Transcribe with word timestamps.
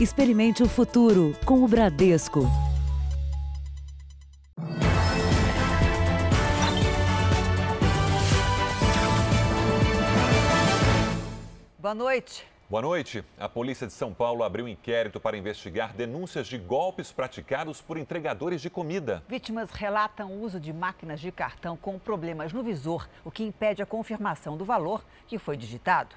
Experimente 0.00 0.62
o 0.62 0.68
futuro 0.68 1.34
com 1.44 1.64
o 1.64 1.66
Bradesco. 1.66 2.46
Boa 11.80 11.94
noite. 11.96 12.46
Boa 12.70 12.80
noite. 12.80 13.24
A 13.36 13.48
polícia 13.48 13.88
de 13.88 13.92
São 13.92 14.14
Paulo 14.14 14.44
abriu 14.44 14.66
um 14.66 14.68
inquérito 14.68 15.18
para 15.18 15.36
investigar 15.36 15.92
denúncias 15.92 16.46
de 16.46 16.58
golpes 16.58 17.10
praticados 17.10 17.80
por 17.80 17.98
entregadores 17.98 18.62
de 18.62 18.70
comida. 18.70 19.24
Vítimas 19.28 19.72
relatam 19.72 20.30
o 20.30 20.44
uso 20.44 20.60
de 20.60 20.72
máquinas 20.72 21.18
de 21.18 21.32
cartão 21.32 21.76
com 21.76 21.98
problemas 21.98 22.52
no 22.52 22.62
visor, 22.62 23.08
o 23.24 23.32
que 23.32 23.42
impede 23.42 23.82
a 23.82 23.86
confirmação 23.86 24.56
do 24.56 24.64
valor 24.64 25.04
que 25.26 25.38
foi 25.38 25.56
digitado. 25.56 26.14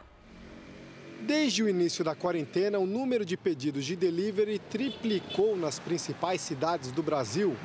Desde 1.25 1.63
o 1.63 1.69
início 1.69 2.03
da 2.03 2.15
quarentena, 2.15 2.79
o 2.79 2.85
número 2.85 3.23
de 3.23 3.37
pedidos 3.37 3.85
de 3.85 3.95
delivery 3.95 4.59
triplicou 4.59 5.55
nas 5.55 5.79
principais 5.79 6.41
cidades 6.41 6.91
do 6.91 7.03
Brasil. 7.03 7.55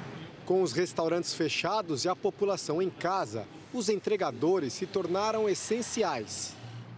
Com 0.45 0.62
os 0.62 0.73
restaurantes 0.73 1.34
fechados 1.34 2.05
e 2.05 2.09
a 2.09 2.14
população 2.14 2.80
em 2.80 2.91
casa, 2.91 3.47
os 3.73 3.88
entregadores 3.88 4.73
se 4.73 4.87
tornaram 4.87 5.48
essenciais 5.48 6.55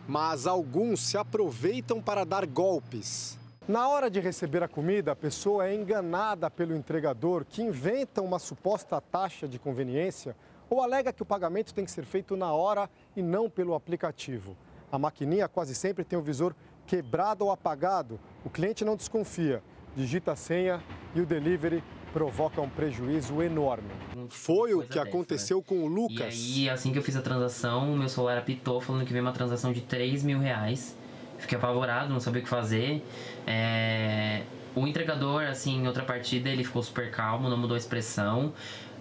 mas 0.09 0.47
alguns 0.47 1.01
se 1.01 1.19
aproveitam 1.19 2.01
para 2.01 2.25
dar 2.25 2.47
golpes. 2.47 3.39
Na 3.69 3.87
hora 3.89 4.11
de 4.11 4.19
receber 4.19 4.63
a 4.63 4.69
comida, 4.69 5.13
a 5.13 5.17
pessoa 5.17 5.69
é 5.69 5.75
enganada 5.75 6.51
pelo 6.51 6.75
entregador 6.75 7.45
que 7.45 7.61
inventa 7.61 8.23
uma 8.23 8.39
suposta 8.39 8.99
taxa 9.03 9.47
de 9.47 9.59
conveniência 9.59 10.35
ou 10.71 10.81
alega 10.81 11.13
que 11.13 11.23
o 11.23 11.27
pagamento 11.27 11.75
tem 11.75 11.85
que 11.85 11.91
ser 11.91 12.07
feito 12.07 12.35
na 12.39 12.51
hora 12.55 12.89
e 13.15 13.23
não 13.23 13.51
pelo 13.51 13.75
aplicativo. 13.75 14.57
A 14.91 14.99
maquininha 14.99 15.49
quase 15.49 15.75
sempre 15.75 16.05
tem 16.05 16.19
o 16.19 16.23
visor 16.23 16.55
quebrado 16.87 17.45
ou 17.45 17.51
apagado. 17.51 18.19
O 18.45 18.51
cliente 18.51 18.85
não 18.85 18.97
desconfia, 18.97 19.63
digita 19.95 20.33
a 20.33 20.37
senha 20.37 20.83
e 21.15 21.21
o 21.21 21.27
delivery 21.27 21.83
provoca 22.13 22.61
um 22.61 22.69
prejuízo 22.69 23.43
enorme. 23.43 23.91
Foi 24.31 24.75
o 24.75 24.81
que 24.81 24.89
dessa, 24.89 25.03
aconteceu 25.03 25.59
né? 25.59 25.65
com 25.67 25.85
o 25.85 25.87
Lucas. 25.87 26.35
E 26.35 26.63
aí, 26.63 26.71
assim 26.71 26.91
que 26.91 26.99
eu 26.99 27.03
fiz 27.03 27.17
a 27.17 27.23
transação, 27.23 27.95
meu 27.97 28.09
celular 28.09 28.39
apitou 28.39 28.81
falando 28.81 29.05
que 29.05 29.13
veio 29.13 29.25
uma 29.25 29.33
transação 29.33 29.73
de 29.73 29.83
3 29.83 30.23
mil 30.23 30.39
reais. 30.39 30.97
Fiquei 31.37 31.57
apavorado, 31.57 32.13
não 32.13 32.19
sabia 32.19 32.41
o 32.41 32.45
que 32.45 32.49
fazer. 32.51 33.05
É... 33.47 34.43
O 34.75 34.87
entregador, 34.87 35.43
assim, 35.43 35.83
em 35.83 35.87
outra 35.87 36.05
partida, 36.05 36.49
ele 36.49 36.65
ficou 36.65 36.83
super 36.83 37.11
calmo, 37.11 37.49
não 37.49 37.57
mudou 37.57 37.75
a 37.75 37.79
expressão 37.79 38.53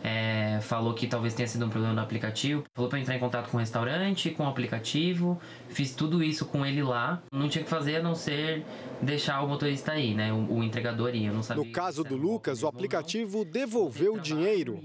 é, 0.08 0.62
falou 0.62 0.94
que 0.94 1.06
talvez 1.06 1.34
tenha 1.34 1.48
sido 1.48 1.66
um 1.66 1.70
problema 1.70 1.94
no 1.94 2.02
aplicativo. 2.02 2.64
Falou 2.74 2.90
para 2.90 3.00
entrar 3.00 3.16
em 3.16 3.20
contato 3.20 3.50
com 3.50 3.58
o 3.58 3.60
restaurante, 3.60 4.30
com 4.30 4.46
o 4.46 4.48
aplicativo. 4.48 5.40
Fiz 5.68 5.94
tudo 5.94 6.24
isso 6.24 6.46
com 6.46 6.66
ele 6.66 6.82
lá. 6.82 7.22
Não 7.30 7.50
tinha 7.50 7.64
que 7.64 7.70
fazer 7.70 7.98
a 7.98 8.02
não 8.02 8.16
ser 8.16 8.66
deixar 9.02 9.44
o 9.44 9.48
motorista 9.50 9.92
aí, 9.92 10.16
né? 10.16 10.32
O, 10.32 10.60
o 10.60 10.64
entregador 10.64 11.14
ir. 11.14 11.26
Eu 11.26 11.34
não 11.34 11.44
sabia. 11.44 11.64
No 11.64 11.72
caso 11.72 12.06
do 12.06 12.16
Lucas, 12.16 12.64
o 12.64 12.68
aplicativo 12.68 13.44
devolveu 13.44 14.14
o 14.14 14.20
dinheiro. 14.20 14.82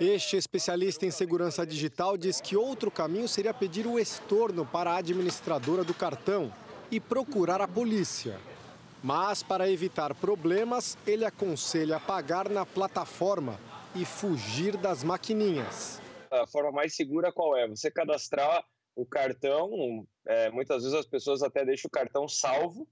Este 0.00 0.36
especialista 0.36 1.06
em 1.06 1.10
segurança 1.10 1.64
digital 1.64 2.16
diz 2.16 2.40
que 2.40 2.56
outro 2.56 2.90
caminho 2.90 3.28
seria 3.28 3.54
pedir 3.54 3.86
o 3.86 3.98
estorno 3.98 4.66
para 4.66 4.90
a 4.90 4.96
administradora 4.96 5.84
do 5.84 5.94
cartão 5.94 6.52
e 6.90 6.98
procurar 6.98 7.60
a 7.60 7.68
polícia. 7.68 8.38
Mas, 9.02 9.42
para 9.42 9.70
evitar 9.70 10.14
problemas, 10.14 10.98
ele 11.06 11.24
aconselha 11.24 12.00
pagar 12.00 12.48
na 12.48 12.66
plataforma 12.66 13.58
e 13.94 14.04
fugir 14.04 14.76
das 14.76 15.04
maquininhas. 15.04 16.00
A 16.30 16.46
forma 16.46 16.72
mais 16.72 16.94
segura 16.94 17.32
qual 17.32 17.56
é? 17.56 17.68
Você 17.68 17.90
cadastrar 17.90 18.64
o 18.96 19.06
cartão, 19.06 20.06
é, 20.26 20.50
muitas 20.50 20.82
vezes 20.82 20.98
as 20.98 21.06
pessoas 21.06 21.42
até 21.42 21.64
deixam 21.64 21.88
o 21.88 21.90
cartão 21.90 22.28
salvo. 22.28 22.88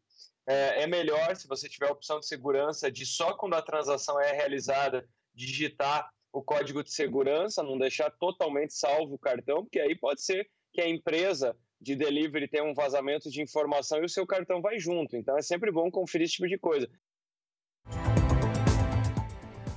É, 0.46 0.82
é 0.82 0.86
melhor, 0.86 1.36
se 1.36 1.46
você 1.46 1.68
tiver 1.68 1.88
a 1.88 1.92
opção 1.92 2.20
de 2.20 2.26
segurança, 2.26 2.90
de 2.90 3.06
só 3.06 3.34
quando 3.34 3.54
a 3.54 3.62
transação 3.62 4.20
é 4.20 4.32
realizada, 4.32 5.08
digitar 5.34 6.08
o 6.32 6.42
código 6.42 6.82
de 6.82 6.92
segurança, 6.92 7.62
não 7.62 7.78
deixar 7.78 8.10
totalmente 8.10 8.74
salvo 8.74 9.14
o 9.14 9.18
cartão, 9.18 9.62
porque 9.62 9.80
aí 9.80 9.96
pode 9.96 10.22
ser 10.22 10.48
que 10.72 10.80
a 10.80 10.88
empresa 10.88 11.56
de 11.80 11.94
delivery 11.94 12.48
tenha 12.48 12.64
um 12.64 12.74
vazamento 12.74 13.30
de 13.30 13.42
informação 13.42 13.98
e 13.98 14.04
o 14.04 14.08
seu 14.08 14.26
cartão 14.26 14.62
vai 14.62 14.78
junto. 14.78 15.16
Então 15.16 15.36
é 15.36 15.42
sempre 15.42 15.70
bom 15.70 15.90
conferir 15.90 16.24
esse 16.24 16.34
tipo 16.34 16.48
de 16.48 16.58
coisa. 16.58 16.88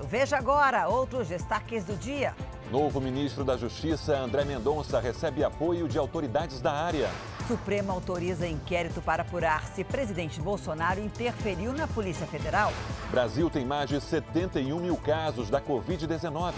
Veja 0.08 0.38
agora 0.38 0.88
outros 0.88 1.28
destaques 1.28 1.84
do 1.84 1.96
dia. 1.96 2.36
Novo 2.72 3.02
ministro 3.02 3.44
da 3.44 3.58
Justiça, 3.58 4.16
André 4.16 4.44
Mendonça, 4.44 5.00
recebe 5.00 5.44
apoio 5.44 5.88
de 5.88 5.98
autoridades 5.98 6.62
da 6.62 6.72
área. 6.72 7.10
Suprema 7.48 7.92
autoriza 7.92 8.48
inquérito 8.48 9.02
para 9.02 9.24
apurar 9.24 9.64
se 9.66 9.84
presidente 9.84 10.40
Bolsonaro 10.40 11.00
interferiu 11.00 11.74
na 11.74 11.88
Polícia 11.88 12.26
Federal. 12.28 12.72
Brasil 13.10 13.50
tem 13.50 13.66
mais 13.66 13.90
de 13.90 14.00
71 14.00 14.80
mil 14.80 14.98
casos 14.98 15.50
da 15.50 15.60
Covid-19. 15.60 16.54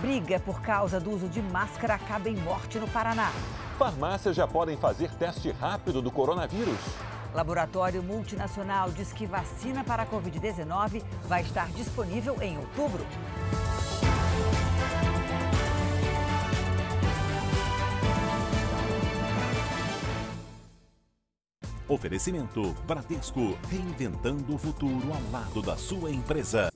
Briga 0.00 0.38
por 0.40 0.60
causa 0.60 1.00
do 1.00 1.10
uso 1.10 1.28
de 1.28 1.42
máscara 1.42 1.94
acaba 1.94 2.28
em 2.28 2.36
morte 2.36 2.78
no 2.78 2.88
Paraná. 2.88 3.32
Farmácias 3.78 4.36
já 4.36 4.46
podem 4.46 4.76
fazer 4.76 5.10
teste 5.14 5.50
rápido 5.50 6.00
do 6.00 6.10
coronavírus. 6.10 6.78
Laboratório 7.34 8.02
multinacional 8.02 8.90
diz 8.90 9.12
que 9.12 9.26
vacina 9.26 9.82
para 9.82 10.02
a 10.02 10.06
Covid-19 10.06 11.02
vai 11.26 11.42
estar 11.42 11.68
disponível 11.72 12.36
em 12.42 12.58
outubro. 12.58 13.06
Oferecimento 21.88 22.74
Bradesco, 22.86 23.58
reinventando 23.68 24.54
o 24.54 24.58
futuro 24.58 25.12
ao 25.12 25.30
lado 25.30 25.60
da 25.60 25.76
sua 25.76 26.10
empresa. 26.10 26.71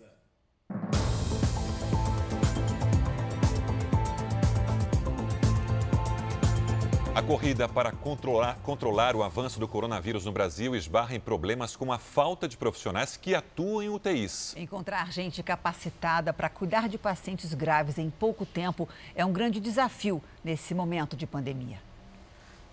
Corrida 7.26 7.68
para 7.68 7.90
controlar, 7.90 8.56
controlar, 8.62 9.16
o 9.16 9.22
avanço 9.24 9.58
do 9.58 9.66
coronavírus 9.66 10.24
no 10.24 10.30
Brasil 10.30 10.76
esbarra 10.76 11.16
em 11.16 11.18
problemas 11.18 11.74
como 11.74 11.92
a 11.92 11.98
falta 11.98 12.46
de 12.46 12.56
profissionais 12.56 13.16
que 13.16 13.34
atuam 13.34 13.82
em 13.82 13.88
UTIs. 13.88 14.54
Encontrar 14.56 15.12
gente 15.12 15.42
capacitada 15.42 16.32
para 16.32 16.48
cuidar 16.48 16.88
de 16.88 16.96
pacientes 16.96 17.52
graves 17.52 17.98
em 17.98 18.10
pouco 18.10 18.46
tempo 18.46 18.88
é 19.12 19.24
um 19.24 19.32
grande 19.32 19.58
desafio 19.58 20.22
nesse 20.44 20.72
momento 20.72 21.16
de 21.16 21.26
pandemia. 21.26 21.82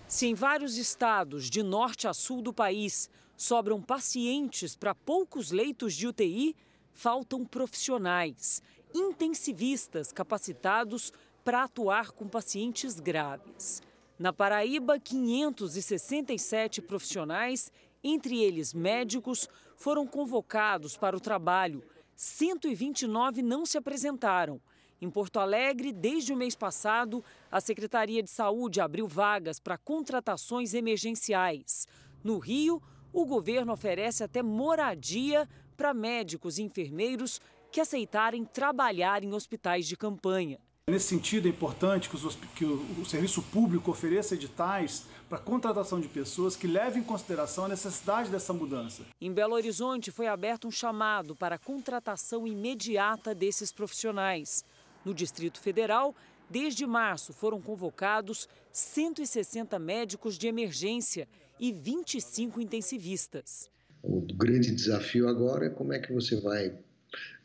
Se 0.06 0.28
em 0.28 0.34
vários 0.34 0.76
estados, 0.76 1.50
de 1.50 1.60
norte 1.60 2.06
a 2.06 2.14
sul 2.14 2.40
do 2.40 2.52
país, 2.52 3.10
sobram 3.36 3.82
pacientes 3.82 4.76
para 4.76 4.94
poucos 4.94 5.50
leitos 5.50 5.94
de 5.94 6.06
UTI, 6.06 6.54
faltam 6.92 7.44
profissionais, 7.44 8.62
intensivistas 8.94 10.12
capacitados 10.12 11.12
para 11.44 11.64
atuar 11.64 12.12
com 12.12 12.28
pacientes 12.28 13.00
graves. 13.00 13.82
Na 14.16 14.32
Paraíba, 14.32 14.98
567 14.98 16.80
profissionais, 16.80 17.72
entre 18.02 18.40
eles 18.40 18.72
médicos, 18.72 19.48
foram 19.76 20.06
convocados 20.06 20.96
para 20.96 21.16
o 21.16 21.20
trabalho. 21.20 21.82
129 22.14 23.42
não 23.42 23.66
se 23.66 23.76
apresentaram. 23.76 24.60
Em 25.00 25.10
Porto 25.10 25.40
Alegre, 25.40 25.92
desde 25.92 26.32
o 26.32 26.36
mês 26.36 26.54
passado, 26.54 27.24
a 27.50 27.60
Secretaria 27.60 28.22
de 28.22 28.30
Saúde 28.30 28.80
abriu 28.80 29.08
vagas 29.08 29.58
para 29.58 29.76
contratações 29.76 30.74
emergenciais. 30.74 31.88
No 32.22 32.38
Rio, 32.38 32.80
o 33.12 33.26
governo 33.26 33.72
oferece 33.72 34.22
até 34.22 34.42
moradia 34.42 35.48
para 35.76 35.92
médicos 35.92 36.58
e 36.58 36.62
enfermeiros 36.62 37.40
que 37.72 37.80
aceitarem 37.80 38.44
trabalhar 38.44 39.24
em 39.24 39.34
hospitais 39.34 39.88
de 39.88 39.96
campanha. 39.96 40.60
Nesse 40.86 41.06
sentido, 41.06 41.46
é 41.46 41.48
importante 41.48 42.10
que, 42.10 42.14
os, 42.14 42.34
que 42.54 42.62
o, 42.62 43.00
o, 43.00 43.06
serviço 43.06 43.40
público 43.40 43.90
ofereça 43.90 44.34
editais 44.34 45.04
para 45.30 45.38
contratação 45.38 45.98
de 45.98 46.08
pessoas 46.08 46.56
que 46.56 46.66
levem 46.66 47.00
em 47.00 47.04
consideração 47.06 47.64
a 47.64 47.68
necessidade 47.68 48.28
dessa 48.28 48.52
mudança. 48.52 49.02
Em 49.18 49.32
Belo 49.32 49.54
Horizonte, 49.54 50.10
foi 50.10 50.26
aberto 50.26 50.68
um 50.68 50.70
chamado 50.70 51.34
para 51.34 51.54
a 51.54 51.58
contratação 51.58 52.46
imediata 52.46 53.34
desses 53.34 53.72
profissionais. 53.72 54.62
No 55.06 55.14
Distrito 55.14 55.58
Federal, 55.58 56.14
desde 56.50 56.86
março, 56.86 57.32
foram 57.32 57.62
convocados 57.62 58.46
160 58.70 59.78
médicos 59.78 60.36
de 60.36 60.48
emergência 60.48 61.26
e 61.58 61.72
25 61.72 62.60
intensivistas. 62.60 63.70
O 64.02 64.20
grande 64.20 64.70
desafio 64.70 65.28
agora 65.28 65.64
é 65.64 65.70
como 65.70 65.94
é 65.94 65.98
que 65.98 66.12
você 66.12 66.38
vai 66.42 66.78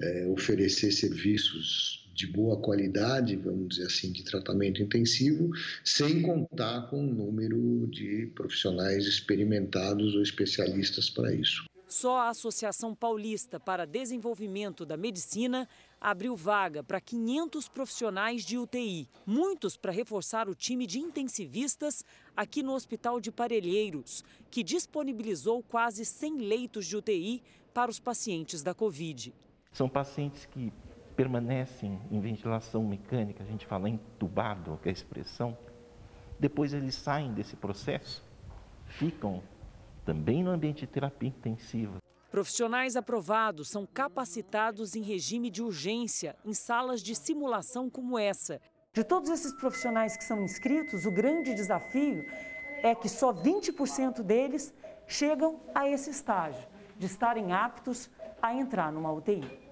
é, 0.02 0.28
oferecer 0.28 0.92
serviços 0.92 2.09
de 2.19 2.27
boa 2.27 2.57
qualidade, 2.57 3.38
vamos 3.38 3.69
dizer 3.69 3.86
assim, 3.86 4.12
de 4.12 4.24
tratamento 4.25 4.83
intensivo, 4.83 5.51
sem 5.86 6.21
contar 6.21 6.89
com 6.89 7.00
o 7.00 7.13
número 7.13 7.88
de 7.88 8.30
profissionais 8.36 9.06
experimentados 9.06 10.16
ou 10.16 10.21
especialistas 10.21 11.10
para 11.10 11.33
isso. 11.33 11.63
Só 11.88 12.18
a 12.18 12.30
Associação 12.30 12.94
Paulista 12.94 13.57
para 13.57 13.86
Desenvolvimento 13.86 14.86
da 14.86 14.98
Medicina 14.98 15.68
abriu 16.00 16.36
vaga 16.36 16.83
para 16.83 17.00
500 17.00 17.69
profissionais 17.69 18.44
de 18.44 18.57
UTI, 18.57 19.07
muitos 19.25 19.77
para 19.77 19.92
reforçar 19.92 20.50
o 20.50 20.54
time 20.54 20.86
de 20.86 21.00
intensivistas 21.00 22.04
aqui 22.36 22.62
no 22.62 22.74
Hospital 22.74 23.22
de 23.22 23.31
Parelheiros, 23.31 24.25
que 24.51 24.62
disponibilizou 24.62 25.63
quase 25.63 26.04
100 26.04 26.38
leitos 26.39 26.86
de 26.86 26.98
UTI 26.98 27.42
para 27.74 27.89
os 27.89 28.00
pacientes 28.00 28.62
da 28.62 28.74
Covid. 28.74 29.33
São 29.72 29.88
pacientes 29.88 30.45
que 30.45 30.72
permanecem 31.19 32.00
em 32.10 32.21
ventilação 32.21 32.81
mecânica, 32.81 33.44
a 33.44 33.45
gente 33.45 33.66
fala 33.66 33.89
entubado, 33.89 34.80
que 34.81 34.88
é 34.88 34.89
a 34.89 34.94
expressão, 34.94 35.57
depois 36.39 36.74
eles 36.74 36.95
saem 36.95 37.33
desse 37.33 37.57
processo, 37.57 38.24
ficam 38.86 39.44
também 40.06 40.42
no 40.42 40.50
ambiente 40.50 40.80
de 40.80 40.88
terapia 40.88 41.27
intensiva. 41.27 41.98
Profissionais 42.31 42.95
aprovados 42.95 43.68
são 43.68 43.86
capacitados 43.86 44.95
em 44.95 45.01
regime 45.01 45.50
de 45.50 45.62
urgência 45.62 46.38
em 46.45 46.54
salas 46.54 47.01
de 47.01 47.13
simulação 47.13 47.89
como 47.89 48.18
essa. 48.18 48.62
De 48.94 49.04
todos 49.04 49.30
esses 49.30 49.51
profissionais 49.51 50.15
que 50.15 50.24
são 50.24 50.42
inscritos, 50.42 51.06
o 51.06 51.12
grande 51.12 51.54
desafio 51.54 52.25
é 52.81 52.95
que 52.95 53.10
só 53.10 53.33
20% 53.33 54.24
deles 54.24 54.74
chegam 55.06 55.60
a 55.75 55.86
esse 55.86 56.12
estágio, 56.12 56.65
de 56.98 57.07
estarem 57.07 57.51
aptos 57.51 58.10
a 58.42 58.54
entrar 58.54 58.89
numa 58.89 59.12
UTI. 59.12 59.69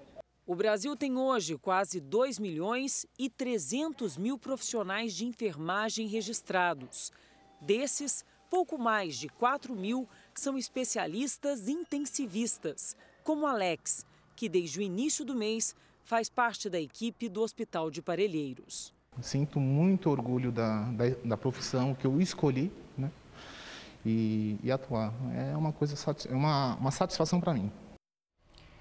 O 0.48 0.54
Brasil 0.54 0.96
tem 0.96 1.14
hoje 1.18 1.58
quase 1.58 2.00
2 2.00 2.38
milhões 2.38 3.04
e 3.18 3.28
300 3.28 4.16
mil 4.16 4.38
profissionais 4.38 5.12
de 5.12 5.26
enfermagem 5.26 6.06
registrados. 6.06 7.12
Desses, 7.60 8.24
pouco 8.48 8.78
mais 8.78 9.18
de 9.18 9.28
4 9.28 9.76
mil 9.76 10.08
são 10.32 10.56
especialistas 10.56 11.68
intensivistas, 11.68 12.96
como 13.22 13.46
Alex, 13.46 14.06
que 14.34 14.48
desde 14.48 14.78
o 14.78 14.82
início 14.82 15.22
do 15.22 15.34
mês 15.34 15.76
faz 16.02 16.30
parte 16.30 16.70
da 16.70 16.80
equipe 16.80 17.28
do 17.28 17.42
Hospital 17.42 17.90
de 17.90 18.00
Parelheiros. 18.00 18.94
Sinto 19.20 19.60
muito 19.60 20.08
orgulho 20.08 20.50
da, 20.50 20.84
da, 20.92 21.10
da 21.26 21.36
profissão 21.36 21.94
que 21.94 22.06
eu 22.06 22.22
escolhi 22.22 22.72
né? 22.96 23.12
e, 24.02 24.58
e 24.62 24.72
atuar. 24.72 25.12
É 25.36 25.54
uma 25.54 25.74
coisa, 25.74 25.94
é 26.26 26.34
uma, 26.34 26.74
uma 26.76 26.90
satisfação 26.90 27.38
para 27.38 27.52
mim. 27.52 27.70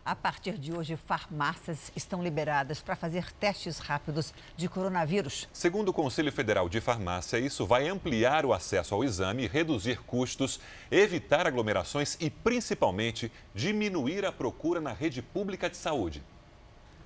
A 0.07 0.15
partir 0.15 0.57
de 0.57 0.71
hoje, 0.71 0.95
farmácias 0.95 1.91
estão 1.93 2.23
liberadas 2.23 2.79
para 2.79 2.95
fazer 2.95 3.29
testes 3.33 3.77
rápidos 3.77 4.33
de 4.55 4.69
coronavírus. 4.69 5.49
Segundo 5.51 5.89
o 5.89 5.93
Conselho 5.93 6.31
Federal 6.31 6.69
de 6.69 6.79
Farmácia, 6.79 7.37
isso 7.37 7.65
vai 7.65 7.89
ampliar 7.89 8.45
o 8.45 8.53
acesso 8.53 8.95
ao 8.95 9.03
exame, 9.03 9.47
reduzir 9.47 10.01
custos, 10.03 10.61
evitar 10.89 11.45
aglomerações 11.45 12.15
e, 12.21 12.29
principalmente, 12.29 13.29
diminuir 13.53 14.25
a 14.25 14.31
procura 14.31 14.79
na 14.79 14.93
rede 14.93 15.21
pública 15.21 15.69
de 15.69 15.75
saúde. 15.75 16.23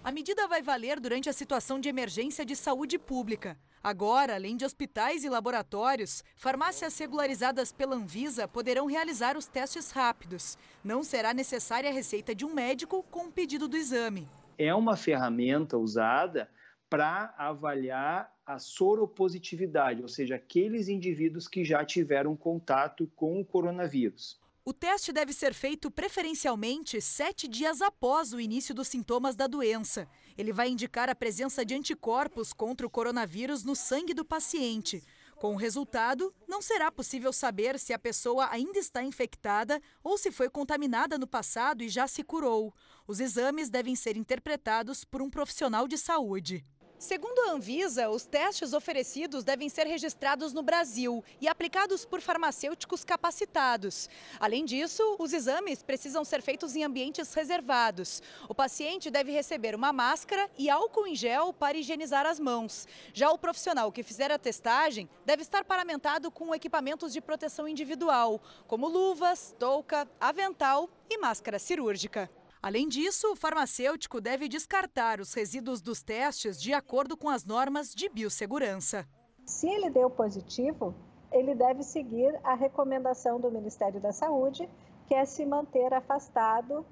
A 0.04 0.12
medida 0.12 0.48
vai 0.48 0.62
valer 0.62 1.00
durante 1.00 1.28
a 1.28 1.34
situação 1.34 1.80
de 1.80 1.90
emergência 1.90 2.46
de 2.46 2.56
saúde 2.56 3.00
pública. 3.00 3.58
Agora, 3.84 4.36
além 4.36 4.56
de 4.56 4.64
hospitais 4.64 5.24
e 5.24 5.30
laboratórios, 5.30 6.24
farmácias 6.36 6.96
regularizadas 7.00 7.72
pela 7.72 7.96
Anvisa 7.96 8.48
poderão 8.48 8.86
realizar 8.86 9.36
os 9.36 9.48
testes 9.48 9.90
rápidos. 9.90 10.56
Não 10.84 11.04
será 11.04 11.34
necessária 11.34 11.90
a 11.90 11.94
receita 11.94 12.36
de 12.36 12.46
um 12.46 12.54
médico 12.54 13.02
com 13.10 13.26
o 13.26 13.32
pedido 13.32 13.68
do 13.68 13.76
exame. 13.76 14.30
É 14.56 14.74
uma 14.76 14.96
ferramenta 14.96 15.80
usada 15.80 16.48
para 16.88 17.34
avaliar 17.38 18.32
a 18.46 18.60
soropositividade, 18.60 20.04
ou 20.04 20.08
seja, 20.08 20.36
aqueles 20.36 20.88
indivíduos 20.88 21.48
que 21.48 21.64
já 21.64 21.84
tiveram 21.84 22.36
contato 22.36 23.10
com 23.16 23.42
o 23.42 23.46
coronavírus. 23.46 24.41
O 24.64 24.72
teste 24.72 25.12
deve 25.12 25.34
ser 25.34 25.56
feito 25.56 25.90
preferencialmente 25.90 27.02
sete 27.02 27.48
dias 27.48 27.82
após 27.82 28.32
o 28.32 28.40
início 28.40 28.76
dos 28.76 28.88
sintomas 28.88 29.36
da 29.36 29.48
doença. 29.48 30.08
Ele 30.38 30.54
vai 30.54 30.70
indicar 30.70 31.10
a 31.10 31.16
presença 31.16 31.66
de 31.66 31.74
anticorpos 31.74 32.54
contra 32.54 32.86
o 32.86 32.90
coronavírus 32.90 33.64
no 33.64 33.76
sangue 33.76 34.14
do 34.14 34.24
paciente. 34.24 35.04
Com 35.40 35.56
o 35.56 35.58
resultado, 35.58 36.32
não 36.48 36.62
será 36.62 36.92
possível 36.92 37.34
saber 37.34 37.80
se 37.80 37.92
a 37.92 37.98
pessoa 37.98 38.50
ainda 38.52 38.78
está 38.78 39.04
infectada 39.04 39.82
ou 40.04 40.16
se 40.16 40.32
foi 40.32 40.48
contaminada 40.48 41.18
no 41.18 41.26
passado 41.26 41.82
e 41.82 41.90
já 41.90 42.08
se 42.08 42.24
curou. 42.24 42.72
Os 43.08 43.20
exames 43.20 43.68
devem 43.68 43.96
ser 43.96 44.16
interpretados 44.16 45.04
por 45.04 45.24
um 45.24 45.30
profissional 45.32 45.88
de 45.88 45.98
saúde. 45.98 46.64
Segundo 47.02 47.50
a 47.50 47.54
Anvisa, 47.54 48.12
os 48.12 48.28
testes 48.28 48.74
oferecidos 48.74 49.44
devem 49.44 49.68
ser 49.70 49.88
registrados 49.88 50.54
no 50.54 50.62
Brasil 50.62 51.24
e 51.42 51.48
aplicados 51.48 52.06
por 52.06 52.22
farmacêuticos 52.22 53.04
capacitados. 53.04 54.08
Além 54.40 54.64
disso, 54.64 55.16
os 55.18 55.34
exames 55.34 55.82
precisam 55.82 56.24
ser 56.24 56.44
feitos 56.44 56.76
em 56.76 56.84
ambientes 56.84 57.34
reservados. 57.34 58.22
O 58.48 58.54
paciente 58.54 59.10
deve 59.10 59.32
receber 59.32 59.74
uma 59.74 59.92
máscara 59.92 60.48
e 60.60 60.70
álcool 60.70 61.08
em 61.08 61.16
gel 61.16 61.52
para 61.52 61.76
higienizar 61.76 62.28
as 62.28 62.40
mãos. 62.40 62.88
Já 63.16 63.32
o 63.32 63.38
profissional 63.40 63.92
que 63.92 64.04
fizer 64.04 64.30
a 64.30 64.38
testagem 64.38 65.10
deve 65.26 65.42
estar 65.42 65.66
paramentado 65.66 66.30
com 66.30 66.54
equipamentos 66.54 67.12
de 67.12 67.20
proteção 67.20 67.68
individual, 67.68 68.40
como 68.68 68.88
luvas, 68.88 69.56
touca, 69.58 70.08
avental 70.20 70.88
e 71.10 71.18
máscara 71.18 71.58
cirúrgica. 71.58 72.30
Além 72.64 72.88
disso, 72.88 73.32
o 73.32 73.36
farmacêutico 73.36 74.22
deve 74.22 74.48
descartar 74.48 75.20
os 75.20 75.34
resíduos 75.34 75.82
dos 75.82 76.04
testes 76.04 76.62
de 76.62 76.72
acordo 76.74 77.18
com 77.18 77.28
as 77.28 77.44
normas 77.44 77.92
de 77.94 78.08
biossegurança. 78.08 79.08
Se 79.48 79.68
ele 79.68 79.90
deu 79.90 80.12
positivo, 80.12 80.94
ele 81.32 81.56
deve 81.56 81.82
seguir 81.82 82.40
a 82.44 82.54
recomendação 82.54 83.40
do 83.40 83.50
Ministério 83.50 84.00
da 84.00 84.12
Saúde, 84.12 84.70
que 85.08 85.16
é 85.16 85.26
se 85.26 85.44
manter 85.44 85.92
afastado 85.92 86.86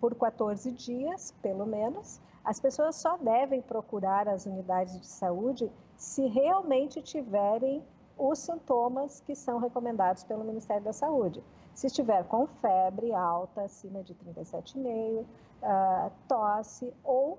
por 0.00 0.14
14 0.14 0.70
dias, 0.70 1.34
pelo 1.42 1.66
menos. 1.66 2.20
As 2.44 2.60
pessoas 2.60 2.94
só 2.94 3.16
devem 3.16 3.60
procurar 3.60 4.28
as 4.28 4.46
unidades 4.46 5.00
de 5.00 5.08
saúde 5.08 5.72
se 5.96 6.24
realmente 6.28 7.02
tiverem 7.02 7.82
os 8.16 8.38
sintomas 8.38 9.20
que 9.20 9.34
são 9.34 9.58
recomendados 9.58 10.22
pelo 10.22 10.44
Ministério 10.44 10.84
da 10.84 10.92
Saúde. 10.92 11.42
Se 11.74 11.88
estiver 11.88 12.24
com 12.24 12.46
febre 12.46 13.12
alta, 13.12 13.62
acima 13.62 14.02
de 14.02 14.14
37,5, 14.14 14.80
uh, 14.80 15.26
ah, 15.62 16.10
tosse 16.28 16.92
ou 17.02 17.38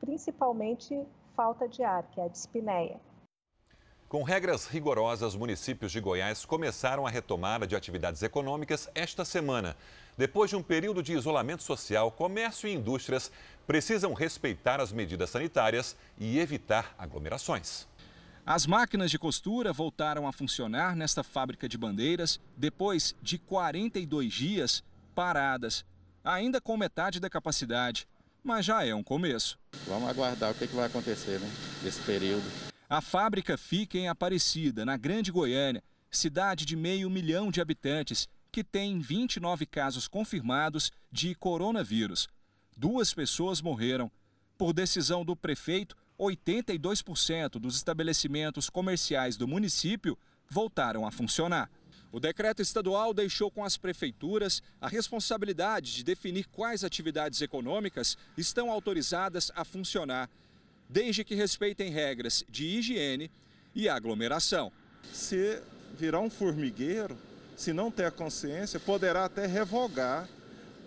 principalmente 0.00 1.06
falta 1.34 1.68
de 1.68 1.82
ar, 1.82 2.04
que 2.10 2.20
é 2.20 2.24
a 2.24 2.28
dispneia. 2.28 2.98
Com 4.08 4.22
regras 4.22 4.66
rigorosas, 4.66 5.34
municípios 5.34 5.90
de 5.90 6.00
Goiás 6.00 6.44
começaram 6.44 7.06
a 7.06 7.10
retomada 7.10 7.66
de 7.66 7.74
atividades 7.74 8.22
econômicas 8.22 8.88
esta 8.94 9.24
semana. 9.24 9.76
Depois 10.16 10.48
de 10.48 10.56
um 10.56 10.62
período 10.62 11.02
de 11.02 11.12
isolamento 11.12 11.62
social, 11.62 12.12
comércio 12.12 12.68
e 12.68 12.72
indústrias 12.72 13.32
precisam 13.66 14.14
respeitar 14.14 14.80
as 14.80 14.92
medidas 14.92 15.30
sanitárias 15.30 15.96
e 16.18 16.38
evitar 16.38 16.94
aglomerações. 16.96 17.86
As 18.48 18.64
máquinas 18.64 19.10
de 19.10 19.18
costura 19.18 19.72
voltaram 19.72 20.24
a 20.24 20.32
funcionar 20.32 20.94
nesta 20.94 21.24
fábrica 21.24 21.68
de 21.68 21.76
bandeiras 21.76 22.40
depois 22.56 23.12
de 23.20 23.38
42 23.38 24.32
dias 24.32 24.84
paradas, 25.16 25.84
ainda 26.22 26.60
com 26.60 26.76
metade 26.76 27.18
da 27.18 27.28
capacidade, 27.28 28.06
mas 28.44 28.64
já 28.64 28.86
é 28.86 28.94
um 28.94 29.02
começo. 29.02 29.58
Vamos 29.84 30.08
aguardar 30.08 30.52
o 30.52 30.54
que, 30.54 30.64
vai 30.66 30.86
acontecer 30.86 31.40
né, 31.40 31.50
nesse 31.82 32.00
período. 32.02 32.44
A 32.88 33.00
fábrica 33.00 33.58
fica 33.58 33.98
em 33.98 34.06
Aparecida, 34.06 34.84
na 34.84 34.96
Grande 34.96 35.32
Goiânia, 35.32 35.82
cidade 36.08 36.64
de 36.64 36.76
meio 36.76 37.10
milhão 37.10 37.50
de 37.50 37.60
habitantes, 37.60 38.28
que 38.52 38.62
tem 38.62 39.00
29 39.00 39.66
casos 39.66 40.06
confirmados 40.06 40.92
de 41.10 41.34
coronavírus. 41.34 42.28
Duas 42.76 43.12
pessoas 43.12 43.60
morreram. 43.60 44.08
Por 44.56 44.72
decisão 44.72 45.24
do 45.24 45.34
prefeito, 45.34 45.96
82% 46.18 47.58
dos 47.58 47.76
estabelecimentos 47.76 48.70
comerciais 48.70 49.36
do 49.36 49.46
município 49.46 50.18
voltaram 50.48 51.06
a 51.06 51.10
funcionar. 51.10 51.70
O 52.12 52.20
decreto 52.20 52.62
estadual 52.62 53.12
deixou 53.12 53.50
com 53.50 53.64
as 53.64 53.76
prefeituras 53.76 54.62
a 54.80 54.88
responsabilidade 54.88 55.94
de 55.94 56.04
definir 56.04 56.46
quais 56.46 56.84
atividades 56.84 57.42
econômicas 57.42 58.16
estão 58.38 58.70
autorizadas 58.70 59.50
a 59.54 59.64
funcionar, 59.64 60.30
desde 60.88 61.24
que 61.24 61.34
respeitem 61.34 61.90
regras 61.90 62.44
de 62.48 62.64
higiene 62.64 63.30
e 63.74 63.88
aglomeração. 63.88 64.72
Se 65.12 65.60
virar 65.98 66.20
um 66.20 66.30
formigueiro, 66.30 67.18
se 67.56 67.72
não 67.72 67.90
ter 67.90 68.10
consciência, 68.12 68.78
poderá 68.78 69.24
até 69.24 69.46
revogar 69.46 70.28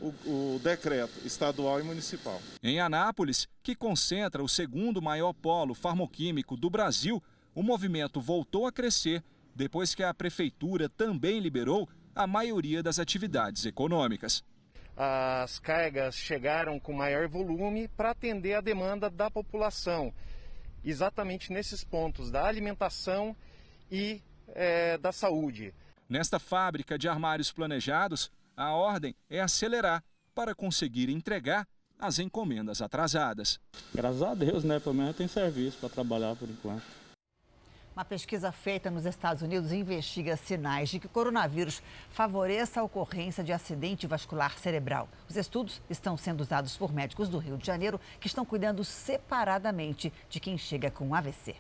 o, 0.02 0.56
o, 0.56 0.60
decreto 0.60 1.26
estadual 1.26 1.80
e 1.80 1.84
municipal. 1.84 2.42
Em 2.64 2.80
Anápolis, 2.80 3.48
que 3.62 3.76
concentra 3.76 4.44
o 4.44 4.50
segundo 4.50 5.02
maior 5.02 5.34
polo 5.34 5.74
farmoquímico 5.74 6.56
do 6.56 6.70
Brasil, 6.70 7.22
o 7.54 7.62
movimento 7.62 8.22
voltou 8.22 8.66
a 8.66 8.72
crescer 8.72 9.24
depois 9.56 9.94
que 9.94 10.04
a 10.04 10.14
prefeitura 10.14 10.88
também 10.88 11.40
liberou 11.40 11.88
a 12.16 12.26
maioria 12.26 12.82
das 12.82 13.00
atividades 13.00 13.66
econômicas. 13.66 14.44
As 14.96 15.60
cargas 15.60 16.16
chegaram 16.16 16.80
com 16.80 16.94
maior 16.94 17.28
volume 17.28 17.88
para 17.88 18.12
atender 18.12 18.54
a 18.54 18.62
demanda 18.62 19.10
da 19.10 19.32
população, 19.32 20.14
exatamente 20.84 21.54
nesses 21.54 21.84
pontos 21.84 22.30
da 22.30 22.46
alimentação 22.46 23.36
e 23.92 24.22
é, 24.50 24.98
da 24.98 25.12
saúde. 25.12 25.74
Nesta 26.10 26.40
fábrica 26.40 26.98
de 26.98 27.08
armários 27.08 27.52
planejados, 27.52 28.32
A 28.60 28.74
ordem 28.74 29.16
é 29.30 29.40
acelerar 29.40 30.04
para 30.36 30.54
conseguir 30.54 31.10
entregar 31.10 31.66
as 31.98 32.20
encomendas 32.20 32.82
atrasadas. 32.82 33.58
Graças 33.96 34.22
a 34.22 34.34
Deus, 34.36 34.66
né? 34.66 34.82
Pelo 34.82 34.96
menos 34.96 35.16
tem 35.16 35.30
serviço 35.30 35.78
para 35.78 35.88
trabalhar 35.88 36.36
por 36.36 36.50
enquanto. 36.50 36.84
Uma 37.96 38.04
pesquisa 38.04 38.52
feita 38.52 38.92
nos 38.92 39.06
Estados 39.06 39.42
Unidos 39.44 39.72
investiga 39.72 40.36
sinais 40.36 40.90
de 40.90 41.00
que 41.00 41.06
o 41.06 41.10
coronavírus 41.10 41.82
favoreça 42.10 42.82
a 42.82 42.84
ocorrência 42.84 43.46
de 43.46 43.54
acidente 43.54 44.06
vascular 44.06 44.60
cerebral. 44.60 45.08
Os 45.30 45.38
estudos 45.38 45.82
estão 45.90 46.18
sendo 46.18 46.42
usados 46.42 46.76
por 46.76 46.92
médicos 46.92 47.30
do 47.30 47.38
Rio 47.38 47.58
de 47.58 47.66
Janeiro 47.66 47.98
que 48.20 48.28
estão 48.28 48.44
cuidando 48.44 48.84
separadamente 48.84 50.12
de 50.30 50.38
quem 50.42 50.58
chega 50.58 50.92
com 50.92 51.16
AVC. 51.16 51.56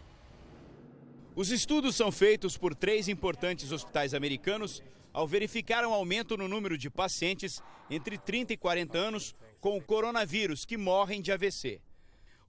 Os 1.33 1.49
estudos 1.49 1.95
são 1.95 2.11
feitos 2.11 2.57
por 2.57 2.75
três 2.75 3.07
importantes 3.07 3.71
hospitais 3.71 4.13
americanos 4.13 4.83
ao 5.13 5.27
verificar 5.27 5.85
um 5.85 5.93
aumento 5.93 6.37
no 6.37 6.47
número 6.47 6.77
de 6.77 6.89
pacientes 6.89 7.61
entre 7.89 8.17
30 8.17 8.53
e 8.53 8.57
40 8.57 8.97
anos 8.97 9.35
com 9.59 9.77
o 9.77 9.81
coronavírus 9.81 10.65
que 10.65 10.77
morrem 10.77 11.21
de 11.21 11.31
AVC. 11.31 11.81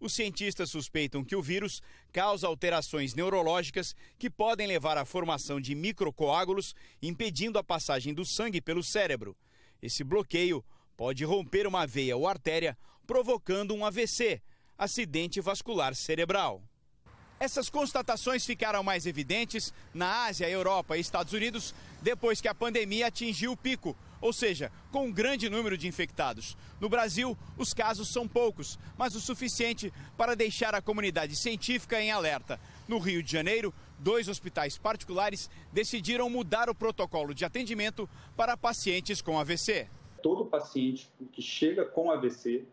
Os 0.01 0.15
cientistas 0.15 0.71
suspeitam 0.71 1.23
que 1.23 1.37
o 1.37 1.43
vírus 1.43 1.83
causa 2.11 2.47
alterações 2.47 3.15
neurológicas 3.15 3.95
que 4.19 4.31
podem 4.31 4.67
levar 4.67 4.97
à 4.97 5.05
formação 5.05 5.61
de 5.61 5.75
microcoágulos, 5.75 6.75
impedindo 7.03 7.59
a 7.59 7.65
passagem 7.65 8.15
do 8.15 8.25
sangue 8.25 8.63
pelo 8.63 8.83
cérebro. 8.83 9.37
Esse 9.83 10.03
bloqueio 10.03 10.65
pode 10.97 11.23
romper 11.25 11.67
uma 11.67 11.87
veia 11.87 12.17
ou 12.17 12.27
artéria, 12.27 12.79
provocando 13.07 13.75
um 13.75 13.85
AVC, 13.85 14.41
acidente 14.79 15.41
vascular 15.41 15.95
cerebral. 15.95 16.63
Essas 17.43 17.71
constatações 17.71 18.45
ficaram 18.45 18.83
mais 18.83 19.07
evidentes 19.07 19.73
na 19.95 20.27
Ásia, 20.27 20.47
Europa 20.47 20.99
e 20.99 21.01
Estados 21.01 21.33
Unidos 21.33 21.75
depois 22.03 22.39
que 22.39 22.49
a 22.49 22.55
pandemia 22.55 23.07
atingiu 23.07 23.53
o 23.53 23.57
pico, 23.57 23.97
ou 24.21 24.31
seja, 24.31 24.71
com 24.93 25.07
um 25.07 25.11
grande 25.11 25.49
número 25.49 25.79
de 25.79 25.89
infectados. 25.89 26.55
No 26.79 26.87
Brasil, 26.91 27.35
os 27.57 27.73
casos 27.73 28.13
são 28.13 28.29
poucos, 28.29 28.79
mas 28.99 29.15
o 29.15 29.21
suficiente 29.21 29.91
para 30.19 30.37
deixar 30.37 30.75
a 30.75 30.83
comunidade 30.83 31.35
científica 31.35 31.99
em 31.99 32.11
alerta. 32.11 32.61
No 32.87 32.99
Rio 32.99 33.23
de 33.23 33.33
Janeiro, 33.33 33.73
dois 33.99 34.29
hospitais 34.29 34.77
particulares 34.77 35.49
decidiram 35.73 36.29
mudar 36.29 36.69
o 36.69 36.75
protocolo 36.75 37.33
de 37.33 37.47
atendimento 37.47 38.07
para 38.37 38.55
pacientes 38.55 39.23
com 39.23 39.39
AVC. 39.39 39.89
Todo 40.23 40.45
paciente 40.45 41.11
que 41.33 41.41
chega 41.41 41.87
com 41.87 42.11
AVC, 42.11 42.67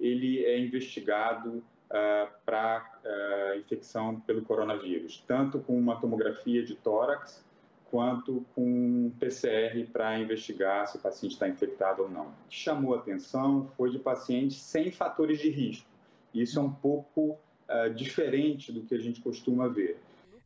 ele 0.00 0.42
é 0.46 0.58
investigado 0.58 1.62
uh, 1.94 2.30
para 2.44 2.84
uh, 3.04 3.58
infecção 3.58 4.20
pelo 4.20 4.42
coronavírus, 4.42 5.22
tanto 5.26 5.60
com 5.60 5.78
uma 5.78 6.00
tomografia 6.00 6.64
de 6.64 6.74
tórax 6.74 7.44
quanto 7.90 8.44
com 8.56 9.12
PCR 9.20 9.86
para 9.92 10.18
investigar 10.18 10.88
se 10.88 10.96
o 10.96 11.00
paciente 11.00 11.32
está 11.32 11.48
infectado 11.48 12.02
ou 12.02 12.10
não. 12.10 12.26
O 12.26 12.48
que 12.48 12.56
chamou 12.56 12.94
atenção 12.94 13.70
foi 13.76 13.90
de 13.90 14.00
pacientes 14.00 14.56
sem 14.56 14.90
fatores 14.90 15.38
de 15.38 15.48
risco. 15.48 15.86
Isso 16.34 16.58
é 16.58 16.62
um 16.62 16.72
pouco 16.72 17.38
uh, 17.68 17.94
diferente 17.94 18.72
do 18.72 18.82
que 18.82 18.96
a 18.96 18.98
gente 18.98 19.20
costuma 19.20 19.68
ver. 19.68 19.96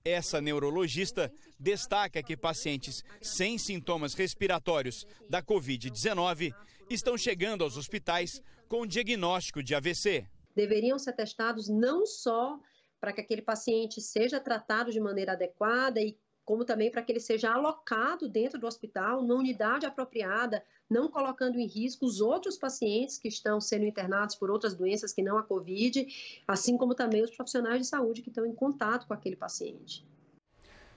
Essa 0.05 0.41
neurologista 0.41 1.33
destaca 1.59 2.23
que 2.23 2.37
pacientes 2.37 3.03
sem 3.21 3.57
sintomas 3.59 4.15
respiratórios 4.15 5.07
da 5.29 5.43
Covid-19 5.43 6.53
estão 6.91 7.17
chegando 7.17 7.65
aos 7.65 7.77
hospitais 7.77 8.43
com 8.69 8.87
diagnóstico 8.87 9.63
de 9.63 9.75
AVC. 9.75 10.27
Deveriam 10.59 10.99
ser 10.99 11.13
testados 11.13 11.69
não 11.69 12.05
só 12.05 12.59
para 13.01 13.13
que 13.13 13.21
aquele 13.21 13.41
paciente 13.41 14.01
seja 14.01 14.41
tratado 14.41 14.91
de 14.91 14.99
maneira 14.99 15.35
adequada 15.35 16.01
e 16.01 16.19
como 16.45 16.65
também 16.65 16.91
para 16.91 17.01
que 17.01 17.13
ele 17.13 17.21
seja 17.21 17.53
alocado 17.53 18.29
dentro 18.29 18.59
do 18.59 18.67
hospital, 18.67 19.23
na 19.23 19.37
unidade 19.37 19.87
apropriada, 19.87 20.61
não 20.91 21.09
colocando 21.09 21.61
em 21.61 21.67
risco 21.69 22.05
os 22.05 22.21
outros 22.21 22.59
pacientes 22.59 23.19
que 23.19 23.29
estão 23.29 23.61
sendo 23.61 23.85
internados 23.85 24.35
por 24.35 24.51
outras 24.51 24.75
doenças 24.75 25.13
que 25.13 25.23
não 25.23 25.39
a 25.39 25.45
Covid, 25.45 26.09
assim 26.49 26.77
como 26.77 26.93
também 26.93 27.23
os 27.23 27.31
profissionais 27.31 27.83
de 27.83 27.87
saúde 27.87 28.21
que 28.21 28.31
estão 28.31 28.45
em 28.45 28.53
contato 28.53 29.07
com 29.07 29.15
aquele 29.15 29.37
paciente. 29.37 30.05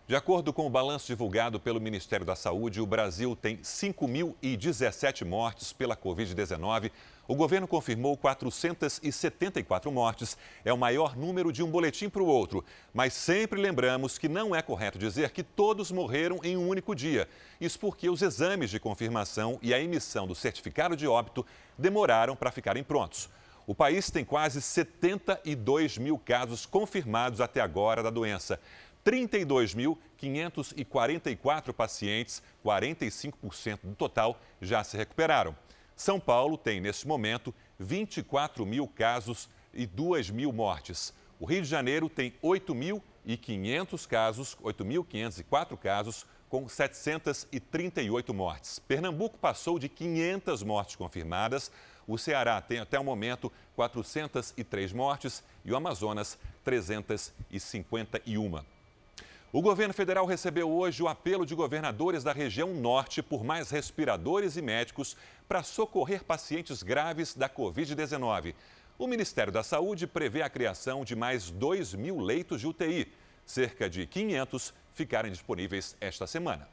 De 0.08 0.16
acordo 0.16 0.52
com 0.52 0.66
o 0.66 0.70
balanço 0.70 1.06
divulgado 1.06 1.60
pelo 1.60 1.80
Ministério 1.80 2.26
da 2.26 2.36
Saúde, 2.36 2.82
o 2.82 2.86
Brasil 2.86 3.36
tem 3.36 3.58
5.017 3.58 5.24
mortes 5.24 5.72
pela 5.72 5.96
Covid-19. 5.96 6.92
O 7.28 7.36
governo 7.36 7.68
confirmou 7.68 8.18
474 8.18 9.92
mortes. 9.92 10.36
É 10.66 10.74
o 10.74 10.78
maior 10.78 11.16
número 11.16 11.52
de 11.52 11.62
um 11.64 11.70
boletim 11.70 12.10
para 12.10 12.22
o 12.22 12.26
outro. 12.26 12.66
Mas 12.94 13.14
sempre 13.14 13.62
lembramos 13.62 14.18
que 14.18 14.28
não 14.28 14.54
é 14.56 14.62
correto 14.62 14.98
dizer 14.98 15.30
que 15.32 15.44
todos 15.44 15.92
morreram 15.92 16.40
em 16.44 16.58
um 16.58 16.68
único 16.68 16.96
dia. 16.96 17.30
Isso 17.60 17.80
porque 17.80 18.10
os 18.10 18.22
exames 18.22 18.70
de 18.70 18.80
confirmação 18.80 19.58
e 19.62 19.74
a 19.74 19.80
emissão 19.80 20.28
do 20.28 20.36
certificado 20.36 20.96
de 20.96 21.08
óbito 21.08 21.46
demoraram 21.78 22.36
para 22.36 22.52
ficarem 22.52 22.84
prontos. 22.84 23.30
O 23.68 23.76
país 23.76 24.12
tem 24.12 24.26
quase 24.26 24.62
72 24.62 25.98
mil 25.98 26.18
casos 26.18 26.66
confirmados 26.66 27.40
até 27.40 27.62
agora 27.62 28.04
da 28.04 28.10
doença. 28.10 28.60
32.544 29.06 31.74
pacientes, 31.74 32.44
45% 32.66 33.80
do 33.84 33.96
total, 33.96 34.38
já 34.62 34.84
se 34.84 34.98
recuperaram. 34.98 35.56
São 35.96 36.20
Paulo 36.20 36.58
tem, 36.58 36.80
neste 36.80 37.08
momento, 37.08 37.54
24 37.80 38.66
mil 38.66 38.88
casos 38.88 39.50
e 39.74 39.86
2 39.86 40.30
mil 40.30 40.52
mortes. 40.52 41.14
O 41.40 41.46
Rio 41.46 41.62
de 41.62 41.68
Janeiro 41.68 42.10
tem 42.10 42.34
8.500 42.44 44.08
casos, 44.08 44.58
8.504 44.64 45.78
casos, 45.78 46.26
com 46.50 46.68
738 46.68 48.34
mortes. 48.34 48.80
Pernambuco 48.80 49.38
passou 49.38 49.80
de 49.80 49.88
500 49.88 50.64
mortes 50.64 50.96
confirmadas. 50.98 51.72
O 52.06 52.18
Ceará 52.18 52.60
tem 52.60 52.80
até 52.80 53.00
o 53.00 53.04
momento 53.04 53.52
403 53.76 54.92
mortes 54.92 55.44
e 55.64 55.72
o 55.72 55.78
Amazonas 55.78 56.38
351. 56.64 58.81
O 59.54 59.62
governo 59.62 59.94
federal 59.94 60.26
recebeu 60.26 60.72
hoje 60.72 61.04
o 61.04 61.10
apelo 61.10 61.46
de 61.46 61.54
governadores 61.54 62.24
da 62.24 62.32
região 62.32 62.74
norte 62.74 63.22
por 63.22 63.44
mais 63.44 63.70
respiradores 63.70 64.56
e 64.56 64.62
médicos 64.62 65.18
para 65.46 65.62
socorrer 65.62 66.24
pacientes 66.24 66.82
graves 66.82 67.36
da 67.36 67.50
Covid-19. 67.50 68.56
O 68.98 69.08
Ministério 69.08 69.52
da 69.52 69.62
Saúde 69.62 70.08
prevê 70.08 70.42
a 70.42 70.50
criação 70.50 71.04
de 71.04 71.18
mais 71.18 71.52
2 71.52 71.96
mil 71.96 72.22
leitos 72.22 72.62
de 72.62 72.68
UTI. 72.68 73.12
Cerca 73.46 73.90
de 73.90 74.08
500 74.08 74.74
ficarem 74.94 75.34
disponíveis 75.34 75.98
esta 76.00 76.26
semana. 76.26 76.70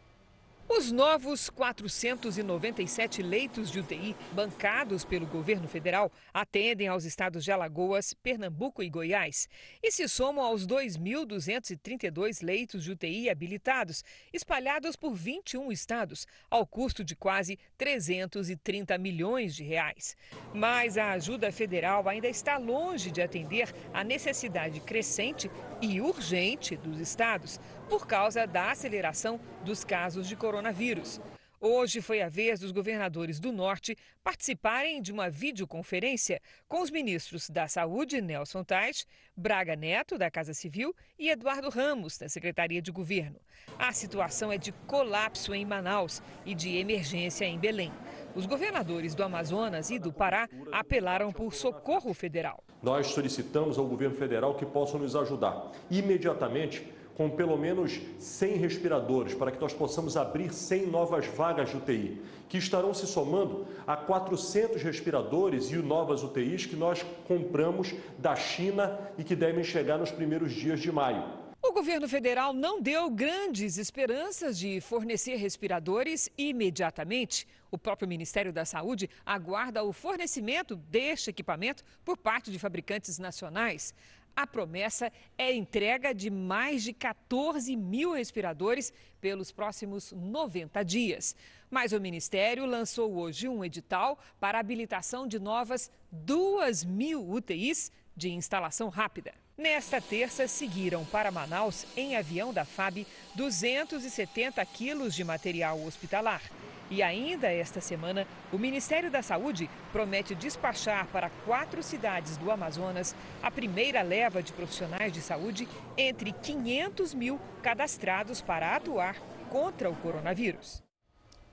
Os 0.70 0.92
novos 0.92 1.48
497 1.48 3.22
leitos 3.22 3.70
de 3.70 3.80
UTI 3.80 4.14
bancados 4.32 5.02
pelo 5.02 5.26
governo 5.26 5.66
federal 5.66 6.12
atendem 6.32 6.86
aos 6.88 7.04
estados 7.04 7.42
de 7.42 7.50
Alagoas, 7.50 8.12
Pernambuco 8.12 8.82
e 8.82 8.90
Goiás 8.90 9.48
e 9.82 9.90
se 9.90 10.06
somam 10.06 10.44
aos 10.44 10.66
2.232 10.66 12.44
leitos 12.44 12.84
de 12.84 12.92
UTI 12.92 13.30
habilitados, 13.30 14.04
espalhados 14.30 14.94
por 14.94 15.14
21 15.14 15.72
estados, 15.72 16.26
ao 16.50 16.66
custo 16.66 17.02
de 17.02 17.16
quase 17.16 17.58
330 17.78 18.98
milhões 18.98 19.54
de 19.54 19.64
reais. 19.64 20.18
Mas 20.52 20.98
a 20.98 21.12
ajuda 21.12 21.50
federal 21.50 22.06
ainda 22.06 22.28
está 22.28 22.58
longe 22.58 23.10
de 23.10 23.22
atender 23.22 23.74
a 23.94 24.04
necessidade 24.04 24.80
crescente 24.80 25.50
e 25.80 26.00
urgente 26.00 26.76
dos 26.76 27.00
estados 27.00 27.60
por 27.88 28.06
causa 28.06 28.46
da 28.46 28.70
aceleração 28.70 29.40
dos 29.64 29.84
casos 29.84 30.26
de 30.28 30.36
coronavírus. 30.36 31.20
Hoje 31.60 32.00
foi 32.00 32.22
a 32.22 32.28
vez 32.28 32.60
dos 32.60 32.70
governadores 32.70 33.40
do 33.40 33.50
Norte 33.50 33.96
participarem 34.22 35.02
de 35.02 35.10
uma 35.10 35.28
videoconferência 35.28 36.40
com 36.68 36.80
os 36.80 36.88
ministros 36.88 37.50
da 37.50 37.66
Saúde, 37.66 38.20
Nelson 38.20 38.62
Tais, 38.62 39.04
Braga 39.36 39.74
Neto, 39.74 40.16
da 40.16 40.30
Casa 40.30 40.54
Civil, 40.54 40.94
e 41.18 41.28
Eduardo 41.28 41.68
Ramos, 41.68 42.16
da 42.16 42.28
Secretaria 42.28 42.80
de 42.80 42.92
Governo. 42.92 43.40
A 43.76 43.92
situação 43.92 44.52
é 44.52 44.58
de 44.58 44.70
colapso 44.70 45.52
em 45.52 45.64
Manaus 45.64 46.22
e 46.46 46.54
de 46.54 46.76
emergência 46.76 47.44
em 47.44 47.58
Belém. 47.58 47.92
Os 48.36 48.46
governadores 48.46 49.16
do 49.16 49.24
Amazonas 49.24 49.90
e 49.90 49.98
do 49.98 50.12
Pará 50.12 50.48
apelaram 50.70 51.32
por 51.32 51.52
socorro 51.52 52.14
federal. 52.14 52.62
Nós 52.82 53.08
solicitamos 53.08 53.78
ao 53.78 53.86
governo 53.86 54.14
federal 54.14 54.54
que 54.54 54.64
possa 54.66 54.96
nos 54.98 55.16
ajudar 55.16 55.72
imediatamente 55.90 56.86
com 57.18 57.28
pelo 57.28 57.58
menos 57.58 58.00
100 58.20 58.58
respiradores, 58.58 59.34
para 59.34 59.50
que 59.50 59.60
nós 59.60 59.74
possamos 59.74 60.16
abrir 60.16 60.54
100 60.54 60.86
novas 60.86 61.26
vagas 61.26 61.68
de 61.68 61.76
UTI, 61.76 62.22
que 62.48 62.56
estarão 62.56 62.94
se 62.94 63.08
somando 63.08 63.66
a 63.84 63.96
400 63.96 64.80
respiradores 64.84 65.72
e 65.72 65.76
novas 65.78 66.22
UTIs 66.22 66.64
que 66.64 66.76
nós 66.76 67.04
compramos 67.26 67.92
da 68.18 68.36
China 68.36 68.96
e 69.18 69.24
que 69.24 69.34
devem 69.34 69.64
chegar 69.64 69.98
nos 69.98 70.12
primeiros 70.12 70.52
dias 70.52 70.78
de 70.78 70.92
maio. 70.92 71.24
O 71.60 71.72
governo 71.72 72.08
federal 72.08 72.52
não 72.52 72.80
deu 72.80 73.10
grandes 73.10 73.78
esperanças 73.78 74.56
de 74.56 74.80
fornecer 74.80 75.34
respiradores 75.36 76.30
imediatamente. 76.38 77.48
O 77.68 77.76
próprio 77.76 78.08
Ministério 78.08 78.52
da 78.52 78.64
Saúde 78.64 79.10
aguarda 79.26 79.82
o 79.82 79.92
fornecimento 79.92 80.76
deste 80.76 81.30
equipamento 81.30 81.84
por 82.04 82.16
parte 82.16 82.52
de 82.52 82.60
fabricantes 82.60 83.18
nacionais. 83.18 83.92
A 84.36 84.46
promessa 84.46 85.12
é 85.36 85.52
entrega 85.52 86.14
de 86.14 86.30
mais 86.30 86.84
de 86.84 86.92
14 86.92 87.74
mil 87.74 88.12
respiradores 88.12 88.92
pelos 89.20 89.50
próximos 89.50 90.12
90 90.12 90.84
dias. 90.84 91.34
Mas 91.68 91.92
o 91.92 92.00
Ministério 92.00 92.64
lançou 92.66 93.16
hoje 93.16 93.48
um 93.48 93.64
edital 93.64 94.16
para 94.38 94.60
habilitação 94.60 95.26
de 95.26 95.40
novas 95.40 95.90
2 96.12 96.84
mil 96.84 97.28
UTIs 97.28 97.90
de 98.16 98.30
instalação 98.30 98.88
rápida. 98.88 99.34
Nesta 99.58 100.00
terça, 100.00 100.46
seguiram 100.46 101.04
para 101.04 101.32
Manaus, 101.32 101.84
em 101.96 102.14
avião 102.14 102.52
da 102.52 102.64
FAB, 102.64 103.04
270 103.34 104.64
quilos 104.66 105.16
de 105.16 105.24
material 105.24 105.82
hospitalar. 105.84 106.40
E 106.88 107.02
ainda 107.02 107.48
esta 107.48 107.80
semana, 107.80 108.24
o 108.52 108.56
Ministério 108.56 109.10
da 109.10 109.20
Saúde 109.20 109.68
promete 109.90 110.32
despachar 110.32 111.08
para 111.08 111.28
quatro 111.44 111.82
cidades 111.82 112.36
do 112.36 112.52
Amazonas 112.52 113.16
a 113.42 113.50
primeira 113.50 114.00
leva 114.00 114.40
de 114.40 114.52
profissionais 114.52 115.12
de 115.12 115.20
saúde 115.20 115.66
entre 115.96 116.30
500 116.30 117.12
mil 117.12 117.40
cadastrados 117.60 118.40
para 118.40 118.76
atuar 118.76 119.16
contra 119.50 119.90
o 119.90 119.96
coronavírus. 119.96 120.87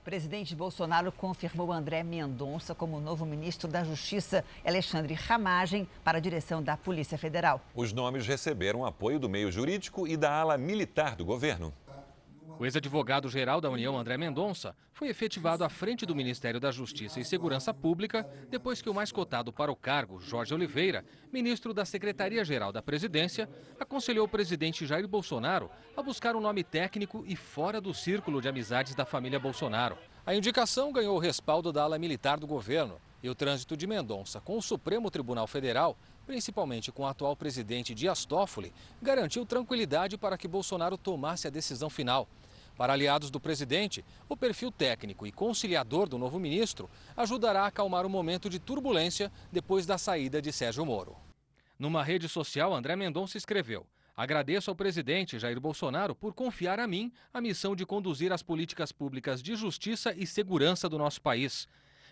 Presidente 0.06 0.54
Bolsonaro 0.54 1.10
confirmou 1.10 1.72
André 1.72 2.04
Mendonça 2.04 2.76
como 2.76 3.00
novo 3.00 3.26
ministro 3.26 3.68
da 3.68 3.82
Justiça 3.82 4.44
e 4.64 4.68
Alexandre 4.68 5.14
Ramagem 5.14 5.88
para 6.04 6.18
a 6.18 6.20
direção 6.20 6.62
da 6.62 6.76
Polícia 6.76 7.18
Federal. 7.18 7.60
Os 7.74 7.92
nomes 7.92 8.24
receberam 8.24 8.86
apoio 8.86 9.18
do 9.18 9.28
meio 9.28 9.50
jurídico 9.50 10.06
e 10.06 10.16
da 10.16 10.32
ala 10.32 10.56
militar 10.56 11.16
do 11.16 11.24
governo. 11.24 11.74
O 12.58 12.64
ex-advogado-geral 12.64 13.60
da 13.60 13.68
União, 13.68 13.98
André 13.98 14.16
Mendonça, 14.16 14.74
foi 14.90 15.08
efetivado 15.08 15.62
à 15.62 15.68
frente 15.68 16.06
do 16.06 16.14
Ministério 16.14 16.58
da 16.58 16.70
Justiça 16.70 17.20
e 17.20 17.24
Segurança 17.24 17.74
Pública 17.74 18.26
depois 18.48 18.80
que 18.80 18.88
o 18.88 18.94
mais 18.94 19.12
cotado 19.12 19.52
para 19.52 19.70
o 19.70 19.76
cargo, 19.76 20.18
Jorge 20.20 20.54
Oliveira, 20.54 21.04
ministro 21.30 21.74
da 21.74 21.84
Secretaria-Geral 21.84 22.72
da 22.72 22.80
Presidência, 22.80 23.46
aconselhou 23.78 24.24
o 24.24 24.28
presidente 24.28 24.86
Jair 24.86 25.06
Bolsonaro 25.06 25.70
a 25.94 26.02
buscar 26.02 26.34
um 26.34 26.40
nome 26.40 26.64
técnico 26.64 27.22
e 27.26 27.36
fora 27.36 27.78
do 27.78 27.92
círculo 27.92 28.40
de 28.40 28.48
amizades 28.48 28.94
da 28.94 29.04
família 29.04 29.38
Bolsonaro. 29.38 29.98
A 30.24 30.34
indicação 30.34 30.90
ganhou 30.90 31.14
o 31.14 31.20
respaldo 31.20 31.70
da 31.70 31.82
ala 31.82 31.98
militar 31.98 32.40
do 32.40 32.46
governo 32.46 32.98
e 33.22 33.28
o 33.28 33.34
trânsito 33.34 33.76
de 33.76 33.86
Mendonça 33.86 34.40
com 34.40 34.56
o 34.56 34.62
Supremo 34.62 35.10
Tribunal 35.10 35.46
Federal 35.46 35.94
principalmente 36.26 36.90
com 36.90 37.04
o 37.04 37.06
atual 37.06 37.36
presidente 37.36 37.94
Dias 37.94 38.24
Toffoli, 38.24 38.72
garantiu 39.00 39.46
tranquilidade 39.46 40.18
para 40.18 40.36
que 40.36 40.48
Bolsonaro 40.48 40.98
tomasse 40.98 41.46
a 41.46 41.50
decisão 41.50 41.88
final. 41.88 42.28
Para 42.76 42.92
aliados 42.92 43.30
do 43.30 43.40
presidente, 43.40 44.04
o 44.28 44.36
perfil 44.36 44.70
técnico 44.70 45.26
e 45.26 45.32
conciliador 45.32 46.08
do 46.08 46.18
novo 46.18 46.38
ministro 46.38 46.90
ajudará 47.16 47.62
a 47.62 47.66
acalmar 47.68 48.04
o 48.04 48.10
momento 48.10 48.50
de 48.50 48.58
turbulência 48.58 49.32
depois 49.50 49.86
da 49.86 49.96
saída 49.96 50.42
de 50.42 50.52
Sérgio 50.52 50.84
Moro. 50.84 51.16
Numa 51.78 52.02
rede 52.02 52.28
social, 52.28 52.74
André 52.74 52.94
Mendonça 52.94 53.38
escreveu: 53.38 53.86
Agradeço 54.14 54.70
ao 54.70 54.76
presidente 54.76 55.38
Jair 55.38 55.58
Bolsonaro 55.58 56.14
por 56.14 56.34
confiar 56.34 56.78
a 56.78 56.86
mim 56.86 57.10
a 57.32 57.40
missão 57.40 57.74
de 57.74 57.86
conduzir 57.86 58.32
as 58.32 58.42
políticas 58.42 58.92
públicas 58.92 59.42
de 59.42 59.56
justiça 59.56 60.14
e 60.14 60.26
segurança 60.26 60.88
do 60.88 60.98
nosso 60.98 61.20
país. 61.20 61.66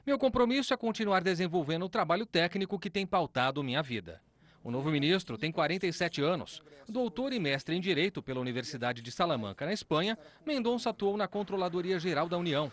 Meu 0.06 0.18
compromisso 0.18 0.72
é 0.72 0.76
continuar 0.76 1.22
desenvolvendo 1.22 1.84
o 1.84 1.88
trabalho 1.88 2.26
técnico 2.26 2.78
que 2.78 2.90
tem 2.90 3.06
pautado 3.06 3.62
minha 3.62 3.82
vida. 3.82 4.20
O 4.64 4.70
novo 4.70 4.90
ministro 4.90 5.36
tem 5.36 5.52
47 5.52 6.22
anos. 6.22 6.62
Doutor 6.88 7.34
e 7.34 7.38
mestre 7.38 7.76
em 7.76 7.80
Direito 7.82 8.22
pela 8.22 8.40
Universidade 8.40 9.02
de 9.02 9.12
Salamanca, 9.12 9.66
na 9.66 9.74
Espanha, 9.74 10.18
Mendonça 10.46 10.88
atuou 10.88 11.18
na 11.18 11.28
Controladoria 11.28 11.98
Geral 11.98 12.30
da 12.30 12.38
União. 12.38 12.72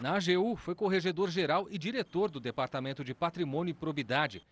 Na 0.00 0.14
AGU, 0.14 0.54
foi 0.54 0.76
corregedor-geral 0.76 1.66
e 1.68 1.76
diretor 1.76 2.30
do 2.30 2.38
Departamento 2.38 3.02
de 3.02 3.12
Patrimônio 3.12 3.72
e 3.72 3.74
Probidade. 3.74 4.46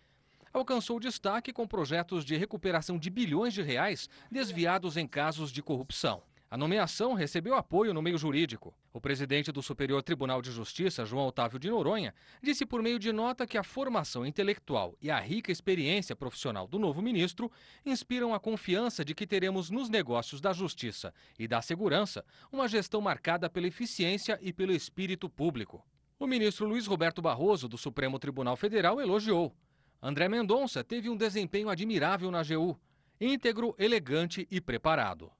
Alcançou 0.51 0.99
destaque 0.99 1.53
com 1.53 1.65
projetos 1.65 2.25
de 2.25 2.35
recuperação 2.35 2.97
de 2.99 3.09
bilhões 3.09 3.53
de 3.53 3.61
reais 3.61 4.09
desviados 4.29 4.97
em 4.97 5.07
casos 5.07 5.53
de 5.53 5.63
corrupção. 5.63 6.21
A 6.53 6.57
nomeação 6.57 7.15
recebeu 7.15 7.55
apoio 7.55 7.95
no 7.95 8.01
meio 8.03 8.15
jurídico. 8.15 8.75
O 8.93 9.01
presidente 9.01 9.51
do 9.51 9.63
Superior 9.63 10.03
Tribunal 10.03 10.39
de 10.39 10.51
Justiça, 10.51 11.03
João 11.03 11.25
Otávio 11.25 11.57
de 11.57 11.67
Noronha, 11.67 12.13
disse 12.43 12.63
por 12.63 12.79
meio 12.83 12.99
de 12.99 13.11
nota 13.11 13.47
que 13.47 13.57
a 13.57 13.63
formação 13.63 14.23
intelectual 14.23 14.95
e 15.01 15.09
a 15.09 15.19
rica 15.19 15.51
experiência 15.51 16.15
profissional 16.15 16.67
do 16.67 16.77
novo 16.77 17.01
ministro 17.01 17.51
inspiram 17.83 18.35
a 18.35 18.39
confiança 18.39 19.03
de 19.03 19.15
que 19.15 19.25
teremos 19.25 19.71
nos 19.71 19.89
negócios 19.89 20.39
da 20.39 20.53
justiça 20.53 21.11
e 21.39 21.47
da 21.47 21.59
segurança 21.59 22.23
uma 22.51 22.67
gestão 22.67 23.01
marcada 23.01 23.49
pela 23.49 23.65
eficiência 23.65 24.37
e 24.39 24.53
pelo 24.53 24.73
espírito 24.73 25.27
público. 25.27 25.83
O 26.19 26.27
ministro 26.27 26.67
Luiz 26.67 26.85
Roberto 26.85 27.19
Barroso, 27.19 27.67
do 27.67 27.79
Supremo 27.79 28.19
Tribunal 28.19 28.55
Federal, 28.55 29.01
elogiou. 29.01 29.55
André 29.99 30.29
Mendonça 30.29 30.83
teve 30.83 31.09
um 31.09 31.17
desempenho 31.17 31.67
admirável 31.67 32.29
na 32.29 32.41
AGU, 32.41 32.79
íntegro, 33.19 33.73
elegante 33.79 34.47
e 34.51 34.61
preparado. 34.61 35.31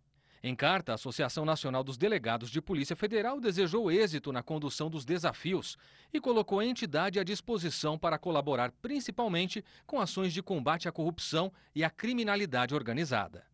Em 0.46 0.54
carta, 0.54 0.92
a 0.92 0.96
Associação 0.96 1.46
Nacional 1.46 1.86
dos 1.86 1.98
Delegados 1.98 2.50
de 2.50 2.62
Polícia 2.62 2.98
Federal 2.98 3.40
desejou 3.40 3.90
êxito 3.90 4.30
na 4.34 4.44
condução 4.44 4.90
dos 4.90 5.06
desafios 5.06 5.78
e 6.14 6.20
colocou 6.20 6.60
a 6.60 6.66
entidade 6.66 7.18
à 7.18 7.24
disposição 7.24 7.98
para 7.98 8.18
colaborar 8.18 8.74
principalmente 8.82 9.64
com 9.88 10.02
ações 10.02 10.34
de 10.34 10.44
combate 10.44 10.86
à 10.86 10.92
corrupção 10.92 11.50
e 11.74 11.82
à 11.82 11.90
criminalidade 11.90 12.76
organizada. 12.76 13.46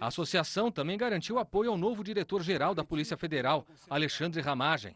A 0.00 0.06
associação 0.06 0.70
também 0.70 0.96
garantiu 0.96 1.40
apoio 1.40 1.72
ao 1.72 1.76
novo 1.76 2.04
diretor-geral 2.04 2.72
da 2.72 2.84
Polícia 2.84 3.16
Federal, 3.16 3.66
Alexandre 3.90 4.40
Ramagem, 4.40 4.94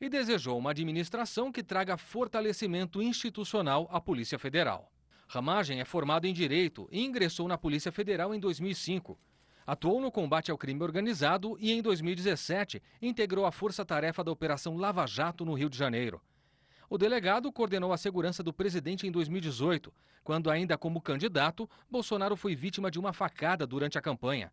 e 0.00 0.08
desejou 0.08 0.56
uma 0.56 0.70
administração 0.70 1.50
que 1.50 1.64
traga 1.64 1.96
fortalecimento 1.96 3.02
institucional 3.02 3.88
à 3.90 4.00
Polícia 4.00 4.38
Federal. 4.38 4.92
Ramagem 5.26 5.80
é 5.80 5.84
formado 5.84 6.28
em 6.28 6.32
Direito 6.32 6.88
e 6.92 7.04
ingressou 7.04 7.48
na 7.48 7.58
Polícia 7.58 7.90
Federal 7.90 8.32
em 8.32 8.38
2005 8.38 9.18
Atuou 9.66 10.00
no 10.00 10.12
combate 10.12 10.50
ao 10.50 10.56
crime 10.56 10.80
organizado 10.82 11.56
e, 11.58 11.72
em 11.72 11.82
2017, 11.82 12.80
integrou 13.02 13.44
a 13.44 13.50
força-tarefa 13.50 14.22
da 14.22 14.30
Operação 14.30 14.76
Lava 14.76 15.04
Jato 15.06 15.44
no 15.44 15.54
Rio 15.54 15.68
de 15.68 15.76
Janeiro. 15.76 16.22
O 16.88 16.96
delegado 16.96 17.50
coordenou 17.50 17.92
a 17.92 17.96
segurança 17.96 18.44
do 18.44 18.52
presidente 18.52 19.08
em 19.08 19.10
2018, 19.10 19.92
quando, 20.22 20.50
ainda 20.50 20.78
como 20.78 21.00
candidato, 21.00 21.68
Bolsonaro 21.90 22.36
foi 22.36 22.54
vítima 22.54 22.92
de 22.92 23.00
uma 23.00 23.12
facada 23.12 23.66
durante 23.66 23.98
a 23.98 24.00
campanha. 24.00 24.52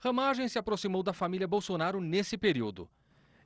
Ramagem 0.00 0.48
se 0.48 0.58
aproximou 0.58 1.02
da 1.02 1.12
família 1.12 1.46
Bolsonaro 1.46 2.00
nesse 2.00 2.36
período. 2.36 2.90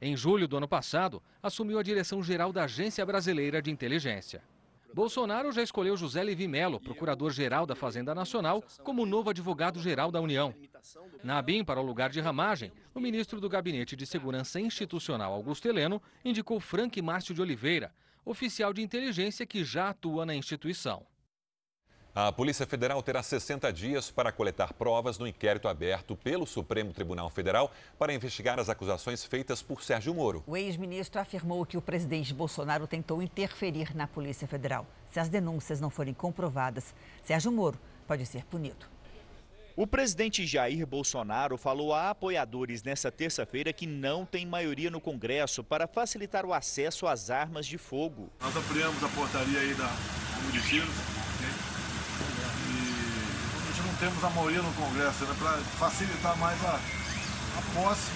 Em 0.01 0.17
julho 0.17 0.49
do 0.49 0.57
ano 0.57 0.69
passado, 0.69 1.23
assumiu 1.43 1.79
a 1.79 1.83
direção 1.83 2.23
geral 2.23 2.51
da 2.51 2.65
Agência 2.65 3.05
Brasileira 3.05 3.61
de 3.61 3.71
Inteligência. 3.71 4.43
Bolsonaro 4.95 5.51
já 5.51 5.61
escolheu 5.61 5.97
José 5.97 6.23
Levi 6.23 6.47
Melo, 6.47 6.79
procurador-geral 6.79 7.67
da 7.67 7.75
Fazenda 7.75 8.15
Nacional, 8.15 8.63
como 8.85 9.05
novo 9.05 9.29
advogado-geral 9.29 10.13
da 10.13 10.21
União. 10.21 10.55
Na 11.25 11.39
ABIN, 11.39 11.65
para 11.65 11.81
o 11.81 11.85
lugar 11.85 12.11
de 12.11 12.21
ramagem, 12.21 12.71
o 12.95 13.01
ministro 13.01 13.41
do 13.41 13.49
Gabinete 13.49 13.97
de 13.97 14.07
Segurança 14.07 14.61
Institucional, 14.61 15.33
Augusto 15.33 15.67
Heleno, 15.67 16.01
indicou 16.25 16.61
Frank 16.61 17.03
Márcio 17.03 17.35
de 17.35 17.43
Oliveira, 17.43 17.93
oficial 18.25 18.73
de 18.73 18.83
inteligência 18.83 19.45
que 19.45 19.65
já 19.65 19.89
atua 19.89 20.25
na 20.25 20.37
instituição. 20.37 21.05
A 22.17 22.31
Polícia 22.31 22.65
Federal 22.65 23.03
terá 23.03 23.25
60 23.25 23.73
dias 23.73 24.09
para 24.09 24.31
coletar 24.31 24.73
provas 24.73 25.19
no 25.19 25.27
inquérito 25.27 25.67
aberto 25.67 26.15
pelo 26.15 26.47
Supremo 26.47 26.93
Tribunal 26.93 27.29
Federal 27.29 27.73
para 27.99 28.15
investigar 28.15 28.61
as 28.61 28.69
acusações 28.69 29.25
feitas 29.25 29.61
por 29.63 29.83
Sérgio 29.83 30.15
Moro. 30.15 30.45
O 30.47 30.57
ex-ministro 30.57 31.21
afirmou 31.21 31.67
que 31.67 31.77
o 31.77 31.83
presidente 31.83 32.33
Bolsonaro 32.33 32.87
tentou 32.87 33.21
interferir 33.21 33.97
na 33.97 34.07
Polícia 34.07 34.47
Federal. 34.47 34.87
Se 35.11 35.19
as 35.19 35.29
denúncias 35.29 35.81
não 35.81 35.91
forem 35.91 36.15
comprovadas, 36.15 36.95
Sérgio 37.25 37.51
Moro 37.51 37.81
pode 38.07 38.25
ser 38.27 38.45
punido. 38.45 38.87
O 39.75 39.85
presidente 39.85 40.47
Jair 40.47 40.87
Bolsonaro 40.87 41.59
falou 41.59 41.93
a 41.93 42.11
apoiadores 42.11 42.85
nesta 42.85 43.11
terça-feira 43.11 43.73
que 43.73 43.89
não 43.89 44.25
tem 44.25 44.47
maioria 44.47 44.89
no 44.89 45.01
Congresso 45.01 45.65
para 45.65 45.89
facilitar 45.89 46.47
o 46.47 46.55
acesso 46.55 47.09
às 47.09 47.29
armas 47.29 47.67
de 47.67 47.77
fogo. 47.77 48.31
Nós 48.41 48.55
ampliamos 48.55 49.03
a 49.03 49.09
portaria 49.09 49.59
aí 49.59 49.75
da 49.75 49.91
Municinos 50.47 51.14
temos 54.05 54.23
a 54.23 54.29
maioria 54.29 54.61
no 54.61 54.71
Congresso, 54.75 55.25
né, 55.25 55.35
para 55.39 55.57
facilitar 55.79 56.37
mais 56.37 56.63
a, 56.63 56.75
a 56.75 57.63
posse 57.75 58.11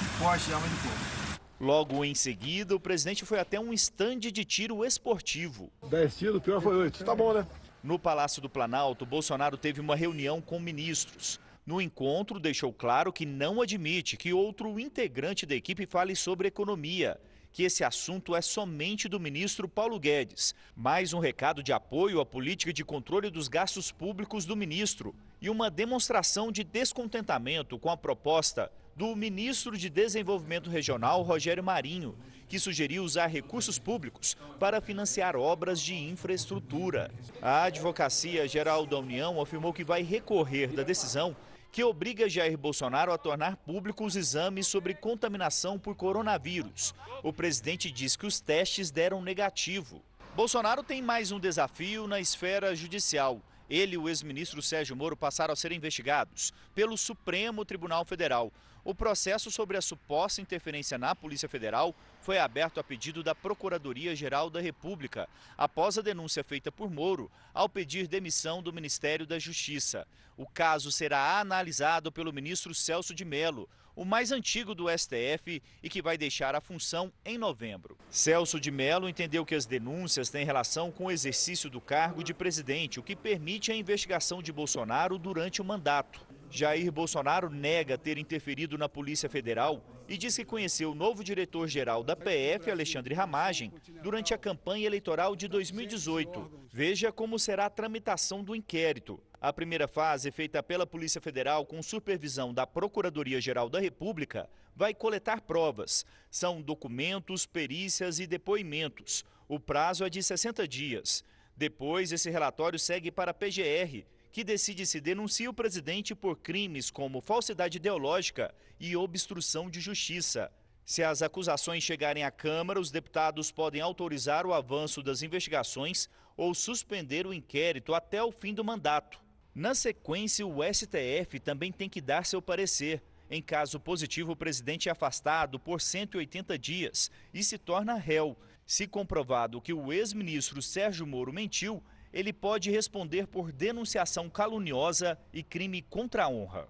e 0.00 0.22
porte 0.22 0.46
de 0.46 0.54
arma 0.54 0.66
de 0.66 0.74
fogo. 0.76 1.38
Logo 1.60 2.02
em 2.02 2.14
seguida, 2.14 2.74
o 2.74 2.80
presidente 2.80 3.26
foi 3.26 3.38
até 3.38 3.60
um 3.60 3.74
estande 3.74 4.32
de 4.32 4.42
tiro 4.42 4.82
esportivo. 4.86 5.70
10 5.86 6.16
tiros, 6.16 6.42
pior 6.42 6.62
foi 6.62 6.74
8. 6.76 7.04
Tá 7.04 7.14
bom, 7.14 7.34
né? 7.34 7.46
No 7.84 7.98
Palácio 7.98 8.40
do 8.40 8.48
Planalto, 8.48 9.04
Bolsonaro 9.04 9.58
teve 9.58 9.82
uma 9.82 9.94
reunião 9.94 10.40
com 10.40 10.58
ministros. 10.58 11.38
No 11.66 11.78
encontro, 11.78 12.40
deixou 12.40 12.72
claro 12.72 13.12
que 13.12 13.26
não 13.26 13.60
admite 13.60 14.16
que 14.16 14.32
outro 14.32 14.80
integrante 14.80 15.44
da 15.44 15.54
equipe 15.54 15.84
fale 15.84 16.16
sobre 16.16 16.48
economia 16.48 17.20
que 17.52 17.62
esse 17.62 17.84
assunto 17.84 18.34
é 18.34 18.40
somente 18.40 19.08
do 19.08 19.20
ministro 19.20 19.68
Paulo 19.68 20.00
Guedes. 20.00 20.54
Mais 20.74 21.12
um 21.12 21.18
recado 21.18 21.62
de 21.62 21.72
apoio 21.72 22.18
à 22.20 22.26
política 22.26 22.72
de 22.72 22.84
controle 22.84 23.30
dos 23.30 23.46
gastos 23.46 23.92
públicos 23.92 24.46
do 24.46 24.56
ministro 24.56 25.14
e 25.40 25.50
uma 25.50 25.70
demonstração 25.70 26.50
de 26.50 26.64
descontentamento 26.64 27.78
com 27.78 27.90
a 27.90 27.96
proposta 27.96 28.72
do 28.96 29.14
ministro 29.14 29.76
de 29.76 29.88
Desenvolvimento 29.88 30.70
Regional, 30.70 31.22
Rogério 31.22 31.62
Marinho, 31.62 32.16
que 32.48 32.58
sugeriu 32.58 33.02
usar 33.02 33.26
recursos 33.26 33.78
públicos 33.78 34.36
para 34.58 34.80
financiar 34.80 35.36
obras 35.36 35.80
de 35.80 35.94
infraestrutura. 35.94 37.10
A 37.40 37.64
Advocacia 37.64 38.46
Geral 38.46 38.84
da 38.84 38.98
União 38.98 39.40
afirmou 39.40 39.72
que 39.72 39.84
vai 39.84 40.02
recorrer 40.02 40.68
da 40.68 40.82
decisão 40.82 41.34
que 41.72 41.82
obriga 41.82 42.28
Jair 42.28 42.58
Bolsonaro 42.58 43.14
a 43.14 43.18
tornar 43.18 43.56
públicos 43.56 44.08
os 44.08 44.16
exames 44.16 44.66
sobre 44.66 44.92
contaminação 44.92 45.78
por 45.78 45.96
coronavírus. 45.96 46.94
O 47.22 47.32
presidente 47.32 47.90
diz 47.90 48.14
que 48.14 48.26
os 48.26 48.40
testes 48.40 48.90
deram 48.90 49.22
negativo. 49.22 50.02
Bolsonaro 50.36 50.82
tem 50.82 51.00
mais 51.00 51.32
um 51.32 51.40
desafio 51.40 52.06
na 52.06 52.20
esfera 52.20 52.76
judicial. 52.76 53.40
Ele 53.70 53.94
e 53.94 53.98
o 53.98 54.06
ex-ministro 54.06 54.60
Sérgio 54.60 54.94
Moro 54.94 55.16
passaram 55.16 55.54
a 55.54 55.56
ser 55.56 55.72
investigados 55.72 56.52
pelo 56.74 56.98
Supremo 56.98 57.64
Tribunal 57.64 58.04
Federal. 58.04 58.52
O 58.84 58.92
processo 58.92 59.48
sobre 59.48 59.76
a 59.76 59.82
suposta 59.82 60.40
interferência 60.40 60.98
na 60.98 61.14
Polícia 61.14 61.48
Federal 61.48 61.94
foi 62.20 62.38
aberto 62.38 62.80
a 62.80 62.84
pedido 62.84 63.22
da 63.22 63.32
Procuradoria-Geral 63.32 64.50
da 64.50 64.60
República, 64.60 65.28
após 65.56 65.96
a 65.98 66.02
denúncia 66.02 66.42
feita 66.42 66.72
por 66.72 66.90
Moro 66.90 67.30
ao 67.54 67.68
pedir 67.68 68.08
demissão 68.08 68.60
do 68.60 68.72
Ministério 68.72 69.24
da 69.24 69.38
Justiça. 69.38 70.04
O 70.36 70.46
caso 70.46 70.90
será 70.90 71.38
analisado 71.38 72.10
pelo 72.10 72.32
ministro 72.32 72.74
Celso 72.74 73.14
de 73.14 73.24
Mello, 73.24 73.68
o 73.94 74.04
mais 74.04 74.32
antigo 74.32 74.74
do 74.74 74.86
STF 74.88 75.62
e 75.80 75.88
que 75.88 76.02
vai 76.02 76.18
deixar 76.18 76.56
a 76.56 76.60
função 76.60 77.12
em 77.24 77.38
novembro. 77.38 77.96
Celso 78.10 78.58
de 78.58 78.70
Mello 78.72 79.08
entendeu 79.08 79.46
que 79.46 79.54
as 79.54 79.66
denúncias 79.66 80.28
têm 80.28 80.44
relação 80.44 80.90
com 80.90 81.04
o 81.04 81.10
exercício 81.10 81.70
do 81.70 81.80
cargo 81.80 82.24
de 82.24 82.34
presidente, 82.34 82.98
o 82.98 83.02
que 83.02 83.14
permite 83.14 83.70
a 83.70 83.76
investigação 83.76 84.42
de 84.42 84.50
Bolsonaro 84.50 85.18
durante 85.18 85.60
o 85.60 85.64
mandato. 85.64 86.31
Jair 86.52 86.92
Bolsonaro 86.92 87.48
nega 87.48 87.96
ter 87.96 88.18
interferido 88.18 88.76
na 88.76 88.86
Polícia 88.86 89.26
Federal 89.26 89.82
e 90.06 90.18
diz 90.18 90.36
que 90.36 90.44
conheceu 90.44 90.92
o 90.92 90.94
novo 90.94 91.24
diretor-geral 91.24 92.04
da 92.04 92.14
PF, 92.14 92.70
Alexandre 92.70 93.14
Ramagem, 93.14 93.72
durante 94.02 94.34
a 94.34 94.38
campanha 94.38 94.86
eleitoral 94.86 95.34
de 95.34 95.48
2018. 95.48 96.68
Veja 96.70 97.10
como 97.10 97.38
será 97.38 97.64
a 97.64 97.70
tramitação 97.70 98.44
do 98.44 98.54
inquérito. 98.54 99.18
A 99.40 99.50
primeira 99.50 99.88
fase, 99.88 100.30
feita 100.30 100.62
pela 100.62 100.86
Polícia 100.86 101.22
Federal 101.22 101.64
com 101.64 101.82
supervisão 101.82 102.52
da 102.52 102.66
Procuradoria-Geral 102.66 103.70
da 103.70 103.80
República, 103.80 104.46
vai 104.76 104.92
coletar 104.92 105.40
provas. 105.40 106.04
São 106.30 106.60
documentos, 106.60 107.46
perícias 107.46 108.20
e 108.20 108.26
depoimentos. 108.26 109.24
O 109.48 109.58
prazo 109.58 110.04
é 110.04 110.10
de 110.10 110.22
60 110.22 110.68
dias. 110.68 111.24
Depois, 111.56 112.12
esse 112.12 112.28
relatório 112.28 112.78
segue 112.78 113.10
para 113.10 113.30
a 113.30 113.34
PGR, 113.34 114.04
que 114.32 114.42
decide 114.42 114.86
se 114.86 114.98
denuncia 114.98 115.50
o 115.50 115.54
presidente 115.54 116.14
por 116.14 116.38
crimes 116.38 116.90
como 116.90 117.20
falsidade 117.20 117.76
ideológica 117.76 118.52
e 118.80 118.96
obstrução 118.96 119.68
de 119.68 119.78
justiça. 119.78 120.50
Se 120.84 121.04
as 121.04 121.22
acusações 121.22 121.84
chegarem 121.84 122.24
à 122.24 122.30
Câmara, 122.30 122.80
os 122.80 122.90
deputados 122.90 123.52
podem 123.52 123.82
autorizar 123.82 124.46
o 124.46 124.54
avanço 124.54 125.02
das 125.02 125.22
investigações 125.22 126.08
ou 126.36 126.54
suspender 126.54 127.26
o 127.26 127.32
inquérito 127.32 127.94
até 127.94 128.22
o 128.22 128.32
fim 128.32 128.54
do 128.54 128.64
mandato. 128.64 129.20
Na 129.54 129.74
sequência, 129.74 130.46
o 130.46 130.60
STF 130.64 131.38
também 131.38 131.70
tem 131.70 131.88
que 131.88 132.00
dar 132.00 132.24
seu 132.24 132.40
parecer. 132.40 133.02
Em 133.30 133.42
caso 133.42 133.78
positivo, 133.78 134.32
o 134.32 134.36
presidente 134.36 134.88
é 134.88 134.92
afastado 134.92 135.58
por 135.58 135.80
180 135.80 136.58
dias 136.58 137.10
e 137.34 137.44
se 137.44 137.58
torna 137.58 137.94
réu. 137.94 138.36
Se 138.66 138.86
comprovado 138.86 139.60
que 139.60 139.72
o 139.72 139.92
ex-ministro 139.92 140.62
Sérgio 140.62 141.06
Moro 141.06 141.32
mentiu, 141.32 141.82
ele 142.12 142.32
pode 142.32 142.70
responder 142.70 143.26
por 143.26 143.50
denunciação 143.50 144.28
caluniosa 144.28 145.18
e 145.32 145.42
crime 145.42 145.80
contra 145.80 146.24
a 146.24 146.28
honra. 146.28 146.68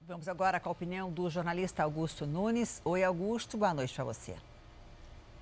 Vamos 0.00 0.28
agora 0.28 0.58
com 0.58 0.68
a 0.68 0.72
opinião 0.72 1.10
do 1.10 1.30
jornalista 1.30 1.82
Augusto 1.82 2.26
Nunes. 2.26 2.82
Oi, 2.84 3.02
Augusto, 3.04 3.56
boa 3.56 3.72
noite 3.72 3.94
para 3.94 4.04
você. 4.04 4.34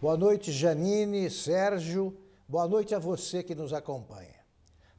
Boa 0.01 0.17
noite, 0.17 0.53
Janine, 0.53 1.31
Sérgio. 1.31 2.17
Boa 2.47 2.69
noite 2.69 2.95
a 2.95 2.99
você 2.99 3.43
que 3.43 3.55
nos 3.55 3.73
acompanha. 3.73 4.43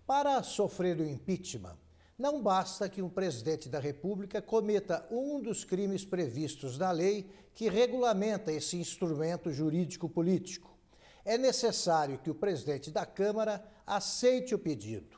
Para 0.06 0.42
sofrer 0.44 1.00
o 1.00 1.08
impeachment, 1.08 1.78
não 2.18 2.42
basta 2.42 2.90
que 2.90 3.02
um 3.02 3.10
presidente 3.10 3.70
da 3.70 3.80
República 3.80 4.42
cometa 4.42 5.06
um 5.10 5.42
dos 5.42 5.64
crimes 5.64 6.04
previstos 6.04 6.78
na 6.78 6.92
lei 6.92 7.30
que 7.54 7.70
regulamenta 7.70 8.52
esse 8.52 8.78
instrumento 8.78 9.52
jurídico-político. 9.52 10.78
É 11.24 11.38
necessário 11.38 12.18
que 12.18 12.30
o 12.30 12.36
presidente 12.36 12.92
da 12.92 13.06
Câmara 13.06 13.64
aceite 13.86 14.56
o 14.56 14.60
pedido. 14.60 15.18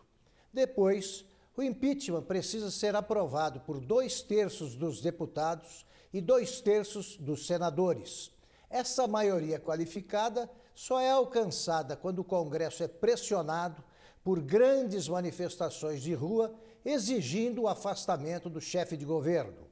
Depois, 0.54 1.25
o 1.58 1.63
impeachment 1.63 2.23
precisa 2.23 2.69
ser 2.69 2.95
aprovado 2.95 3.60
por 3.62 3.80
dois 3.80 4.21
terços 4.21 4.75
dos 4.75 5.01
deputados 5.01 5.86
e 6.13 6.19
dois 6.19 6.62
terços 6.62 7.17
dos 7.17 7.47
senadores. 7.47 8.32
Essa 8.69 9.08
maioria 9.08 9.60
qualificada 9.60 10.49
só 10.73 10.99
é 10.99 11.10
alcançada 11.10 11.95
quando 11.95 12.19
o 12.19 12.23
Congresso 12.23 12.84
é 12.84 12.88
pressionado 12.88 13.84
por 14.23 14.41
grandes 14.41 15.08
manifestações 15.08 16.01
de 16.01 16.13
rua 16.13 16.54
exigindo 16.84 17.63
o 17.63 17.67
afastamento 17.67 18.49
do 18.49 18.60
chefe 18.60 18.97
de 18.97 19.06
governo. 19.06 19.67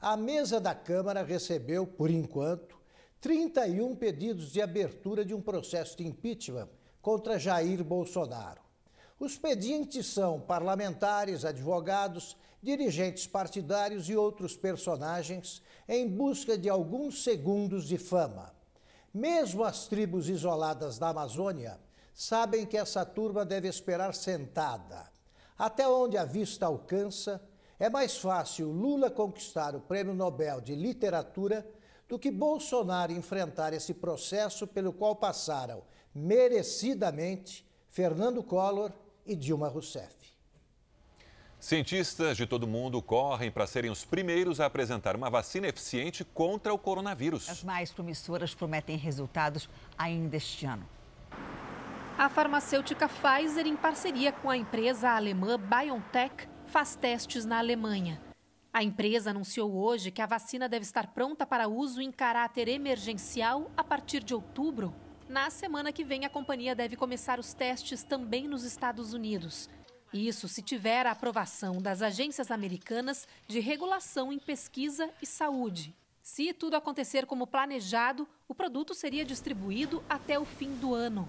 A 0.00 0.16
mesa 0.16 0.60
da 0.60 0.74
Câmara 0.74 1.22
recebeu, 1.22 1.86
por 1.86 2.10
enquanto, 2.10 2.78
31 3.20 3.96
pedidos 3.96 4.52
de 4.52 4.62
abertura 4.62 5.24
de 5.24 5.34
um 5.34 5.40
processo 5.40 5.96
de 5.96 6.06
impeachment 6.06 6.68
contra 7.00 7.38
Jair 7.38 7.82
Bolsonaro. 7.84 8.60
Os 9.18 9.36
pedintes 9.36 10.06
são 10.06 10.40
parlamentares, 10.40 11.44
advogados, 11.44 12.36
dirigentes 12.62 13.26
partidários 13.26 14.08
e 14.08 14.16
outros 14.16 14.56
personagens 14.56 15.62
em 15.88 16.08
busca 16.08 16.56
de 16.56 16.68
alguns 16.68 17.24
segundos 17.24 17.86
de 17.86 17.98
fama. 17.98 18.54
Mesmo 19.12 19.64
as 19.64 19.88
tribos 19.88 20.28
isoladas 20.28 20.98
da 20.98 21.08
Amazônia 21.08 21.80
sabem 22.14 22.66
que 22.66 22.76
essa 22.76 23.04
turma 23.04 23.44
deve 23.44 23.68
esperar 23.68 24.14
sentada. 24.14 25.10
Até 25.56 25.88
onde 25.88 26.16
a 26.16 26.24
vista 26.24 26.66
alcança, 26.66 27.42
é 27.78 27.88
mais 27.88 28.18
fácil 28.18 28.70
Lula 28.70 29.10
conquistar 29.10 29.74
o 29.74 29.80
Prêmio 29.80 30.14
Nobel 30.14 30.60
de 30.60 30.74
Literatura 30.74 31.66
do 32.08 32.18
que 32.18 32.30
Bolsonaro 32.30 33.12
enfrentar 33.12 33.72
esse 33.72 33.94
processo 33.94 34.66
pelo 34.66 34.92
qual 34.92 35.16
passaram 35.16 35.82
merecidamente 36.18 37.64
Fernando 37.88 38.42
Collor 38.42 38.92
e 39.24 39.36
Dilma 39.36 39.68
Rousseff. 39.68 40.16
Cientistas 41.60 42.36
de 42.36 42.46
todo 42.46 42.64
o 42.64 42.68
mundo 42.68 43.02
correm 43.02 43.50
para 43.50 43.66
serem 43.66 43.90
os 43.90 44.04
primeiros 44.04 44.60
a 44.60 44.66
apresentar 44.66 45.16
uma 45.16 45.28
vacina 45.28 45.66
eficiente 45.66 46.24
contra 46.24 46.72
o 46.72 46.78
coronavírus. 46.78 47.48
As 47.48 47.64
mais 47.64 47.92
promissoras 47.92 48.54
prometem 48.54 48.96
resultados 48.96 49.68
ainda 49.96 50.36
este 50.36 50.66
ano. 50.66 50.88
A 52.16 52.28
farmacêutica 52.28 53.08
Pfizer, 53.08 53.66
em 53.66 53.76
parceria 53.76 54.32
com 54.32 54.50
a 54.50 54.56
empresa 54.56 55.10
alemã 55.10 55.58
BioNTech, 55.58 56.48
faz 56.66 56.94
testes 56.96 57.44
na 57.44 57.58
Alemanha. 57.58 58.20
A 58.72 58.82
empresa 58.82 59.30
anunciou 59.30 59.74
hoje 59.74 60.10
que 60.10 60.22
a 60.22 60.26
vacina 60.26 60.68
deve 60.68 60.84
estar 60.84 61.08
pronta 61.08 61.46
para 61.46 61.68
uso 61.68 62.00
em 62.00 62.12
caráter 62.12 62.68
emergencial 62.68 63.70
a 63.76 63.82
partir 63.82 64.22
de 64.22 64.34
outubro. 64.34 64.94
Na 65.28 65.50
semana 65.50 65.92
que 65.92 66.02
vem, 66.02 66.24
a 66.24 66.30
companhia 66.30 66.74
deve 66.74 66.96
começar 66.96 67.38
os 67.38 67.52
testes 67.52 68.02
também 68.02 68.48
nos 68.48 68.64
Estados 68.64 69.12
Unidos. 69.12 69.68
Isso 70.10 70.48
se 70.48 70.62
tiver 70.62 71.06
a 71.06 71.10
aprovação 71.10 71.82
das 71.82 72.00
agências 72.00 72.50
americanas 72.50 73.28
de 73.46 73.60
regulação 73.60 74.32
em 74.32 74.38
pesquisa 74.38 75.10
e 75.20 75.26
saúde. 75.26 75.94
Se 76.22 76.54
tudo 76.54 76.76
acontecer 76.76 77.26
como 77.26 77.46
planejado, 77.46 78.26
o 78.48 78.54
produto 78.54 78.94
seria 78.94 79.22
distribuído 79.22 80.02
até 80.08 80.38
o 80.38 80.46
fim 80.46 80.74
do 80.76 80.94
ano. 80.94 81.28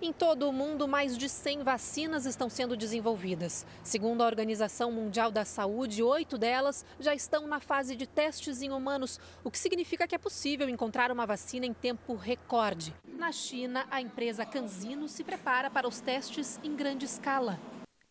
Em 0.00 0.12
todo 0.12 0.46
o 0.46 0.52
mundo, 0.52 0.86
mais 0.86 1.16
de 1.16 1.26
100 1.26 1.62
vacinas 1.62 2.26
estão 2.26 2.50
sendo 2.50 2.76
desenvolvidas. 2.76 3.66
Segundo 3.82 4.22
a 4.22 4.26
Organização 4.26 4.92
Mundial 4.92 5.30
da 5.30 5.42
Saúde, 5.42 6.02
oito 6.02 6.36
delas 6.36 6.84
já 7.00 7.14
estão 7.14 7.46
na 7.46 7.60
fase 7.60 7.96
de 7.96 8.06
testes 8.06 8.60
em 8.60 8.70
humanos, 8.70 9.18
o 9.42 9.50
que 9.50 9.58
significa 9.58 10.06
que 10.06 10.14
é 10.14 10.18
possível 10.18 10.68
encontrar 10.68 11.10
uma 11.10 11.24
vacina 11.24 11.64
em 11.64 11.72
tempo 11.72 12.14
recorde. 12.14 12.94
Na 13.06 13.32
China, 13.32 13.86
a 13.90 13.98
empresa 13.98 14.44
CanSino 14.44 15.08
se 15.08 15.24
prepara 15.24 15.70
para 15.70 15.88
os 15.88 15.98
testes 15.98 16.60
em 16.62 16.76
grande 16.76 17.06
escala. 17.06 17.58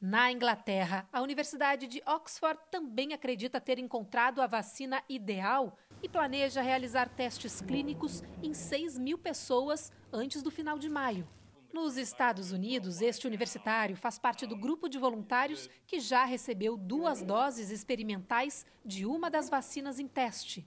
Na 0.01 0.31
Inglaterra, 0.31 1.07
a 1.13 1.21
Universidade 1.21 1.85
de 1.85 2.01
Oxford 2.03 2.59
também 2.71 3.13
acredita 3.13 3.61
ter 3.61 3.77
encontrado 3.77 4.41
a 4.41 4.47
vacina 4.47 5.03
ideal 5.07 5.77
e 6.01 6.09
planeja 6.09 6.63
realizar 6.63 7.09
testes 7.09 7.61
clínicos 7.61 8.23
em 8.41 8.55
6 8.55 8.97
mil 8.97 9.19
pessoas 9.19 9.91
antes 10.11 10.41
do 10.41 10.49
final 10.49 10.79
de 10.79 10.89
maio. 10.89 11.27
Nos 11.75 11.97
Estados 11.97 12.53
Unidos, 12.53 13.01
este 13.01 13.27
universitário 13.27 13.97
faz 13.97 14.17
parte 14.17 14.47
do 14.47 14.55
grupo 14.55 14.87
de 14.87 14.97
voluntários 14.97 15.69
que 15.85 15.99
já 15.99 16.23
recebeu 16.23 16.77
duas 16.77 17.21
doses 17.21 17.69
experimentais 17.69 18.65
de 18.85 19.05
uma 19.05 19.29
das 19.29 19.49
vacinas 19.49 19.99
em 19.99 20.07
teste. 20.07 20.65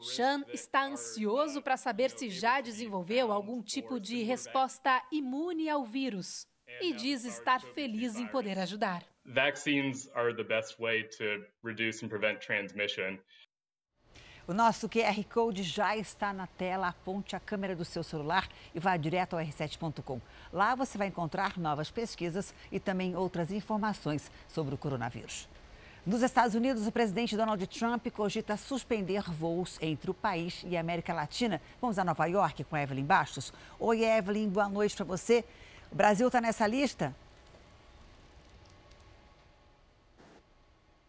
Sean 0.00 0.44
está 0.52 0.84
ansioso 0.84 1.62
para 1.62 1.76
saber 1.76 2.10
se 2.10 2.28
já 2.28 2.60
desenvolveu 2.60 3.30
algum 3.30 3.62
tipo 3.62 4.00
de 4.00 4.24
resposta 4.24 5.00
imune 5.12 5.70
ao 5.70 5.84
vírus 5.84 6.48
e 6.80 6.92
diz 6.92 7.24
estar 7.24 7.60
feliz 7.60 8.16
em 8.16 8.26
poder 8.26 8.58
ajudar. 8.58 9.04
Vaccines 9.24 10.10
are 10.12 10.34
the 10.34 10.42
best 10.42 10.76
way 10.80 11.04
to 11.04 11.46
reduce 11.62 12.04
and 12.04 12.08
prevent 12.08 12.40
transmission. 12.40 13.16
O 14.48 14.54
nosso 14.54 14.88
QR 14.88 15.24
Code 15.24 15.64
já 15.64 15.96
está 15.96 16.32
na 16.32 16.46
tela. 16.46 16.86
Aponte 16.86 17.34
a 17.34 17.40
câmera 17.40 17.74
do 17.74 17.84
seu 17.84 18.04
celular 18.04 18.48
e 18.72 18.78
vá 18.78 18.96
direto 18.96 19.34
ao 19.34 19.44
r7.com. 19.44 20.20
Lá 20.52 20.76
você 20.76 20.96
vai 20.96 21.08
encontrar 21.08 21.58
novas 21.58 21.90
pesquisas 21.90 22.54
e 22.70 22.78
também 22.78 23.16
outras 23.16 23.50
informações 23.50 24.30
sobre 24.46 24.72
o 24.72 24.78
coronavírus. 24.78 25.48
Nos 26.06 26.22
Estados 26.22 26.54
Unidos, 26.54 26.86
o 26.86 26.92
presidente 26.92 27.36
Donald 27.36 27.66
Trump 27.66 28.06
cogita 28.14 28.56
suspender 28.56 29.28
voos 29.28 29.78
entre 29.82 30.12
o 30.12 30.14
país 30.14 30.62
e 30.64 30.76
a 30.76 30.80
América 30.80 31.12
Latina. 31.12 31.60
Vamos 31.80 31.98
a 31.98 32.04
Nova 32.04 32.26
York 32.26 32.62
com 32.62 32.76
a 32.76 32.82
Evelyn 32.82 33.04
Bastos. 33.04 33.52
Oi, 33.80 34.04
Evelyn, 34.04 34.48
boa 34.48 34.68
noite 34.68 34.94
para 34.94 35.04
você. 35.04 35.44
O 35.90 35.96
Brasil 35.96 36.28
está 36.28 36.40
nessa 36.40 36.68
lista? 36.68 37.12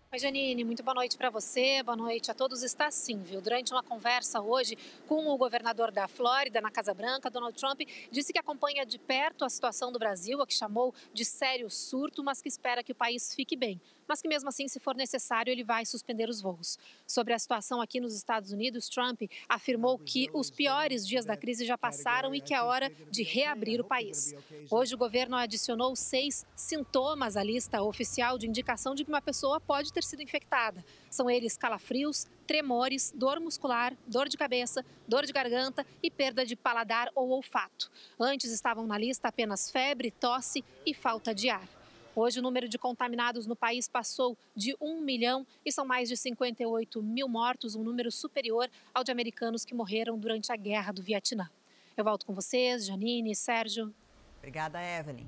Oi, 0.10 0.20
Janine, 0.20 0.64
muito 0.64 0.82
boa 0.84 0.96
noite 0.96 1.18
para 1.18 1.30
você, 1.30 1.84
boa 1.84 1.98
noite 1.98 2.32
a 2.32 2.34
todos. 2.34 2.64
Está 2.64 2.90
sim, 2.90 3.22
viu? 3.24 3.42
Durante 3.42 3.74
uma 3.74 3.84
conversa 3.84 4.40
hoje 4.40 4.78
com 5.06 5.28
o 5.28 5.38
governador 5.38 5.92
da 5.92 6.08
Flórida, 6.08 6.62
na 6.62 6.72
Casa 6.72 6.94
Branca, 6.94 7.30
Donald 7.30 7.58
Trump 7.58 7.82
disse 8.10 8.32
que 8.32 8.40
acompanha 8.40 8.86
de 8.86 8.98
perto 8.98 9.44
a 9.44 9.50
situação 9.50 9.92
do 9.92 10.00
Brasil, 10.00 10.42
a 10.42 10.48
que 10.48 10.54
chamou 10.54 10.96
de 11.14 11.26
sério 11.26 11.70
surto, 11.70 12.24
mas 12.24 12.42
que 12.42 12.48
espera 12.48 12.82
que 12.82 12.94
o 12.94 12.96
país 12.96 13.36
fique 13.36 13.58
bem 13.58 13.82
mas 14.08 14.22
que 14.22 14.28
mesmo 14.28 14.50
assim, 14.50 14.68
se 14.68 14.80
for 14.80 14.96
necessário, 14.96 15.52
ele 15.52 15.64
vai 15.64 15.86
suspender 15.86 16.30
os 16.30 16.42
voos. 16.42 16.78
Sobre 17.06 17.34
a 17.34 17.40
situação 17.40 17.82
aqui 17.82 18.00
nos 18.00 18.16
Estados 18.16 18.52
Unidos, 18.52 18.90
Trump 18.90 19.22
afirmou 19.48 19.98
que 20.00 20.30
os 20.34 20.50
piores 20.50 21.08
dias 21.08 21.26
da 21.26 21.36
crise 21.36 21.66
já 21.66 21.78
passaram 21.78 22.34
e 22.34 22.42
que 22.42 22.54
é 22.54 22.62
hora 22.62 22.92
de 23.10 23.24
reabrir 23.24 23.82
o 23.82 23.84
país. 23.84 24.34
Hoje, 24.70 24.96
o 24.96 24.98
governo 24.98 25.36
adicionou 25.36 25.96
seis 25.96 26.46
sintomas 26.56 27.36
à 27.36 27.44
lista 27.44 27.82
oficial 27.82 28.38
de 28.38 28.48
indicação 28.48 28.96
de 28.96 29.04
que 29.04 29.10
uma 29.10 29.22
pessoa 29.22 29.60
pode 29.60 29.92
ter 29.92 30.04
sido 30.04 30.22
infectada. 30.22 30.84
São 31.10 31.30
eles 31.30 31.58
calafrios, 31.58 32.28
tremores, 32.46 33.14
dor 33.16 33.40
muscular, 33.40 33.96
dor 34.08 34.28
de 34.30 34.38
cabeça, 34.38 34.86
dor 35.08 35.26
de 35.26 35.34
garganta 35.34 35.86
e 36.02 36.10
perda 36.10 36.46
de 36.46 36.56
paladar 36.56 37.10
ou 37.14 37.30
olfato. 37.30 37.92
Antes 38.20 38.52
estavam 38.52 38.88
na 38.88 38.98
lista 38.98 39.28
apenas 39.28 39.70
febre, 39.70 40.12
tosse 40.12 40.64
e 40.86 40.94
falta 40.94 41.36
de 41.36 41.50
ar. 41.50 41.77
Hoje, 42.20 42.40
o 42.40 42.42
número 42.42 42.68
de 42.68 42.80
contaminados 42.80 43.46
no 43.46 43.56
país 43.56 43.88
passou 43.88 44.36
de 44.56 44.76
1 44.82 45.02
milhão 45.02 45.46
e 45.64 45.72
são 45.72 45.86
mais 45.86 46.10
de 46.10 46.18
58 46.18 47.00
mil 47.04 47.30
mortos, 47.30 47.76
um 47.76 47.84
número 47.84 48.12
superior 48.12 48.68
ao 48.92 49.04
de 49.04 49.12
americanos 49.12 49.64
que 49.64 49.76
morreram 49.76 50.18
durante 50.18 50.52
a 50.52 50.56
guerra 50.56 50.92
do 50.92 51.04
Vietnã. 51.04 51.48
Eu 51.96 52.04
volto 52.04 52.26
com 52.26 52.34
vocês, 52.34 52.88
Janine, 52.88 53.36
Sérgio. 53.36 53.94
Obrigada, 54.40 54.80
Evelyn. 54.82 55.28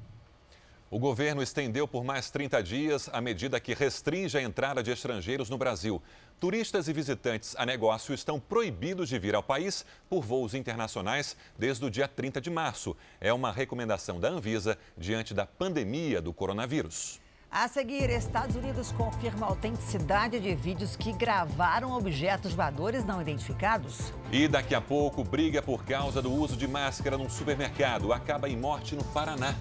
O 0.92 0.98
governo 0.98 1.44
estendeu 1.44 1.88
por 1.88 2.04
mais 2.04 2.32
30 2.32 2.64
dias 2.64 3.10
a 3.14 3.22
medida 3.22 3.60
que 3.60 3.76
restringe 3.76 4.36
a 4.36 4.42
entrada 4.42 4.82
de 4.82 4.90
estrangeiros 4.90 5.48
no 5.48 5.56
Brasil. 5.56 6.02
Turistas 6.40 6.88
e 6.88 6.94
visitantes 6.94 7.56
a 7.60 7.64
negócio 7.64 8.12
estão 8.12 8.40
proibidos 8.40 9.08
de 9.08 9.20
vir 9.20 9.36
ao 9.36 9.44
país 9.44 9.86
por 10.10 10.24
voos 10.24 10.56
internacionais 10.56 11.38
desde 11.60 11.86
o 11.86 11.92
dia 11.92 12.08
30 12.08 12.42
de 12.42 12.50
março. 12.50 12.98
É 13.22 13.32
uma 13.32 13.52
recomendação 13.52 14.20
da 14.20 14.30
Anvisa 14.30 14.80
diante 14.98 15.32
da 15.32 15.46
pandemia 15.46 16.20
do 16.24 16.34
coronavírus. 16.34 17.22
A 17.52 17.68
seguir, 17.68 18.10
Estados 18.10 18.56
Unidos 18.56 18.92
confirma 18.92 19.46
a 19.46 19.50
autenticidade 19.50 20.40
de 20.40 20.56
vídeos 20.56 20.96
que 20.96 21.14
gravaram 21.14 21.92
objetos 21.92 22.54
voadores 22.54 23.06
não 23.06 23.22
identificados. 23.22 24.12
E 24.32 24.48
daqui 24.48 24.74
a 24.74 24.82
pouco, 24.82 25.24
briga 25.24 25.62
por 25.62 25.86
causa 25.86 26.20
do 26.20 26.32
uso 26.32 26.58
de 26.58 26.68
máscara 26.68 27.16
num 27.16 27.30
supermercado 27.30 28.12
acaba 28.12 28.50
em 28.50 28.58
morte 28.58 28.96
no 28.96 29.04
Paraná. 29.04 29.56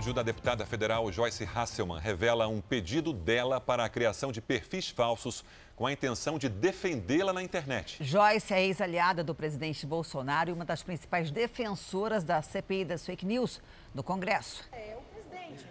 Áudio 0.00 0.14
da 0.14 0.22
deputada 0.22 0.64
federal 0.64 1.12
Joyce 1.12 1.44
Hasselman 1.44 2.00
revela 2.00 2.48
um 2.48 2.58
pedido 2.58 3.12
dela 3.12 3.60
para 3.60 3.84
a 3.84 3.88
criação 3.88 4.32
de 4.32 4.40
perfis 4.40 4.88
falsos 4.88 5.44
com 5.76 5.84
a 5.86 5.92
intenção 5.92 6.38
de 6.38 6.48
defendê-la 6.48 7.34
na 7.34 7.42
internet. 7.42 8.02
Joyce 8.02 8.54
é 8.54 8.64
ex-aliada 8.64 9.22
do 9.22 9.34
presidente 9.34 9.84
Bolsonaro 9.84 10.48
e 10.48 10.52
uma 10.54 10.64
das 10.64 10.82
principais 10.82 11.30
defensoras 11.30 12.24
da 12.24 12.40
CPI 12.40 12.86
das 12.86 13.04
fake 13.04 13.26
news 13.26 13.60
no 13.94 14.02
Congresso. 14.02 14.64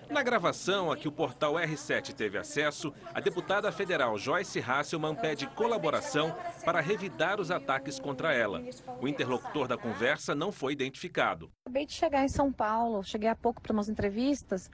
Na 0.09 0.23
gravação 0.23 0.91
a 0.91 0.97
que 0.97 1.07
o 1.07 1.11
portal 1.11 1.53
R7 1.53 2.13
teve 2.13 2.37
acesso, 2.37 2.93
a 3.13 3.19
deputada 3.19 3.71
federal 3.71 4.17
Joyce 4.17 4.59
Hasselman 4.59 5.15
pede 5.15 5.47
colaboração 5.47 6.35
para 6.65 6.81
revidar 6.81 7.39
os 7.39 7.51
ataques 7.51 7.99
contra 7.99 8.33
ela. 8.33 8.61
O 8.99 9.07
interlocutor 9.07 9.67
da 9.67 9.77
conversa 9.77 10.33
não 10.33 10.51
foi 10.51 10.73
identificado. 10.73 11.51
Acabei 11.65 11.85
de 11.85 11.93
chegar 11.93 12.23
em 12.23 12.29
São 12.29 12.51
Paulo, 12.51 13.03
cheguei 13.03 13.29
há 13.29 13.35
pouco 13.35 13.61
para 13.61 13.71
umas 13.71 13.87
entrevistas, 13.89 14.69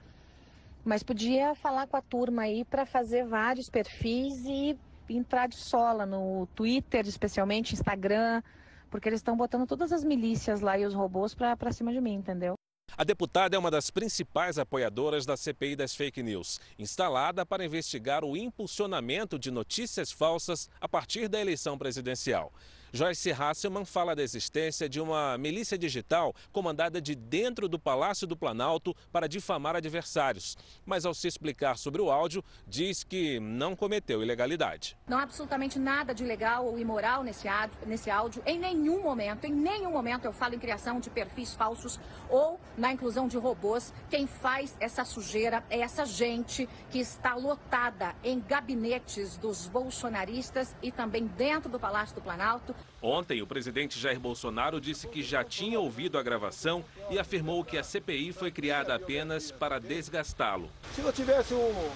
mas 0.84 1.02
podia 1.02 1.54
falar 1.54 1.86
com 1.86 1.96
a 1.96 2.02
turma 2.02 2.42
aí 2.42 2.64
para 2.64 2.86
fazer 2.86 3.26
vários 3.26 3.68
perfis 3.68 4.44
e 4.46 4.78
entrar 5.08 5.48
de 5.48 5.56
sola 5.56 6.06
no 6.06 6.46
Twitter, 6.54 7.06
especialmente 7.06 7.74
Instagram, 7.74 8.42
porque 8.90 9.08
eles 9.08 9.20
estão 9.20 9.36
botando 9.36 9.66
todas 9.66 9.92
as 9.92 10.02
milícias 10.02 10.60
lá 10.60 10.78
e 10.78 10.84
os 10.84 10.94
robôs 10.94 11.34
para 11.34 11.72
cima 11.72 11.92
de 11.92 12.00
mim, 12.00 12.14
entendeu? 12.14 12.54
A 12.98 13.04
deputada 13.04 13.54
é 13.54 13.58
uma 13.58 13.70
das 13.70 13.90
principais 13.90 14.58
apoiadoras 14.58 15.26
da 15.26 15.36
CPI 15.36 15.76
das 15.76 15.94
fake 15.94 16.22
news, 16.22 16.58
instalada 16.78 17.44
para 17.44 17.62
investigar 17.62 18.24
o 18.24 18.34
impulsionamento 18.34 19.38
de 19.38 19.50
notícias 19.50 20.10
falsas 20.10 20.70
a 20.80 20.88
partir 20.88 21.28
da 21.28 21.38
eleição 21.38 21.76
presidencial. 21.76 22.50
Joyce 22.96 23.30
Hasselman 23.30 23.84
fala 23.84 24.16
da 24.16 24.22
existência 24.22 24.88
de 24.88 25.02
uma 25.02 25.36
milícia 25.36 25.76
digital 25.76 26.34
comandada 26.50 26.98
de 26.98 27.14
dentro 27.14 27.68
do 27.68 27.78
Palácio 27.78 28.26
do 28.26 28.34
Planalto 28.34 28.96
para 29.12 29.28
difamar 29.28 29.76
adversários. 29.76 30.56
Mas 30.86 31.04
ao 31.04 31.12
se 31.12 31.28
explicar 31.28 31.76
sobre 31.76 32.00
o 32.00 32.10
áudio, 32.10 32.42
diz 32.66 33.04
que 33.04 33.38
não 33.38 33.76
cometeu 33.76 34.22
ilegalidade. 34.22 34.96
Não 35.06 35.18
há 35.18 35.24
absolutamente 35.24 35.78
nada 35.78 36.14
de 36.14 36.24
ilegal 36.24 36.64
ou 36.64 36.78
imoral 36.78 37.22
nesse, 37.22 37.46
nesse 37.84 38.08
áudio. 38.08 38.42
Em 38.46 38.58
nenhum 38.58 39.02
momento, 39.02 39.44
em 39.44 39.52
nenhum 39.52 39.90
momento 39.90 40.24
eu 40.24 40.32
falo 40.32 40.54
em 40.54 40.58
criação 40.58 40.98
de 40.98 41.10
perfis 41.10 41.54
falsos 41.54 42.00
ou 42.30 42.58
na 42.78 42.90
inclusão 42.90 43.28
de 43.28 43.36
robôs. 43.36 43.92
Quem 44.08 44.26
faz 44.26 44.74
essa 44.80 45.04
sujeira 45.04 45.62
é 45.68 45.80
essa 45.80 46.06
gente 46.06 46.66
que 46.90 46.98
está 46.98 47.34
lotada 47.34 48.16
em 48.24 48.40
gabinetes 48.40 49.36
dos 49.36 49.68
bolsonaristas 49.68 50.74
e 50.82 50.90
também 50.90 51.26
dentro 51.26 51.70
do 51.70 51.78
Palácio 51.78 52.14
do 52.14 52.22
Planalto. 52.22 52.74
Ontem, 53.02 53.42
o 53.42 53.46
presidente 53.46 54.00
Jair 54.00 54.18
Bolsonaro 54.18 54.80
disse 54.80 55.06
que 55.06 55.22
já 55.22 55.44
tinha 55.44 55.78
ouvido 55.78 56.18
a 56.18 56.22
gravação 56.22 56.84
e 57.10 57.18
afirmou 57.18 57.62
que 57.64 57.76
a 57.76 57.84
CPI 57.84 58.32
foi 58.32 58.50
criada 58.50 58.94
apenas 58.94 59.50
para 59.50 59.78
desgastá-lo. 59.78 60.70
Se 60.94 61.02
eu 61.02 61.12
tivesse 61.12 61.54
um, 61.54 61.90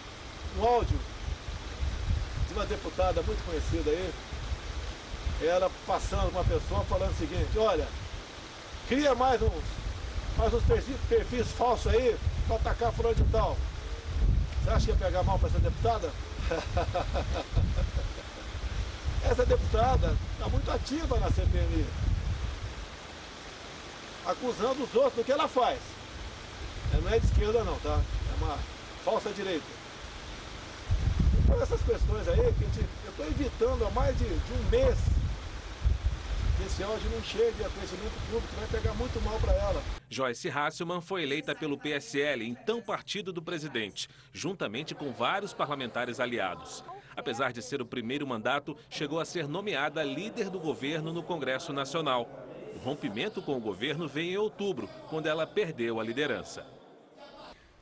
um 0.58 0.64
áudio 0.64 0.98
de 2.48 2.54
uma 2.54 2.66
deputada 2.66 3.22
muito 3.22 3.44
conhecida 3.44 3.90
aí, 3.90 4.12
ela 5.42 5.70
passando 5.86 6.28
uma 6.30 6.44
pessoa 6.44 6.84
falando 6.84 7.12
o 7.12 7.16
seguinte, 7.16 7.58
olha, 7.58 7.88
cria 8.88 9.14
mais 9.14 9.40
uns, 9.40 9.64
mais 10.36 10.52
uns 10.52 10.62
perfis, 10.64 10.96
perfis 11.08 11.48
falsos 11.52 11.92
aí 11.92 12.16
para 12.46 12.56
atacar 12.56 12.92
fulano 12.92 13.14
de 13.14 13.24
tal. 13.32 13.56
Você 14.62 14.70
acha 14.70 14.84
que 14.84 14.90
ia 14.90 14.96
pegar 14.96 15.22
mal 15.22 15.38
para 15.38 15.48
essa 15.48 15.58
deputada? 15.58 16.10
Essa 19.24 19.44
deputada 19.44 20.16
está 20.32 20.48
muito 20.48 20.70
ativa 20.70 21.18
na 21.20 21.30
CPMI, 21.30 21.86
acusando 24.26 24.82
os 24.82 24.94
outros 24.94 25.14
do 25.14 25.24
que 25.24 25.32
ela 25.32 25.48
faz. 25.48 25.78
Ela 26.92 27.02
não 27.02 27.10
é 27.10 27.18
de 27.18 27.26
esquerda 27.26 27.62
não, 27.64 27.78
tá? 27.80 28.00
É 28.00 28.44
uma 28.44 28.58
falsa 29.04 29.30
direita. 29.30 29.66
Então 31.44 31.62
essas 31.62 31.82
questões 31.82 32.28
aí 32.28 32.52
que 32.54 32.64
gente, 32.64 32.86
eu 33.04 33.10
estou 33.10 33.26
evitando 33.26 33.86
há 33.86 33.90
mais 33.90 34.16
de, 34.16 34.24
de 34.24 34.52
um 34.52 34.70
mês 34.70 34.96
esse 36.66 36.82
áudio 36.82 37.10
não 37.10 37.22
chegue 37.22 37.64
a 37.64 37.70
conhecimento 37.70 38.12
público, 38.30 38.54
vai 38.56 38.66
pegar 38.68 38.94
muito 38.94 39.20
mal 39.22 39.38
para 39.40 39.52
ela. 39.52 39.82
Joyce 40.08 40.50
Hasselman 40.50 41.00
foi 41.00 41.22
eleita 41.22 41.54
pelo 41.54 41.78
PSL, 41.78 42.46
então 42.46 42.82
partido 42.82 43.32
do 43.32 43.40
presidente, 43.40 44.08
juntamente 44.32 44.94
com 44.94 45.10
vários 45.10 45.54
parlamentares 45.54 46.20
aliados. 46.20 46.84
Apesar 47.16 47.52
de 47.52 47.62
ser 47.62 47.80
o 47.82 47.86
primeiro 47.86 48.26
mandato, 48.26 48.76
chegou 48.88 49.20
a 49.20 49.24
ser 49.24 49.48
nomeada 49.48 50.02
líder 50.02 50.50
do 50.50 50.58
governo 50.60 51.12
no 51.12 51.22
Congresso 51.22 51.72
Nacional. 51.72 52.28
O 52.74 52.78
rompimento 52.78 53.42
com 53.42 53.56
o 53.56 53.60
governo 53.60 54.08
veio 54.08 54.32
em 54.32 54.36
outubro, 54.36 54.88
quando 55.08 55.26
ela 55.26 55.46
perdeu 55.46 56.00
a 56.00 56.04
liderança. 56.04 56.66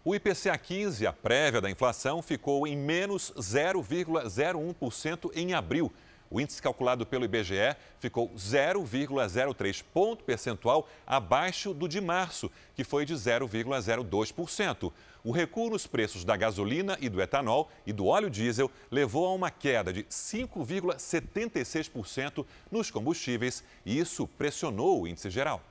O 0.04 0.14
IPCA 0.14 0.56
15, 0.56 1.06
a 1.06 1.12
prévia 1.12 1.60
da 1.60 1.70
inflação, 1.70 2.22
ficou 2.22 2.66
em 2.66 2.76
menos 2.76 3.32
0,01% 3.36 5.30
em 5.34 5.52
abril. 5.52 5.92
O 6.30 6.40
índice 6.40 6.60
calculado 6.60 7.06
pelo 7.06 7.24
IBGE 7.24 7.76
ficou 7.98 8.28
0,03 8.30 9.82
ponto 9.94 10.24
percentual 10.24 10.86
abaixo 11.06 11.72
do 11.72 11.88
de 11.88 12.00
março, 12.00 12.50
que 12.74 12.82
foi 12.84 13.06
de 13.06 13.14
0,02%. 13.14 14.92
O 15.24 15.32
recuo 15.32 15.70
nos 15.70 15.86
preços 15.86 16.24
da 16.24 16.36
gasolina 16.36 16.98
e 17.00 17.08
do 17.08 17.22
etanol 17.22 17.70
e 17.86 17.92
do 17.92 18.06
óleo 18.06 18.28
diesel 18.28 18.68
levou 18.90 19.26
a 19.26 19.32
uma 19.32 19.50
queda 19.50 19.92
de 19.92 20.02
5,76% 20.04 22.44
nos 22.70 22.90
combustíveis 22.90 23.64
e 23.84 23.98
isso 23.98 24.26
pressionou 24.26 25.02
o 25.02 25.08
índice 25.08 25.30
geral. 25.30 25.62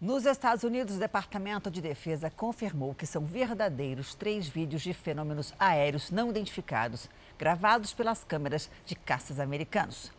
Nos 0.00 0.26
Estados 0.26 0.62
Unidos, 0.62 0.94
o 0.94 1.00
Departamento 1.00 1.68
de 1.68 1.80
Defesa 1.80 2.30
confirmou 2.30 2.94
que 2.94 3.04
são 3.04 3.26
verdadeiros 3.26 4.14
três 4.14 4.46
vídeos 4.46 4.80
de 4.80 4.94
fenômenos 4.94 5.52
aéreos 5.58 6.12
não 6.12 6.30
identificados, 6.30 7.10
gravados 7.36 7.92
pelas 7.92 8.22
câmeras 8.22 8.70
de 8.86 8.94
caças 8.94 9.40
americanos. 9.40 10.12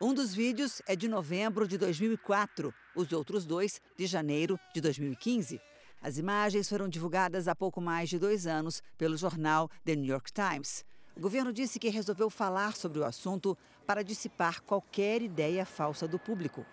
Um 0.00 0.12
dos 0.12 0.34
vídeos 0.34 0.82
é 0.88 0.96
de 0.96 1.06
novembro 1.06 1.68
de 1.68 1.78
2004, 1.78 2.74
os 2.96 3.12
outros 3.12 3.46
dois 3.46 3.80
de 3.96 4.06
janeiro 4.06 4.58
de 4.74 4.80
2015. 4.80 5.60
As 6.02 6.18
imagens 6.18 6.68
foram 6.68 6.88
divulgadas 6.88 7.46
há 7.46 7.54
pouco 7.54 7.80
mais 7.80 8.08
de 8.08 8.18
dois 8.18 8.48
anos 8.48 8.82
pelo 8.98 9.16
jornal 9.16 9.70
The 9.84 9.94
New 9.94 10.10
York 10.10 10.32
Times. 10.32 10.84
O 11.16 11.20
governo 11.20 11.52
disse 11.52 11.78
que 11.78 11.88
resolveu 11.90 12.28
falar 12.28 12.74
sobre 12.74 12.98
o 12.98 13.04
assunto 13.04 13.56
para 13.86 14.02
dissipar 14.02 14.62
qualquer 14.62 15.22
ideia 15.22 15.64
falsa 15.64 16.08
do 16.08 16.18
público. 16.18 16.66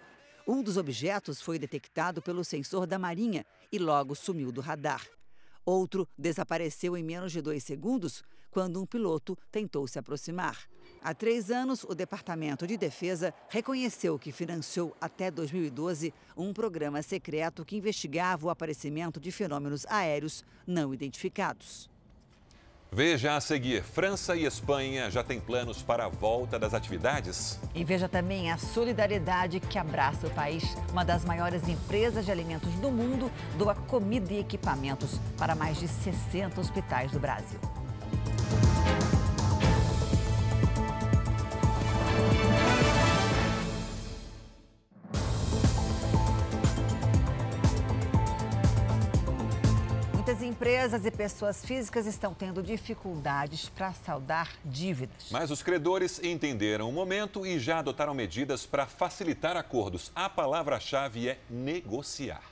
Um 0.52 0.64
dos 0.64 0.78
objetos 0.78 1.40
foi 1.40 1.60
detectado 1.60 2.24
pelo 2.24 2.44
sensor 2.44 2.88
da 2.88 2.98
Marinha 2.98 3.46
e 3.72 3.78
logo 3.78 4.16
sumiu 4.16 4.52
do 4.52 4.62
radar. 4.62 5.08
Outro 5.64 6.10
desapareceu 6.18 6.98
em 6.98 7.04
menos 7.04 7.32
de 7.32 7.40
dois 7.40 7.64
segundos 7.64 8.24
quando 8.50 8.82
um 8.82 8.86
piloto 8.88 9.38
tentou 9.52 9.88
se 9.88 10.00
aproximar. 10.00 10.58
Há 11.04 11.14
três 11.14 11.52
anos, 11.52 11.84
o 11.84 11.94
Departamento 11.94 12.66
de 12.66 12.78
Defesa 12.78 13.32
reconheceu 13.48 14.18
que 14.18 14.32
financiou 14.32 14.98
até 15.00 15.30
2012 15.30 16.12
um 16.36 16.52
programa 16.52 17.04
secreto 17.04 17.64
que 17.64 17.78
investigava 17.78 18.48
o 18.48 18.50
aparecimento 18.50 19.20
de 19.20 19.32
fenômenos 19.32 19.86
aéreos 19.86 20.44
não 20.66 20.92
identificados. 20.92 21.88
Veja 22.92 23.36
a 23.36 23.42
seguir: 23.42 23.84
França 23.84 24.36
e 24.36 24.46
Espanha 24.46 25.12
já 25.12 25.24
têm 25.24 25.40
planos 25.40 25.82
para 25.82 26.06
a 26.06 26.10
volta 26.10 26.58
das 26.58 26.74
atividades? 26.74 27.60
E 27.76 27.84
veja 27.84 28.10
também 28.10 28.52
a 28.52 28.58
solidariedade 28.58 29.60
que 29.60 29.78
abraça 29.78 30.26
o 30.26 30.32
país. 30.32 30.64
Uma 30.92 31.06
das 31.06 31.24
maiores 31.24 31.68
empresas 31.68 32.26
de 32.26 32.32
alimentos 32.32 32.74
do 32.76 32.90
mundo 32.90 33.32
doa 33.58 33.76
comida 33.76 34.34
e 34.34 34.40
equipamentos 34.40 35.20
para 35.38 35.54
mais 35.54 35.80
de 35.80 35.88
60 35.88 36.60
hospitais 36.60 37.12
do 37.12 37.20
Brasil. 37.20 37.60
Empresas 50.70 51.04
e 51.04 51.10
pessoas 51.10 51.66
físicas 51.66 52.06
estão 52.06 52.32
tendo 52.32 52.62
dificuldades 52.62 53.70
para 53.70 53.92
saldar 53.92 54.56
dívidas. 54.64 55.32
Mas 55.32 55.50
os 55.50 55.64
credores 55.64 56.24
entenderam 56.24 56.88
o 56.88 56.92
momento 56.92 57.44
e 57.44 57.58
já 57.58 57.80
adotaram 57.80 58.14
medidas 58.14 58.68
para 58.68 58.86
facilitar 58.86 59.58
acordos. 59.58 60.12
A 60.14 60.30
palavra-chave 60.30 61.28
é 61.28 61.40
negociar. 61.50 62.44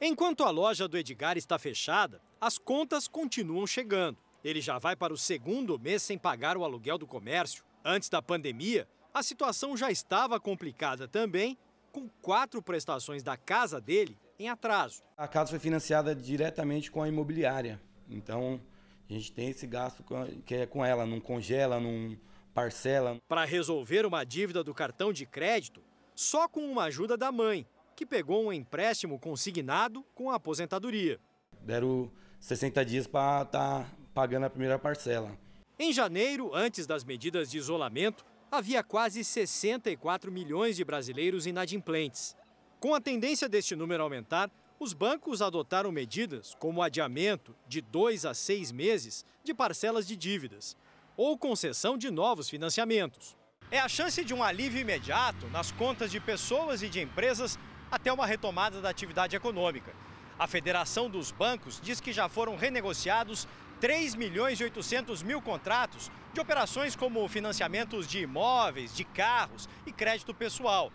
Enquanto 0.00 0.42
a 0.42 0.48
loja 0.48 0.88
do 0.88 0.96
Edgar 0.96 1.36
está 1.36 1.58
fechada, 1.58 2.18
as 2.40 2.56
contas 2.56 3.06
continuam 3.06 3.66
chegando. 3.66 4.16
Ele 4.42 4.62
já 4.62 4.78
vai 4.78 4.96
para 4.96 5.12
o 5.12 5.18
segundo 5.18 5.78
mês 5.78 6.02
sem 6.02 6.16
pagar 6.16 6.56
o 6.56 6.64
aluguel 6.64 6.96
do 6.96 7.06
comércio. 7.06 7.62
Antes 7.84 8.08
da 8.08 8.22
pandemia, 8.22 8.88
a 9.12 9.22
situação 9.22 9.76
já 9.76 9.90
estava 9.90 10.40
complicada 10.40 11.06
também, 11.06 11.58
com 11.92 12.08
quatro 12.22 12.62
prestações 12.62 13.22
da 13.22 13.36
casa 13.36 13.78
dele 13.78 14.16
em 14.38 14.48
atraso. 14.48 15.02
A 15.16 15.26
casa 15.26 15.50
foi 15.50 15.58
financiada 15.58 16.14
diretamente 16.14 16.90
com 16.90 17.02
a 17.02 17.08
imobiliária. 17.08 17.80
Então, 18.08 18.60
a 19.08 19.12
gente 19.12 19.32
tem 19.32 19.48
esse 19.48 19.66
gasto 19.66 20.04
que 20.46 20.54
é 20.54 20.66
com 20.66 20.84
ela, 20.84 21.04
não 21.04 21.20
congela, 21.20 21.80
não 21.80 22.16
parcela. 22.54 23.18
Para 23.28 23.44
resolver 23.44 24.06
uma 24.06 24.24
dívida 24.24 24.62
do 24.62 24.74
cartão 24.74 25.12
de 25.12 25.26
crédito, 25.26 25.82
só 26.14 26.48
com 26.48 26.60
uma 26.60 26.84
ajuda 26.84 27.16
da 27.16 27.32
mãe, 27.32 27.66
que 27.96 28.06
pegou 28.06 28.44
um 28.44 28.52
empréstimo 28.52 29.18
consignado 29.18 30.04
com 30.14 30.30
a 30.30 30.36
aposentadoria. 30.36 31.18
Deram 31.60 32.10
60 32.40 32.84
dias 32.84 33.06
para 33.06 33.42
estar 33.42 33.84
tá 33.84 33.90
pagando 34.14 34.46
a 34.46 34.50
primeira 34.50 34.78
parcela. 34.78 35.36
Em 35.78 35.92
janeiro, 35.92 36.54
antes 36.54 36.86
das 36.86 37.04
medidas 37.04 37.50
de 37.50 37.58
isolamento, 37.58 38.24
havia 38.50 38.82
quase 38.82 39.22
64 39.22 40.30
milhões 40.30 40.76
de 40.76 40.84
brasileiros 40.84 41.46
inadimplentes. 41.46 42.36
Com 42.80 42.94
a 42.94 43.00
tendência 43.00 43.48
deste 43.48 43.74
número 43.74 44.04
aumentar, 44.04 44.48
os 44.78 44.92
bancos 44.92 45.42
adotaram 45.42 45.90
medidas 45.90 46.54
como 46.60 46.80
adiamento 46.80 47.52
de 47.66 47.80
dois 47.80 48.24
a 48.24 48.32
seis 48.32 48.70
meses 48.70 49.24
de 49.42 49.52
parcelas 49.52 50.06
de 50.06 50.16
dívidas 50.16 50.76
ou 51.16 51.36
concessão 51.36 51.98
de 51.98 52.08
novos 52.08 52.48
financiamentos. 52.48 53.36
É 53.68 53.80
a 53.80 53.88
chance 53.88 54.24
de 54.24 54.32
um 54.32 54.44
alívio 54.44 54.80
imediato 54.80 55.48
nas 55.48 55.72
contas 55.72 56.08
de 56.12 56.20
pessoas 56.20 56.80
e 56.80 56.88
de 56.88 57.00
empresas 57.00 57.58
até 57.90 58.12
uma 58.12 58.24
retomada 58.24 58.80
da 58.80 58.88
atividade 58.88 59.34
econômica. 59.34 59.92
A 60.38 60.46
Federação 60.46 61.10
dos 61.10 61.32
Bancos 61.32 61.80
diz 61.82 62.00
que 62.00 62.12
já 62.12 62.28
foram 62.28 62.54
renegociados 62.54 63.48
3 63.80 64.14
milhões 64.14 64.60
e 64.60 64.64
800 64.64 65.24
mil 65.24 65.42
contratos 65.42 66.12
de 66.32 66.40
operações 66.40 66.94
como 66.94 67.26
financiamentos 67.26 68.06
de 68.06 68.20
imóveis, 68.20 68.94
de 68.94 69.02
carros 69.02 69.68
e 69.84 69.90
crédito 69.90 70.32
pessoal. 70.32 70.92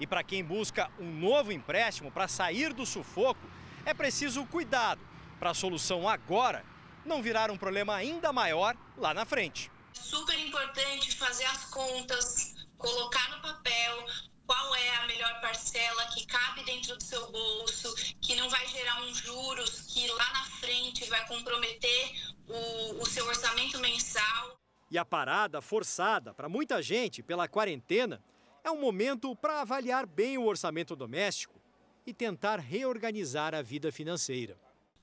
E 0.00 0.06
para 0.06 0.24
quem 0.24 0.44
busca 0.44 0.90
um 0.98 1.10
novo 1.10 1.52
empréstimo 1.52 2.10
para 2.10 2.28
sair 2.28 2.72
do 2.72 2.84
sufoco, 2.84 3.46
é 3.84 3.94
preciso 3.94 4.44
cuidado 4.46 5.00
para 5.38 5.50
a 5.50 5.54
solução 5.54 6.08
agora 6.08 6.64
não 7.04 7.22
virar 7.22 7.50
um 7.50 7.56
problema 7.56 7.94
ainda 7.94 8.32
maior 8.32 8.76
lá 8.96 9.12
na 9.12 9.24
frente. 9.24 9.70
Super 9.92 10.38
importante 10.38 11.16
fazer 11.16 11.44
as 11.44 11.66
contas, 11.66 12.54
colocar 12.78 13.28
no 13.30 13.42
papel 13.42 14.06
qual 14.46 14.74
é 14.74 14.96
a 14.96 15.06
melhor 15.06 15.40
parcela 15.40 16.06
que 16.06 16.26
cabe 16.26 16.64
dentro 16.64 16.96
do 16.96 17.02
seu 17.02 17.30
bolso, 17.30 17.94
que 18.20 18.34
não 18.34 18.48
vai 18.48 18.66
gerar 18.68 19.02
uns 19.02 19.18
juros 19.18 19.82
que 19.92 20.06
lá 20.08 20.32
na 20.32 20.44
frente 20.58 21.08
vai 21.08 21.26
comprometer 21.26 22.34
o, 22.46 23.02
o 23.02 23.06
seu 23.06 23.26
orçamento 23.26 23.78
mensal. 23.80 24.58
E 24.90 24.98
a 24.98 25.04
parada 25.04 25.62
forçada 25.62 26.34
para 26.34 26.48
muita 26.48 26.82
gente 26.82 27.22
pela 27.22 27.48
quarentena 27.48 28.22
é 28.64 28.70
um 28.70 28.80
momento 28.80 29.36
para 29.36 29.60
avaliar 29.60 30.06
bem 30.06 30.38
o 30.38 30.46
orçamento 30.46 30.96
doméstico 30.96 31.60
e 32.06 32.14
tentar 32.14 32.58
reorganizar 32.58 33.54
a 33.54 33.60
vida 33.60 33.92
financeira. 33.92 34.56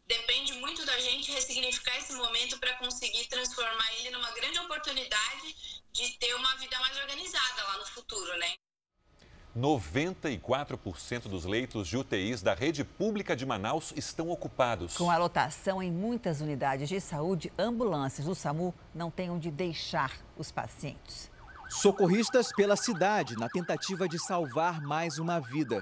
Depende 0.08 0.54
muito 0.54 0.84
da 0.86 1.00
gente 1.00 1.32
ressignificar 1.32 1.96
esse 1.98 2.14
momento 2.14 2.60
para 2.60 2.74
conseguir 2.78 3.28
transformar 3.30 3.88
ele 4.00 4.10
numa 4.10 4.32
grande 4.32 4.60
oportunidade 4.60 5.56
de 5.94 6.18
ter 6.18 6.34
uma 6.34 6.56
vida 6.58 6.78
mais 6.80 6.98
organizada 6.98 7.64
lá 7.64 7.78
no 7.78 7.86
futuro, 7.86 8.38
né? 8.40 8.54
94% 9.56 11.28
dos 11.28 11.46
leitos 11.46 11.88
de 11.88 11.98
UTIs 11.98 12.42
da 12.42 12.54
rede 12.54 12.84
pública 12.84 13.36
de 13.36 13.46
Manaus 13.46 13.94
estão 13.96 14.30
ocupados. 14.30 14.98
Com 14.98 15.12
a 15.12 15.18
lotação 15.18 15.84
em 15.84 15.92
muitas 15.92 16.42
unidades 16.42 16.88
de 16.88 17.00
saúde, 17.02 17.52
ambulâncias 17.60 18.26
do 18.26 18.34
SAMU 18.34 18.74
não 18.96 19.12
têm 19.12 19.30
onde 19.30 19.52
deixar 19.52 20.12
os 20.38 20.52
pacientes. 20.52 21.31
Socorristas 21.72 22.52
pela 22.52 22.76
cidade 22.76 23.38
na 23.38 23.48
tentativa 23.48 24.06
de 24.06 24.20
salvar 24.20 24.82
mais 24.82 25.18
uma 25.18 25.40
vida. 25.40 25.82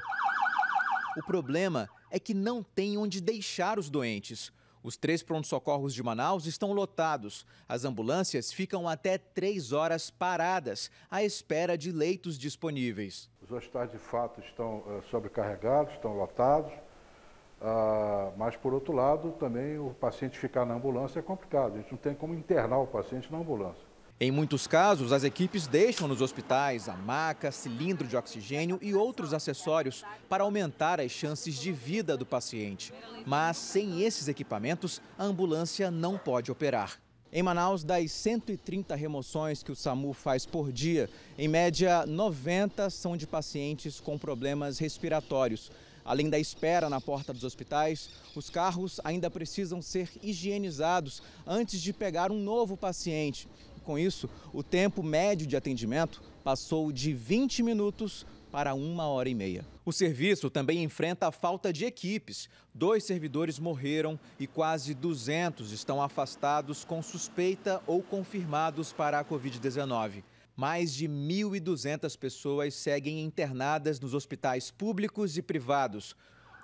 O 1.17 1.23
problema 1.25 1.89
é 2.12 2.19
que 2.19 2.34
não 2.34 2.62
tem 2.62 2.95
onde 2.95 3.19
deixar 3.19 3.80
os 3.80 3.89
doentes. 3.89 4.54
Os 4.84 4.95
três 4.95 5.23
prontos-socorros 5.23 5.93
de 5.93 6.04
Manaus 6.04 6.45
estão 6.45 6.73
lotados. 6.73 7.45
As 7.67 7.86
ambulâncias 7.86 8.54
ficam 8.54 8.88
até 8.88 9.17
três 9.17 9.73
horas 9.73 10.12
paradas, 10.12 10.91
à 11.10 11.23
espera 11.23 11.75
de 11.75 11.91
leitos 11.91 12.38
disponíveis. 12.38 13.28
Os 13.41 13.52
hospitais, 13.52 13.91
de 13.91 13.97
fato, 13.97 14.39
estão 14.41 14.78
uh, 14.78 15.04
sobrecarregados, 15.10 15.93
estão 15.93 16.15
lotados. 16.15 16.71
Uh, 16.71 18.32
mas, 18.38 18.56
por 18.56 18.73
outro 18.73 18.93
lado, 18.93 19.32
também 19.34 19.80
o 19.80 19.89
paciente 19.99 20.38
ficar 20.38 20.65
na 20.65 20.75
ambulância 20.75 21.19
é 21.19 21.23
complicado. 21.23 21.73
A 21.73 21.78
gente 21.78 21.91
não 21.91 21.97
tem 21.97 22.13
como 22.13 22.36
internar 22.36 22.78
o 22.78 22.88
paciente 22.88 23.30
na 23.32 23.39
ambulância. 23.39 23.88
Em 24.22 24.32
muitos 24.32 24.68
casos, 24.68 25.14
as 25.14 25.24
equipes 25.24 25.66
deixam 25.66 26.06
nos 26.06 26.20
hospitais 26.20 26.90
a 26.90 26.94
maca, 26.94 27.54
cilindro 27.54 28.06
de 28.06 28.18
oxigênio 28.18 28.78
e 28.82 28.94
outros 28.94 29.34
acessórios 29.34 30.04
para 30.28 30.44
aumentar 30.44 31.00
as 31.00 31.10
chances 31.10 31.56
de 31.56 31.72
vida 31.72 32.18
do 32.18 32.26
paciente. 32.26 32.94
Mas 33.26 33.56
sem 33.56 34.02
esses 34.04 34.28
equipamentos, 34.28 35.02
a 35.18 35.24
ambulância 35.24 35.90
não 35.90 36.18
pode 36.18 36.52
operar. 36.52 37.00
Em 37.32 37.42
Manaus, 37.42 37.82
das 37.86 38.12
130 38.12 38.94
remoções 38.94 39.64
que 39.64 39.72
o 39.72 39.76
SAMU 39.76 40.12
faz 40.12 40.46
por 40.46 40.70
dia, 40.70 41.10
em 41.38 41.48
média 41.48 42.06
90 42.06 42.90
são 42.90 43.16
de 43.16 43.26
pacientes 43.26 44.02
com 44.02 44.18
problemas 44.18 44.80
respiratórios. 44.80 45.72
Além 46.04 46.30
da 46.30 46.40
espera 46.40 46.90
na 46.90 47.00
porta 47.00 47.32
dos 47.32 47.44
hospitais, 47.44 48.10
os 48.36 48.50
carros 48.50 49.00
ainda 49.04 49.30
precisam 49.30 49.80
ser 49.80 50.10
higienizados 50.24 51.22
antes 51.46 51.80
de 51.80 51.94
pegar 51.94 52.32
um 52.32 52.40
novo 52.40 52.76
paciente. 52.76 53.48
Com 53.89 53.97
isso, 53.97 54.30
o 54.54 54.62
tempo 54.62 55.02
médio 55.02 55.47
de 55.47 55.58
atendimento 55.58 56.21
passou 56.43 56.91
de 56.91 57.12
20 57.12 57.63
minutos 57.63 58.23
para 58.52 58.75
uma 58.75 59.08
hora 59.08 59.28
e 59.28 59.33
meia. 59.33 59.65
O 59.83 59.92
serviço 59.92 60.48
também 60.48 60.83
enfrenta 60.83 61.27
a 61.27 61.31
falta 61.31 61.73
de 61.73 61.85
equipes. 61.85 62.48
Dois 62.71 63.04
servidores 63.04 63.58
morreram 63.58 64.19
e 64.40 64.46
quase 64.46 64.94
200 64.94 65.71
estão 65.71 66.04
afastados 66.04 66.85
com 66.85 67.02
suspeita 67.02 67.81
ou 67.87 68.04
confirmados 68.04 68.94
para 68.94 69.19
a 69.19 69.25
Covid-19. 69.25 70.23
mais 70.56 70.94
de 70.94 71.08
1.200 71.08 72.15
pessoas 72.15 72.75
seguem 72.75 73.23
internadas 73.23 74.00
nos 74.00 74.13
hospitais 74.13 74.69
públicos 74.69 75.35
e 75.35 75.42
privados. 75.42 76.15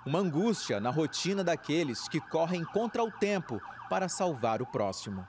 Uma 0.06 0.20
angústia 0.20 0.78
na 0.78 0.90
rotina 0.90 1.42
daqueles 1.42 2.06
que 2.08 2.20
correm 2.20 2.64
contra 2.66 3.02
o 3.02 3.10
tempo 3.10 3.60
para 3.90 4.08
salvar 4.08 4.62
o 4.62 4.66
próximo. 4.66 5.26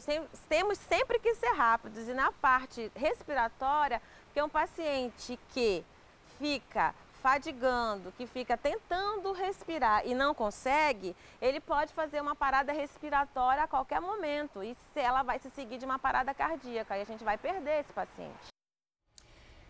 Sim, 0.00 0.26
temos 0.48 0.78
sempre 0.78 1.18
que 1.18 1.34
ser 1.34 1.52
rápidos. 1.52 2.08
E 2.08 2.14
na 2.14 2.32
parte 2.32 2.90
respiratória, 2.94 4.00
que 4.32 4.40
é 4.40 4.44
um 4.44 4.48
paciente 4.48 5.38
que 5.52 5.84
fica 6.38 6.94
fadigando, 7.22 8.12
que 8.12 8.26
fica 8.26 8.56
tentando 8.56 9.32
respirar 9.32 10.04
e 10.04 10.14
não 10.14 10.34
consegue, 10.34 11.14
ele 11.40 11.60
pode 11.60 11.94
fazer 11.94 12.20
uma 12.20 12.34
parada 12.34 12.72
respiratória 12.72 13.62
a 13.62 13.68
qualquer 13.68 14.00
momento. 14.00 14.62
E 14.62 14.76
se 14.92 15.00
ela 15.00 15.22
vai 15.22 15.38
se 15.38 15.48
seguir 15.50 15.78
de 15.78 15.84
uma 15.84 15.98
parada 15.98 16.34
cardíaca, 16.34 16.94
aí 16.94 17.02
a 17.02 17.06
gente 17.06 17.22
vai 17.22 17.38
perder 17.38 17.80
esse 17.80 17.92
paciente. 17.92 18.51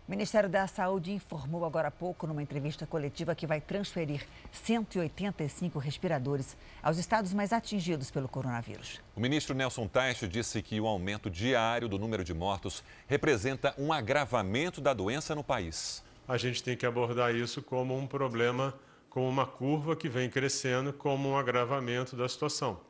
O 0.06 0.10
Ministério 0.10 0.48
da 0.48 0.66
Saúde 0.66 1.12
informou 1.12 1.64
agora 1.64 1.88
há 1.88 1.90
pouco, 1.90 2.26
numa 2.26 2.42
entrevista 2.42 2.86
coletiva, 2.86 3.34
que 3.34 3.46
vai 3.46 3.60
transferir 3.60 4.26
185 4.50 5.78
respiradores 5.78 6.56
aos 6.82 6.98
estados 6.98 7.32
mais 7.32 7.52
atingidos 7.52 8.10
pelo 8.10 8.28
coronavírus. 8.28 9.00
O 9.16 9.20
ministro 9.20 9.54
Nelson 9.54 9.86
Teich 9.86 10.26
disse 10.28 10.60
que 10.60 10.80
o 10.80 10.86
aumento 10.86 11.30
diário 11.30 11.88
do 11.88 11.98
número 11.98 12.24
de 12.24 12.34
mortos 12.34 12.82
representa 13.06 13.74
um 13.78 13.92
agravamento 13.92 14.80
da 14.80 14.92
doença 14.92 15.34
no 15.34 15.44
país 15.44 16.02
a 16.26 16.36
gente 16.36 16.62
tem 16.62 16.76
que 16.76 16.86
abordar 16.86 17.34
isso 17.34 17.62
como 17.62 17.96
um 17.96 18.06
problema, 18.06 18.74
como 19.10 19.28
uma 19.28 19.46
curva 19.46 19.96
que 19.96 20.08
vem 20.08 20.30
crescendo, 20.30 20.92
como 20.92 21.30
um 21.30 21.36
agravamento 21.36 22.16
da 22.16 22.28
situação. 22.28 22.80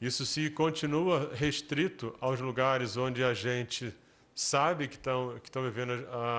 Isso 0.00 0.24
se 0.26 0.50
continua 0.50 1.30
restrito 1.34 2.14
aos 2.20 2.40
lugares 2.40 2.96
onde 2.96 3.22
a 3.22 3.34
gente 3.34 3.94
sabe 4.34 4.88
que 4.88 4.94
estão, 4.94 5.38
que 5.38 5.48
estão 5.48 5.62
vivendo 5.62 5.92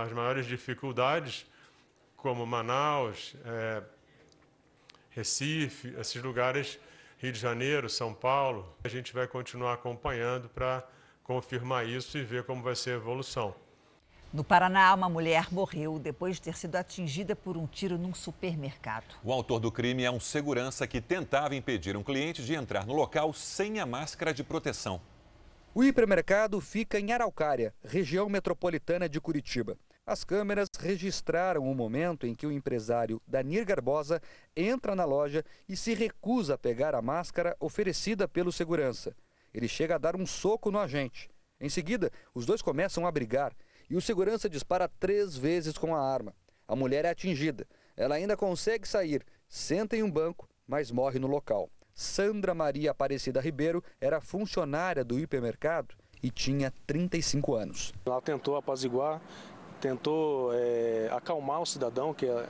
as 0.03 0.11
maiores 0.11 0.45
dificuldades, 0.45 1.45
como 2.15 2.45
Manaus, 2.45 3.35
é, 3.45 3.83
Recife, 5.09 5.93
esses 5.97 6.21
lugares, 6.21 6.79
Rio 7.19 7.31
de 7.31 7.39
Janeiro, 7.39 7.89
São 7.89 8.13
Paulo. 8.13 8.75
A 8.83 8.87
gente 8.87 9.13
vai 9.13 9.27
continuar 9.27 9.73
acompanhando 9.73 10.49
para 10.49 10.83
confirmar 11.23 11.87
isso 11.87 12.17
e 12.17 12.23
ver 12.23 12.43
como 12.43 12.61
vai 12.61 12.75
ser 12.75 12.91
a 12.91 12.95
evolução. 12.95 13.55
No 14.33 14.43
Paraná, 14.43 14.91
uma 14.95 15.07
mulher 15.07 15.53
morreu 15.53 15.99
depois 15.99 16.37
de 16.37 16.41
ter 16.41 16.57
sido 16.57 16.75
atingida 16.75 17.35
por 17.35 17.55
um 17.55 17.67
tiro 17.67 17.99
num 17.99 18.15
supermercado. 18.15 19.13
O 19.23 19.31
autor 19.31 19.59
do 19.59 19.71
crime 19.71 20.03
é 20.03 20.09
um 20.09 20.19
segurança 20.19 20.87
que 20.87 20.99
tentava 20.99 21.55
impedir 21.55 21.95
um 21.95 22.01
cliente 22.01 22.43
de 22.43 22.55
entrar 22.55 22.83
no 22.87 22.93
local 22.93 23.31
sem 23.31 23.79
a 23.79 23.85
máscara 23.85 24.33
de 24.33 24.43
proteção. 24.43 24.99
O 25.75 25.83
hipermercado 25.83 26.61
fica 26.61 26.99
em 26.99 27.11
Araucária, 27.11 27.73
região 27.83 28.29
metropolitana 28.29 29.09
de 29.09 29.19
Curitiba. 29.19 29.75
As 30.05 30.23
câmeras 30.23 30.69
registraram 30.79 31.63
o 31.63 31.73
momento 31.73 32.27
em 32.27 32.35
que 32.35 32.45
o 32.45 32.51
empresário 32.51 33.19
Danir 33.25 33.65
Garbosa 33.65 34.21
entra 34.55 34.95
na 34.95 35.03
loja 35.03 35.43
e 35.67 35.75
se 35.75 35.95
recusa 35.95 36.53
a 36.53 36.57
pegar 36.59 36.93
a 36.93 37.01
máscara 37.01 37.57
oferecida 37.59 38.27
pelo 38.27 38.51
segurança. 38.51 39.15
Ele 39.51 39.67
chega 39.67 39.95
a 39.95 39.97
dar 39.97 40.15
um 40.15 40.27
soco 40.27 40.69
no 40.69 40.77
agente. 40.77 41.27
Em 41.59 41.69
seguida, 41.69 42.11
os 42.35 42.45
dois 42.45 42.61
começam 42.61 43.07
a 43.07 43.11
brigar 43.11 43.51
e 43.89 43.95
o 43.95 44.01
segurança 44.01 44.47
dispara 44.47 44.87
três 44.87 45.35
vezes 45.35 45.75
com 45.75 45.95
a 45.95 45.99
arma. 45.99 46.35
A 46.67 46.75
mulher 46.75 47.03
é 47.03 47.09
atingida. 47.09 47.67
Ela 47.97 48.13
ainda 48.13 48.37
consegue 48.37 48.87
sair, 48.87 49.25
senta 49.47 49.97
em 49.97 50.03
um 50.03 50.11
banco, 50.11 50.47
mas 50.67 50.91
morre 50.91 51.17
no 51.17 51.27
local. 51.27 51.67
Sandra 52.03 52.53
Maria 52.53 52.91
Aparecida 52.91 53.39
Ribeiro 53.39 53.83
era 54.01 54.19
funcionária 54.19 55.03
do 55.03 55.19
hipermercado 55.19 55.95
e 56.21 56.29
tinha 56.29 56.73
35 56.85 57.55
anos. 57.55 57.93
Ela 58.05 58.21
tentou 58.21 58.55
apaziguar, 58.55 59.21
tentou 59.79 60.51
é, 60.53 61.09
acalmar 61.11 61.61
o 61.61 61.65
cidadão, 61.65 62.13
que 62.13 62.25
é 62.25 62.47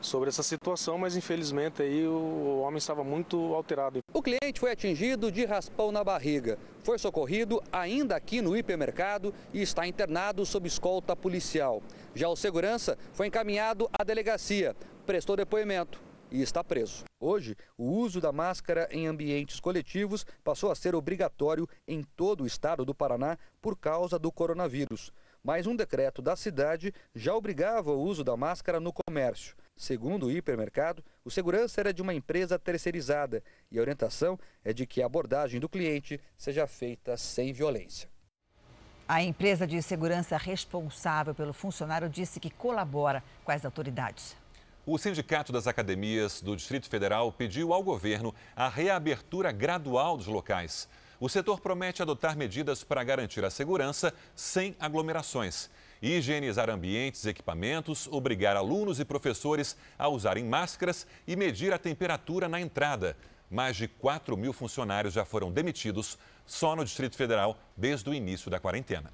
sobre 0.00 0.28
essa 0.28 0.42
situação, 0.42 0.98
mas 0.98 1.16
infelizmente 1.16 1.82
aí 1.82 2.06
o 2.06 2.60
homem 2.60 2.78
estava 2.78 3.02
muito 3.02 3.36
alterado. 3.54 4.00
O 4.12 4.22
cliente 4.22 4.60
foi 4.60 4.70
atingido 4.70 5.32
de 5.32 5.44
raspão 5.44 5.90
na 5.90 6.04
barriga. 6.04 6.58
Foi 6.82 6.98
socorrido 6.98 7.62
ainda 7.72 8.14
aqui 8.14 8.42
no 8.42 8.56
hipermercado 8.56 9.32
e 9.52 9.62
está 9.62 9.86
internado 9.86 10.44
sob 10.44 10.68
escolta 10.68 11.16
policial. 11.16 11.82
Já 12.14 12.28
o 12.28 12.36
segurança 12.36 12.98
foi 13.12 13.28
encaminhado 13.28 13.88
à 13.92 14.04
delegacia, 14.04 14.76
prestou 15.06 15.36
depoimento 15.36 16.13
e 16.34 16.42
está 16.42 16.64
preso. 16.64 17.04
Hoje, 17.20 17.56
o 17.78 17.84
uso 17.84 18.20
da 18.20 18.32
máscara 18.32 18.88
em 18.90 19.06
ambientes 19.06 19.60
coletivos 19.60 20.26
passou 20.42 20.72
a 20.72 20.74
ser 20.74 20.92
obrigatório 20.92 21.68
em 21.86 22.02
todo 22.02 22.42
o 22.42 22.46
estado 22.46 22.84
do 22.84 22.92
Paraná 22.92 23.38
por 23.62 23.78
causa 23.78 24.18
do 24.18 24.32
coronavírus. 24.32 25.12
Mas 25.44 25.66
um 25.68 25.76
decreto 25.76 26.20
da 26.20 26.34
cidade 26.34 26.92
já 27.14 27.36
obrigava 27.36 27.92
o 27.92 28.02
uso 28.02 28.24
da 28.24 28.36
máscara 28.36 28.80
no 28.80 28.92
comércio. 28.92 29.54
Segundo 29.76 30.26
o 30.26 30.30
hipermercado, 30.30 31.04
o 31.24 31.30
segurança 31.30 31.80
era 31.80 31.94
de 31.94 32.02
uma 32.02 32.14
empresa 32.14 32.58
terceirizada 32.58 33.40
e 33.70 33.78
a 33.78 33.80
orientação 33.80 34.36
é 34.64 34.72
de 34.72 34.86
que 34.86 35.02
a 35.02 35.06
abordagem 35.06 35.60
do 35.60 35.68
cliente 35.68 36.20
seja 36.36 36.66
feita 36.66 37.16
sem 37.16 37.52
violência. 37.52 38.08
A 39.06 39.22
empresa 39.22 39.66
de 39.66 39.80
segurança 39.82 40.36
responsável 40.36 41.34
pelo 41.34 41.52
funcionário 41.52 42.08
disse 42.08 42.40
que 42.40 42.50
colabora 42.50 43.22
com 43.44 43.52
as 43.52 43.64
autoridades. 43.64 44.34
O 44.86 44.98
Sindicato 44.98 45.52
das 45.52 45.66
Academias 45.66 46.42
do 46.42 46.54
Distrito 46.54 46.88
Federal 46.88 47.32
pediu 47.32 47.72
ao 47.72 47.82
governo 47.82 48.34
a 48.54 48.68
reabertura 48.68 49.50
gradual 49.50 50.16
dos 50.16 50.26
locais. 50.26 50.88
O 51.18 51.28
setor 51.28 51.60
promete 51.60 52.02
adotar 52.02 52.36
medidas 52.36 52.84
para 52.84 53.02
garantir 53.02 53.44
a 53.44 53.50
segurança 53.50 54.12
sem 54.34 54.76
aglomerações 54.78 55.70
higienizar 56.04 56.68
ambientes 56.68 57.24
e 57.24 57.30
equipamentos, 57.30 58.06
obrigar 58.08 58.56
alunos 58.56 59.00
e 59.00 59.04
professores 59.04 59.76
a 59.98 60.08
usarem 60.08 60.44
máscaras 60.44 61.06
e 61.26 61.34
medir 61.34 61.72
a 61.72 61.78
temperatura 61.78 62.48
na 62.48 62.60
entrada. 62.60 63.16
Mais 63.50 63.76
de 63.76 63.88
4 63.88 64.36
mil 64.36 64.52
funcionários 64.52 65.14
já 65.14 65.24
foram 65.24 65.50
demitidos 65.50 66.18
só 66.44 66.76
no 66.76 66.84
Distrito 66.84 67.16
Federal 67.16 67.56
desde 67.76 68.10
o 68.10 68.14
início 68.14 68.50
da 68.50 68.60
quarentena. 68.60 69.10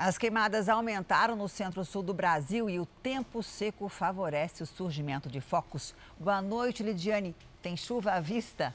As 0.00 0.16
queimadas 0.16 0.68
aumentaram 0.68 1.34
no 1.34 1.48
centro-sul 1.48 2.04
do 2.04 2.14
Brasil 2.14 2.70
e 2.70 2.78
o 2.78 2.86
tempo 2.86 3.42
seco 3.42 3.88
favorece 3.88 4.62
o 4.62 4.66
surgimento 4.66 5.28
de 5.28 5.40
focos. 5.40 5.92
Boa 6.16 6.40
noite, 6.40 6.84
Lidiane. 6.84 7.34
Tem 7.60 7.76
chuva 7.76 8.12
à 8.12 8.20
vista? 8.20 8.72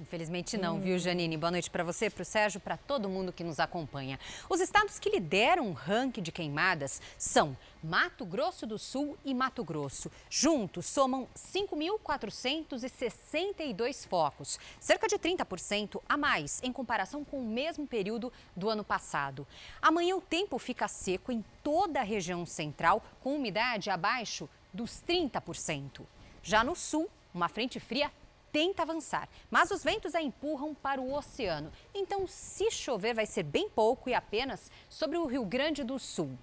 Infelizmente 0.00 0.56
não, 0.56 0.80
viu, 0.80 0.98
Janine? 0.98 1.36
Boa 1.36 1.50
noite 1.50 1.70
para 1.70 1.84
você, 1.84 2.08
para 2.08 2.22
o 2.22 2.24
Sérgio, 2.24 2.60
para 2.60 2.78
todo 2.78 3.10
mundo 3.10 3.30
que 3.30 3.44
nos 3.44 3.60
acompanha. 3.60 4.18
Os 4.48 4.58
estados 4.58 4.98
que 4.98 5.10
lideram 5.10 5.68
o 5.68 5.74
ranking 5.74 6.22
de 6.22 6.32
queimadas 6.32 7.02
são 7.18 7.54
Mato 7.84 8.24
Grosso 8.24 8.66
do 8.66 8.78
Sul 8.78 9.18
e 9.26 9.34
Mato 9.34 9.62
Grosso. 9.62 10.10
Juntos 10.30 10.86
somam 10.86 11.28
5.462 11.36 14.08
focos, 14.08 14.58
cerca 14.80 15.06
de 15.06 15.18
30% 15.18 16.00
a 16.08 16.16
mais 16.16 16.62
em 16.62 16.72
comparação 16.72 17.22
com 17.22 17.40
o 17.40 17.46
mesmo 17.46 17.86
período 17.86 18.32
do 18.56 18.70
ano 18.70 18.82
passado. 18.82 19.46
Amanhã 19.82 20.16
o 20.16 20.22
tempo 20.22 20.58
fica 20.58 20.88
seco 20.88 21.30
em 21.30 21.44
toda 21.62 22.00
a 22.00 22.04
região 22.04 22.46
central, 22.46 23.04
com 23.20 23.36
umidade 23.36 23.90
abaixo 23.90 24.48
dos 24.72 25.02
30%. 25.06 26.06
Já 26.42 26.64
no 26.64 26.74
sul, 26.74 27.10
uma 27.34 27.50
frente 27.50 27.78
fria 27.78 28.10
tenta 28.50 28.80
avançar, 28.80 29.28
mas 29.50 29.70
os 29.70 29.84
ventos 29.84 30.14
a 30.14 30.22
empurram 30.22 30.74
para 30.74 31.02
o 31.02 31.12
oceano. 31.12 31.70
Então, 31.94 32.26
se 32.26 32.70
chover, 32.70 33.12
vai 33.12 33.26
ser 33.26 33.42
bem 33.42 33.68
pouco 33.68 34.08
e 34.08 34.14
apenas 34.14 34.70
sobre 34.88 35.18
o 35.18 35.26
Rio 35.26 35.44
Grande 35.44 35.84
do 35.84 35.98
Sul. 35.98 36.38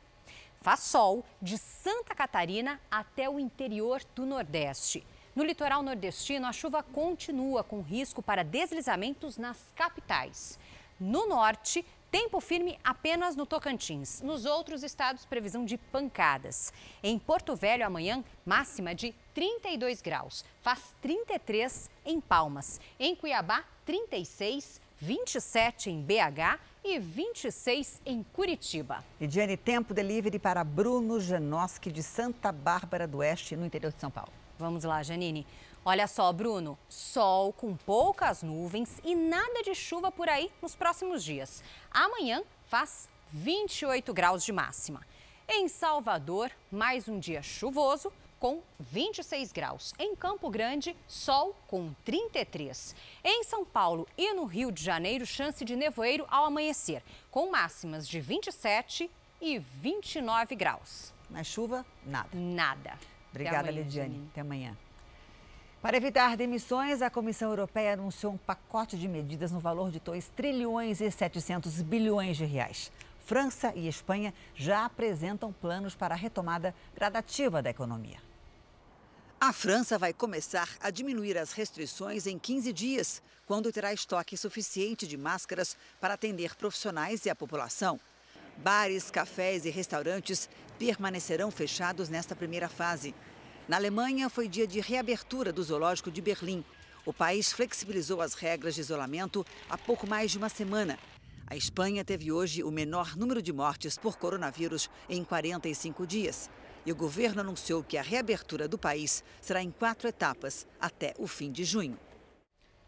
Faz 0.62 0.82
sol 0.82 1.26
de 1.42 1.58
Santa 1.58 2.14
Catarina 2.14 2.80
até 2.90 3.28
o 3.28 3.40
interior 3.40 4.02
do 4.14 4.28
Nordeste. 4.28 5.04
No 5.36 5.44
litoral 5.44 5.82
nordestino, 5.82 6.46
a 6.46 6.52
chuva 6.52 6.84
continua 6.84 7.64
com 7.64 7.82
risco 7.82 8.22
para 8.22 8.44
deslizamentos 8.44 9.38
nas 9.38 9.58
capitais. 9.76 10.60
No 11.00 11.28
norte, 11.28 11.84
Tempo 12.12 12.42
firme 12.42 12.78
apenas 12.84 13.38
no 13.38 13.46
Tocantins. 13.46 14.22
Nos 14.22 14.46
outros 14.46 14.84
estados, 14.84 15.26
previsão 15.26 15.64
de 15.64 15.78
pancadas. 15.78 16.74
Em 17.02 17.18
Porto 17.18 17.56
Velho, 17.56 17.86
amanhã, 17.86 18.22
máxima 18.46 18.94
de 18.94 19.16
32 19.34 20.02
graus. 20.02 20.44
Faz 20.60 20.94
33 21.02 21.90
em 22.04 22.20
Palmas. 22.20 22.82
Em 23.00 23.16
Cuiabá, 23.16 23.64
36, 23.86 24.82
27 25.02 25.90
em 25.90 26.00
BH 26.00 26.60
e 26.84 27.00
26 27.00 28.00
em 28.06 28.22
Curitiba. 28.22 29.04
Lidiane, 29.20 29.58
tempo 29.58 29.96
delivery 29.96 30.38
para 30.38 30.64
Bruno 30.64 31.20
Genoski 31.20 31.92
de 31.92 32.04
Santa 32.04 32.52
Bárbara 32.52 33.08
do 33.08 33.18
Oeste, 33.18 33.56
no 33.56 33.66
interior 33.66 33.92
de 33.92 34.00
São 34.00 34.12
Paulo. 34.12 34.32
Vamos 34.60 34.84
lá, 34.84 35.02
Janine. 35.02 35.48
Olha 35.84 36.06
só, 36.06 36.32
Bruno, 36.32 36.78
sol 36.88 37.52
com 37.52 37.76
poucas 37.76 38.44
nuvens 38.44 39.02
e 39.04 39.16
nada 39.16 39.64
de 39.64 39.74
chuva 39.74 40.12
por 40.12 40.30
aí 40.30 40.52
nos 40.62 40.76
próximos 40.76 41.24
dias. 41.24 41.64
Amanhã 41.90 42.44
faz 42.68 43.10
28 43.32 44.14
graus 44.14 44.46
de 44.46 44.52
máxima. 44.52 45.02
Em 45.50 45.68
Salvador, 45.68 46.52
mais 46.72 47.10
um 47.10 47.18
dia 47.18 47.42
chuvoso 47.42 48.14
com 48.42 48.60
26 48.80 49.52
graus. 49.52 49.94
Em 50.00 50.16
Campo 50.16 50.50
Grande, 50.50 50.98
sol 51.08 51.56
com 51.68 51.94
33. 52.04 52.96
Em 53.24 53.44
São 53.44 53.64
Paulo 53.64 54.08
e 54.18 54.34
no 54.34 54.46
Rio 54.46 54.72
de 54.72 54.84
Janeiro, 54.84 55.28
chance 55.28 55.64
de 55.64 55.76
nevoeiro 55.76 56.26
ao 56.28 56.46
amanhecer, 56.46 57.04
com 57.30 57.52
máximas 57.52 58.08
de 58.08 58.20
27 58.20 59.12
e 59.40 59.60
29 59.60 60.56
graus. 60.56 61.14
Mas 61.30 61.46
chuva, 61.46 61.86
nada. 62.04 62.30
Nada. 62.34 62.94
Obrigada, 63.30 63.70
Lidiane. 63.70 64.28
Até 64.32 64.42
amanhã. 64.42 64.76
Para 65.80 65.98
evitar 65.98 66.36
demissões, 66.36 67.04
a 67.04 67.12
Comissão 67.12 67.50
Europeia 67.50 67.94
anunciou 67.94 68.34
um 68.34 68.38
pacote 68.38 68.98
de 68.98 69.08
medidas 69.08 69.52
no 69.52 69.60
valor 69.60 69.92
de 69.92 70.00
2 70.00 70.30
trilhões 70.30 71.00
e 71.00 71.12
700 71.12 71.80
bilhões 71.84 72.38
de 72.38 72.46
reais. 72.46 72.92
França 73.24 73.72
e 73.76 73.88
Espanha 73.88 74.34
já 74.56 74.84
apresentam 74.84 75.54
planos 75.54 75.94
para 75.94 76.16
a 76.16 76.18
retomada 76.18 76.74
gradativa 76.96 77.62
da 77.62 77.70
economia. 77.70 78.31
A 79.44 79.52
França 79.52 79.98
vai 79.98 80.14
começar 80.14 80.70
a 80.80 80.92
diminuir 80.92 81.36
as 81.36 81.52
restrições 81.52 82.28
em 82.28 82.38
15 82.38 82.72
dias, 82.72 83.24
quando 83.48 83.72
terá 83.72 83.92
estoque 83.92 84.38
suficiente 84.38 85.08
de 85.08 85.18
máscaras 85.18 85.76
para 86.00 86.14
atender 86.14 86.56
profissionais 86.56 87.26
e 87.26 87.30
a 87.32 87.36
população. 87.36 88.00
Bares, 88.58 89.10
cafés 89.10 89.66
e 89.66 89.72
restaurantes 89.72 90.48
permanecerão 90.78 91.50
fechados 91.50 92.08
nesta 92.08 92.36
primeira 92.36 92.70
fase. 92.70 93.16
Na 93.68 93.78
Alemanha, 93.78 94.30
foi 94.30 94.48
dia 94.48 94.68
de 94.68 94.80
reabertura 94.80 95.52
do 95.52 95.64
Zoológico 95.64 96.12
de 96.12 96.22
Berlim. 96.22 96.64
O 97.04 97.12
país 97.12 97.52
flexibilizou 97.52 98.22
as 98.22 98.36
regras 98.36 98.76
de 98.76 98.82
isolamento 98.82 99.44
há 99.68 99.76
pouco 99.76 100.06
mais 100.06 100.30
de 100.30 100.38
uma 100.38 100.50
semana. 100.50 101.00
A 101.48 101.56
Espanha 101.56 102.06
teve 102.06 102.32
hoje 102.32 102.64
o 102.64 102.70
menor 102.70 103.18
número 103.18 103.42
de 103.42 103.52
mortes 103.52 103.98
por 103.98 104.20
coronavírus 104.20 104.88
em 105.10 105.24
45 105.24 106.06
dias. 106.06 106.48
E 106.86 106.92
o 106.92 106.96
governo 106.96 107.42
anunciou 107.42 107.84
que 107.84 107.98
a 107.98 108.02
reabertura 108.02 108.68
do 108.68 108.78
país 108.78 109.24
será 109.40 109.62
em 109.62 109.72
quatro 109.72 110.08
etapas 110.08 110.66
até 110.80 111.14
o 111.18 111.28
fim 111.28 111.52
de 111.52 111.64
junho. 111.64 111.98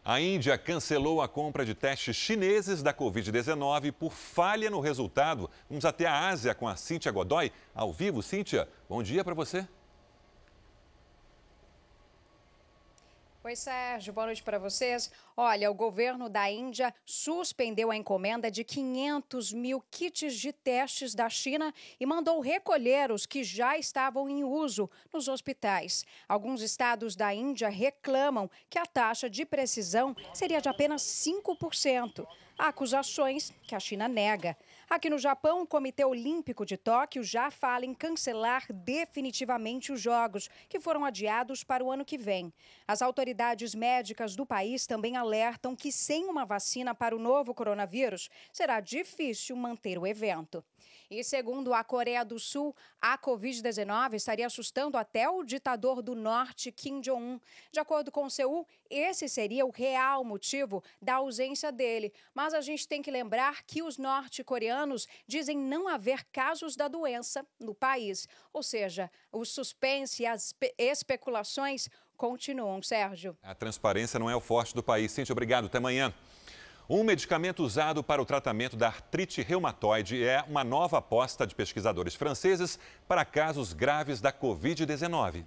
A 0.04 0.20
Índia 0.20 0.58
cancelou 0.58 1.22
a 1.22 1.28
compra 1.28 1.64
de 1.64 1.74
testes 1.74 2.14
chineses 2.14 2.82
da 2.82 2.92
Covid-19 2.92 3.90
por 3.92 4.12
falha 4.12 4.68
no 4.68 4.80
resultado. 4.80 5.48
Vamos 5.66 5.86
até 5.86 6.04
a 6.04 6.28
Ásia 6.28 6.54
com 6.54 6.68
a 6.68 6.76
Cíntia 6.76 7.10
Godoy, 7.10 7.50
ao 7.74 7.90
vivo. 7.90 8.22
Cíntia, 8.22 8.68
bom 8.86 9.02
dia 9.02 9.24
para 9.24 9.32
você. 9.32 9.66
Oi, 13.46 13.54
Sérgio, 13.54 14.10
boa 14.10 14.24
noite 14.24 14.42
para 14.42 14.58
vocês. 14.58 15.10
Olha, 15.36 15.70
o 15.70 15.74
governo 15.74 16.30
da 16.30 16.50
Índia 16.50 16.94
suspendeu 17.04 17.90
a 17.90 17.96
encomenda 17.96 18.50
de 18.50 18.64
500 18.64 19.52
mil 19.52 19.84
kits 19.90 20.34
de 20.36 20.50
testes 20.50 21.14
da 21.14 21.28
China 21.28 21.70
e 22.00 22.06
mandou 22.06 22.40
recolher 22.40 23.12
os 23.12 23.26
que 23.26 23.44
já 23.44 23.76
estavam 23.76 24.30
em 24.30 24.42
uso 24.42 24.88
nos 25.12 25.28
hospitais. 25.28 26.06
Alguns 26.26 26.62
estados 26.62 27.14
da 27.14 27.34
Índia 27.34 27.68
reclamam 27.68 28.50
que 28.70 28.78
a 28.78 28.86
taxa 28.86 29.28
de 29.28 29.44
precisão 29.44 30.16
seria 30.32 30.62
de 30.62 30.70
apenas 30.70 31.02
5%. 31.02 32.26
Há 32.56 32.68
acusações 32.68 33.52
que 33.64 33.74
a 33.74 33.80
China 33.80 34.08
nega. 34.08 34.56
Aqui 34.88 35.08
no 35.08 35.18
Japão, 35.18 35.62
o 35.62 35.66
Comitê 35.66 36.04
Olímpico 36.04 36.66
de 36.66 36.76
Tóquio 36.76 37.24
já 37.24 37.50
fala 37.50 37.86
em 37.86 37.94
cancelar 37.94 38.66
definitivamente 38.70 39.90
os 39.90 40.00
Jogos, 40.00 40.50
que 40.68 40.78
foram 40.78 41.04
adiados 41.04 41.64
para 41.64 41.82
o 41.82 41.90
ano 41.90 42.04
que 42.04 42.18
vem. 42.18 42.52
As 42.86 43.00
autoridades 43.00 43.74
médicas 43.74 44.36
do 44.36 44.44
país 44.44 44.86
também 44.86 45.16
alertam 45.16 45.74
que, 45.74 45.90
sem 45.90 46.26
uma 46.26 46.44
vacina 46.44 46.94
para 46.94 47.16
o 47.16 47.18
novo 47.18 47.54
coronavírus, 47.54 48.28
será 48.52 48.78
difícil 48.80 49.56
manter 49.56 49.98
o 49.98 50.06
evento. 50.06 50.62
E 51.18 51.22
segundo 51.22 51.72
a 51.72 51.84
Coreia 51.84 52.24
do 52.24 52.38
Sul, 52.38 52.74
a 53.00 53.16
Covid-19 53.16 54.14
estaria 54.14 54.46
assustando 54.46 54.96
até 54.96 55.28
o 55.28 55.44
ditador 55.44 56.02
do 56.02 56.14
norte, 56.14 56.72
Kim 56.72 57.00
Jong-un. 57.00 57.38
De 57.70 57.78
acordo 57.78 58.10
com 58.10 58.24
o 58.24 58.30
Seul, 58.30 58.66
esse 58.90 59.28
seria 59.28 59.64
o 59.64 59.70
real 59.70 60.24
motivo 60.24 60.82
da 61.00 61.14
ausência 61.14 61.70
dele. 61.70 62.12
Mas 62.34 62.52
a 62.52 62.60
gente 62.60 62.88
tem 62.88 63.00
que 63.00 63.10
lembrar 63.10 63.62
que 63.62 63.82
os 63.82 63.96
norte-coreanos 63.96 65.06
dizem 65.26 65.56
não 65.56 65.86
haver 65.86 66.24
casos 66.32 66.74
da 66.74 66.88
doença 66.88 67.46
no 67.60 67.74
país. 67.74 68.26
Ou 68.52 68.62
seja, 68.62 69.08
o 69.30 69.44
suspense 69.44 70.24
e 70.24 70.26
as 70.26 70.52
especulações 70.76 71.88
continuam, 72.16 72.82
Sérgio. 72.82 73.36
A 73.42 73.54
transparência 73.54 74.18
não 74.18 74.28
é 74.28 74.34
o 74.34 74.40
forte 74.40 74.74
do 74.74 74.82
país. 74.82 75.12
Cintia, 75.12 75.32
obrigado. 75.32 75.66
Até 75.66 75.78
amanhã. 75.78 76.12
Um 76.88 77.02
medicamento 77.02 77.64
usado 77.64 78.04
para 78.04 78.20
o 78.20 78.26
tratamento 78.26 78.76
da 78.76 78.88
artrite 78.88 79.40
reumatoide 79.40 80.22
é 80.22 80.44
uma 80.46 80.62
nova 80.62 80.98
aposta 80.98 81.46
de 81.46 81.54
pesquisadores 81.54 82.14
franceses 82.14 82.78
para 83.08 83.24
casos 83.24 83.72
graves 83.72 84.20
da 84.20 84.30
Covid-19. 84.30 85.46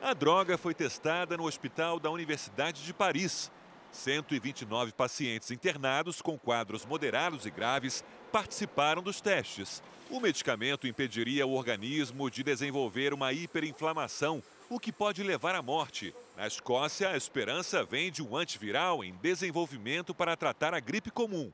A 0.00 0.14
droga 0.14 0.56
foi 0.56 0.74
testada 0.74 1.36
no 1.36 1.44
hospital 1.44 1.98
da 1.98 2.08
Universidade 2.08 2.84
de 2.84 2.94
Paris. 2.94 3.50
129 3.90 4.92
pacientes 4.92 5.50
internados 5.50 6.22
com 6.22 6.38
quadros 6.38 6.86
moderados 6.86 7.44
e 7.44 7.50
graves 7.50 8.04
participaram 8.30 9.02
dos 9.02 9.20
testes. 9.20 9.82
O 10.08 10.20
medicamento 10.20 10.86
impediria 10.86 11.46
o 11.46 11.52
organismo 11.52 12.30
de 12.30 12.44
desenvolver 12.44 13.12
uma 13.12 13.32
hiperinflamação, 13.32 14.40
o 14.74 14.80
que 14.80 14.90
pode 14.90 15.22
levar 15.22 15.54
à 15.54 15.60
morte. 15.60 16.14
Na 16.34 16.46
Escócia, 16.46 17.10
a 17.10 17.16
esperança 17.16 17.84
vem 17.84 18.10
de 18.10 18.22
um 18.22 18.34
antiviral 18.34 19.04
em 19.04 19.12
desenvolvimento 19.16 20.14
para 20.14 20.34
tratar 20.34 20.72
a 20.72 20.80
gripe 20.80 21.10
comum. 21.10 21.52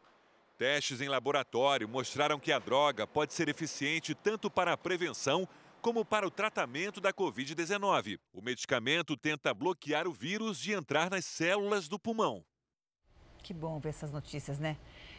Testes 0.56 1.00
em 1.00 1.08
laboratório 1.08 1.88
mostraram 1.88 2.38
que 2.38 2.52
a 2.52 2.60
droga 2.60 3.08
pode 3.08 3.34
ser 3.34 3.48
eficiente 3.48 4.14
tanto 4.14 4.48
para 4.48 4.72
a 4.72 4.76
prevenção 4.76 5.48
como 5.80 6.04
para 6.04 6.26
o 6.26 6.30
tratamento 6.30 7.00
da 7.00 7.12
Covid-19. 7.12 8.20
O 8.32 8.40
medicamento 8.40 9.16
tenta 9.16 9.52
bloquear 9.52 10.06
o 10.06 10.12
vírus 10.12 10.58
de 10.60 10.72
entrar 10.72 11.10
nas 11.10 11.24
células 11.24 11.88
do 11.88 11.98
pulmão. 11.98 12.44
Que 13.42 13.52
bom 13.52 13.80
ver 13.80 13.90
essas 13.90 14.12
notícias, 14.12 14.58
né? 14.60 14.76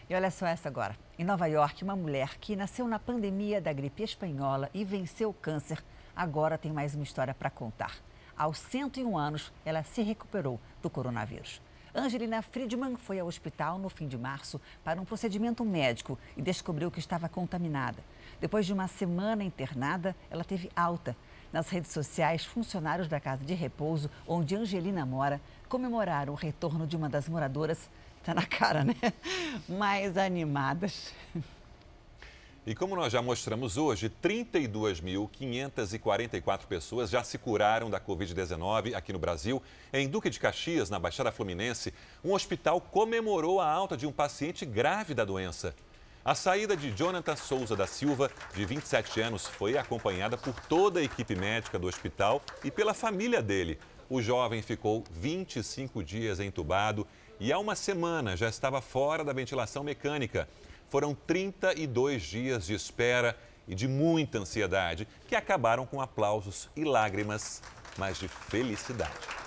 E 0.09 0.15
olha 0.15 0.31
só 0.31 0.47
essa 0.47 0.69
agora. 0.69 0.97
Em 1.17 1.25
Nova 1.25 1.47
York, 1.47 1.83
uma 1.83 1.95
mulher 1.95 2.37
que 2.37 2.55
nasceu 2.55 2.87
na 2.87 2.97
pandemia 2.97 3.59
da 3.59 3.73
gripe 3.73 4.03
espanhola 4.03 4.69
e 4.73 4.85
venceu 4.85 5.29
o 5.29 5.33
câncer, 5.33 5.83
agora 6.19 6.57
tem 6.57 6.73
mais 6.73 6.93
uma 6.93 7.03
história 7.05 7.33
para 7.33 7.49
contar. 7.49 7.95
Aos 8.37 8.57
101 8.57 9.17
anos, 9.17 9.53
ela 9.63 9.83
se 9.83 10.01
recuperou 10.01 10.59
do 10.81 10.89
coronavírus. 10.89 11.61
Angelina 11.95 12.41
Friedman 12.41 12.97
foi 12.97 13.19
ao 13.19 13.27
hospital 13.27 13.79
no 13.79 13.87
fim 13.87 14.05
de 14.05 14.17
março 14.17 14.59
para 14.83 14.99
um 14.99 15.05
procedimento 15.05 15.63
médico 15.63 16.19
e 16.35 16.41
descobriu 16.41 16.91
que 16.91 16.99
estava 16.99 17.29
contaminada. 17.29 18.03
Depois 18.41 18.65
de 18.65 18.73
uma 18.73 18.89
semana 18.89 19.45
internada, 19.45 20.13
ela 20.29 20.43
teve 20.43 20.69
alta. 20.75 21.15
Nas 21.53 21.69
redes 21.69 21.91
sociais, 21.91 22.43
funcionários 22.43 23.07
da 23.07 23.19
casa 23.21 23.45
de 23.45 23.53
repouso, 23.53 24.09
onde 24.27 24.57
Angelina 24.57 25.05
mora, 25.05 25.39
comemoraram 25.69 26.33
o 26.33 26.35
retorno 26.35 26.85
de 26.85 26.97
uma 26.97 27.07
das 27.07 27.29
moradoras, 27.29 27.89
está 28.17 28.33
na 28.33 28.45
cara, 28.45 28.83
né? 28.83 28.95
Mais 29.69 30.17
animadas. 30.17 31.13
E 32.67 32.75
como 32.75 32.93
nós 32.95 33.11
já 33.13 33.21
mostramos 33.21 33.77
hoje, 33.77 34.11
32.544 34.21 36.65
pessoas 36.67 37.09
já 37.09 37.23
se 37.23 37.37
curaram 37.37 37.89
da 37.89 38.01
Covid-19 38.01 38.93
aqui 38.93 39.13
no 39.13 39.19
Brasil. 39.19 39.63
Em 39.93 40.09
Duque 40.09 40.29
de 40.29 40.37
Caxias, 40.39 40.89
na 40.89 40.99
Baixada 40.99 41.31
Fluminense, 41.31 41.93
um 42.23 42.33
hospital 42.33 42.81
comemorou 42.81 43.61
a 43.61 43.71
alta 43.71 43.95
de 43.95 44.05
um 44.05 44.11
paciente 44.11 44.65
grave 44.65 45.13
da 45.13 45.23
doença. 45.23 45.73
A 46.23 46.35
saída 46.35 46.75
de 46.75 46.91
Jonathan 46.91 47.37
Souza 47.37 47.77
da 47.77 47.87
Silva, 47.87 48.29
de 48.53 48.65
27 48.65 49.21
anos, 49.21 49.47
foi 49.47 49.77
acompanhada 49.77 50.37
por 50.37 50.53
toda 50.67 50.99
a 50.99 51.03
equipe 51.03 51.33
médica 51.35 51.79
do 51.79 51.87
hospital 51.87 52.43
e 52.63 52.69
pela 52.69 52.93
família 52.93 53.41
dele. 53.41 53.79
O 54.09 54.21
jovem 54.21 54.61
ficou 54.61 55.05
25 55.11 56.03
dias 56.03 56.41
entubado 56.41 57.07
e 57.39 57.53
há 57.53 57.57
uma 57.57 57.73
semana 57.73 58.35
já 58.35 58.49
estava 58.49 58.81
fora 58.81 59.23
da 59.23 59.31
ventilação 59.31 59.81
mecânica. 59.81 60.45
Foram 60.89 61.13
32 61.13 62.23
dias 62.23 62.65
de 62.65 62.73
espera 62.73 63.37
e 63.67 63.75
de 63.75 63.87
muita 63.87 64.39
ansiedade 64.39 65.07
que 65.27 65.35
acabaram 65.35 65.85
com 65.85 66.01
aplausos 66.01 66.67
e 66.75 66.83
lágrimas, 66.83 67.61
mas 67.97 68.17
de 68.17 68.27
felicidade. 68.27 69.39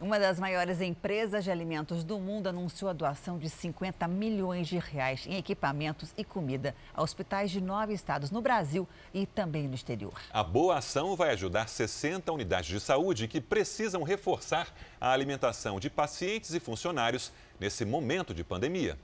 Uma 0.00 0.18
das 0.18 0.40
maiores 0.40 0.80
empresas 0.80 1.44
de 1.44 1.50
alimentos 1.50 2.02
do 2.02 2.18
mundo 2.18 2.48
anunciou 2.48 2.90
a 2.90 2.94
doação 2.94 3.38
de 3.38 3.50
50 3.50 4.08
milhões 4.08 4.66
de 4.66 4.78
reais 4.78 5.26
em 5.26 5.36
equipamentos 5.36 6.14
e 6.16 6.24
comida 6.24 6.74
a 6.94 7.02
hospitais 7.02 7.50
de 7.50 7.60
nove 7.60 7.92
estados 7.92 8.30
no 8.30 8.40
Brasil 8.40 8.88
e 9.12 9.26
também 9.26 9.68
no 9.68 9.74
exterior. 9.74 10.18
A 10.32 10.42
boa 10.42 10.78
ação 10.78 11.14
vai 11.14 11.30
ajudar 11.32 11.68
60 11.68 12.32
unidades 12.32 12.70
de 12.70 12.80
saúde 12.80 13.28
que 13.28 13.42
precisam 13.42 14.02
reforçar 14.02 14.74
a 14.98 15.12
alimentação 15.12 15.78
de 15.78 15.90
pacientes 15.90 16.54
e 16.54 16.58
funcionários 16.58 17.30
nesse 17.60 17.84
momento 17.84 18.32
de 18.32 18.42
pandemia. 18.42 18.98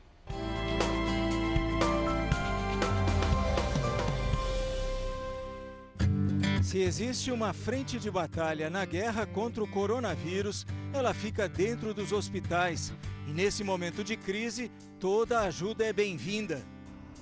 Se 6.67 6.79
existe 6.79 7.31
uma 7.31 7.53
frente 7.53 7.97
de 7.97 8.11
batalha 8.11 8.69
na 8.69 8.85
guerra 8.85 9.25
contra 9.25 9.63
o 9.63 9.69
coronavírus, 9.69 10.67
ela 10.93 11.15
fica 11.15 11.49
dentro 11.49 11.95
dos 11.95 12.11
hospitais. 12.11 12.93
E 13.29 13.31
nesse 13.31 13.63
momento 13.63 14.03
de 14.03 14.17
crise, 14.17 14.69
toda 14.99 15.43
ajuda 15.43 15.85
é 15.85 15.93
bem-vinda. 15.93 16.61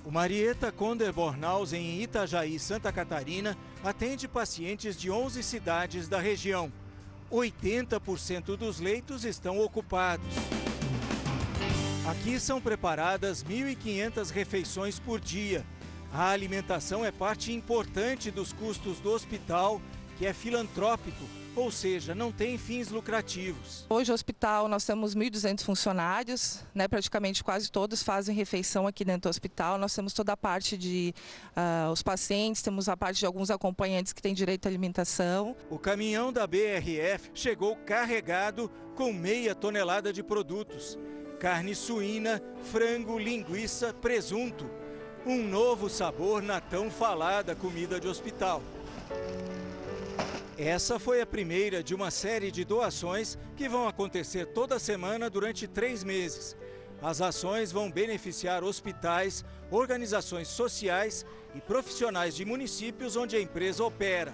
O 0.03 0.09
Marieta 0.09 0.71
Conder 0.71 1.13
Bornhaus, 1.13 1.73
em 1.73 2.01
Itajaí, 2.01 2.57
Santa 2.57 2.91
Catarina, 2.91 3.55
atende 3.83 4.27
pacientes 4.27 4.97
de 4.97 5.11
11 5.11 5.43
cidades 5.43 6.07
da 6.07 6.19
região. 6.19 6.73
80% 7.31 8.57
dos 8.57 8.79
leitos 8.79 9.23
estão 9.23 9.59
ocupados. 9.59 10.25
Aqui 12.07 12.39
são 12.39 12.59
preparadas 12.59 13.43
1.500 13.43 14.31
refeições 14.31 14.97
por 14.97 15.19
dia. 15.19 15.63
A 16.17 16.29
alimentação 16.29 17.03
é 17.03 17.11
parte 17.11 17.51
importante 17.51 18.31
dos 18.31 18.53
custos 18.53 19.01
do 19.01 19.11
hospital, 19.11 19.81
que 20.17 20.25
é 20.25 20.31
filantrópico, 20.31 21.25
ou 21.53 21.69
seja, 21.69 22.15
não 22.15 22.31
tem 22.31 22.57
fins 22.57 22.87
lucrativos. 22.87 23.85
Hoje, 23.89 24.11
no 24.11 24.15
hospital, 24.15 24.69
nós 24.69 24.85
temos 24.85 25.13
1.200 25.13 25.65
funcionários, 25.65 26.63
né, 26.73 26.87
praticamente 26.87 27.43
quase 27.43 27.69
todos 27.69 28.01
fazem 28.01 28.33
refeição 28.33 28.87
aqui 28.87 29.03
dentro 29.03 29.23
do 29.23 29.29
hospital. 29.29 29.77
Nós 29.77 29.93
temos 29.93 30.13
toda 30.13 30.31
a 30.31 30.37
parte 30.37 30.77
de 30.77 31.13
uh, 31.49 31.91
os 31.91 32.01
pacientes, 32.01 32.61
temos 32.61 32.87
a 32.87 32.95
parte 32.95 33.19
de 33.19 33.25
alguns 33.25 33.51
acompanhantes 33.51 34.13
que 34.13 34.21
têm 34.21 34.33
direito 34.33 34.67
à 34.67 34.69
alimentação. 34.69 35.53
O 35.69 35.77
caminhão 35.77 36.31
da 36.31 36.47
BRF 36.47 37.29
chegou 37.33 37.75
carregado 37.75 38.71
com 38.95 39.11
meia 39.11 39.53
tonelada 39.53 40.13
de 40.13 40.23
produtos. 40.23 40.97
Carne 41.41 41.75
suína, 41.75 42.41
frango, 42.71 43.19
linguiça, 43.19 43.93
presunto. 43.93 44.84
Um 45.25 45.41
novo 45.41 45.89
sabor 45.89 46.43
na 46.43 46.61
tão 46.61 46.91
falada 46.91 47.55
comida 47.55 47.99
de 47.99 48.07
hospital. 48.07 48.61
Essa 50.55 50.99
foi 50.99 51.19
a 51.19 51.25
primeira 51.25 51.83
de 51.83 51.95
uma 51.95 52.11
série 52.11 52.51
de 52.51 52.63
doações 52.63 53.35
que 53.57 53.67
vão 53.67 53.87
acontecer 53.87 54.45
toda 54.45 54.77
semana 54.77 55.27
durante 55.27 55.67
três 55.67 56.03
meses. 56.03 56.55
As 57.01 57.21
ações 57.21 57.71
vão 57.71 57.89
beneficiar 57.89 58.63
hospitais, 58.63 59.43
organizações 59.71 60.47
sociais 60.47 61.25
e 61.55 61.59
profissionais 61.59 62.35
de 62.35 62.45
municípios 62.45 63.15
onde 63.15 63.35
a 63.35 63.41
empresa 63.41 63.83
opera. 63.83 64.31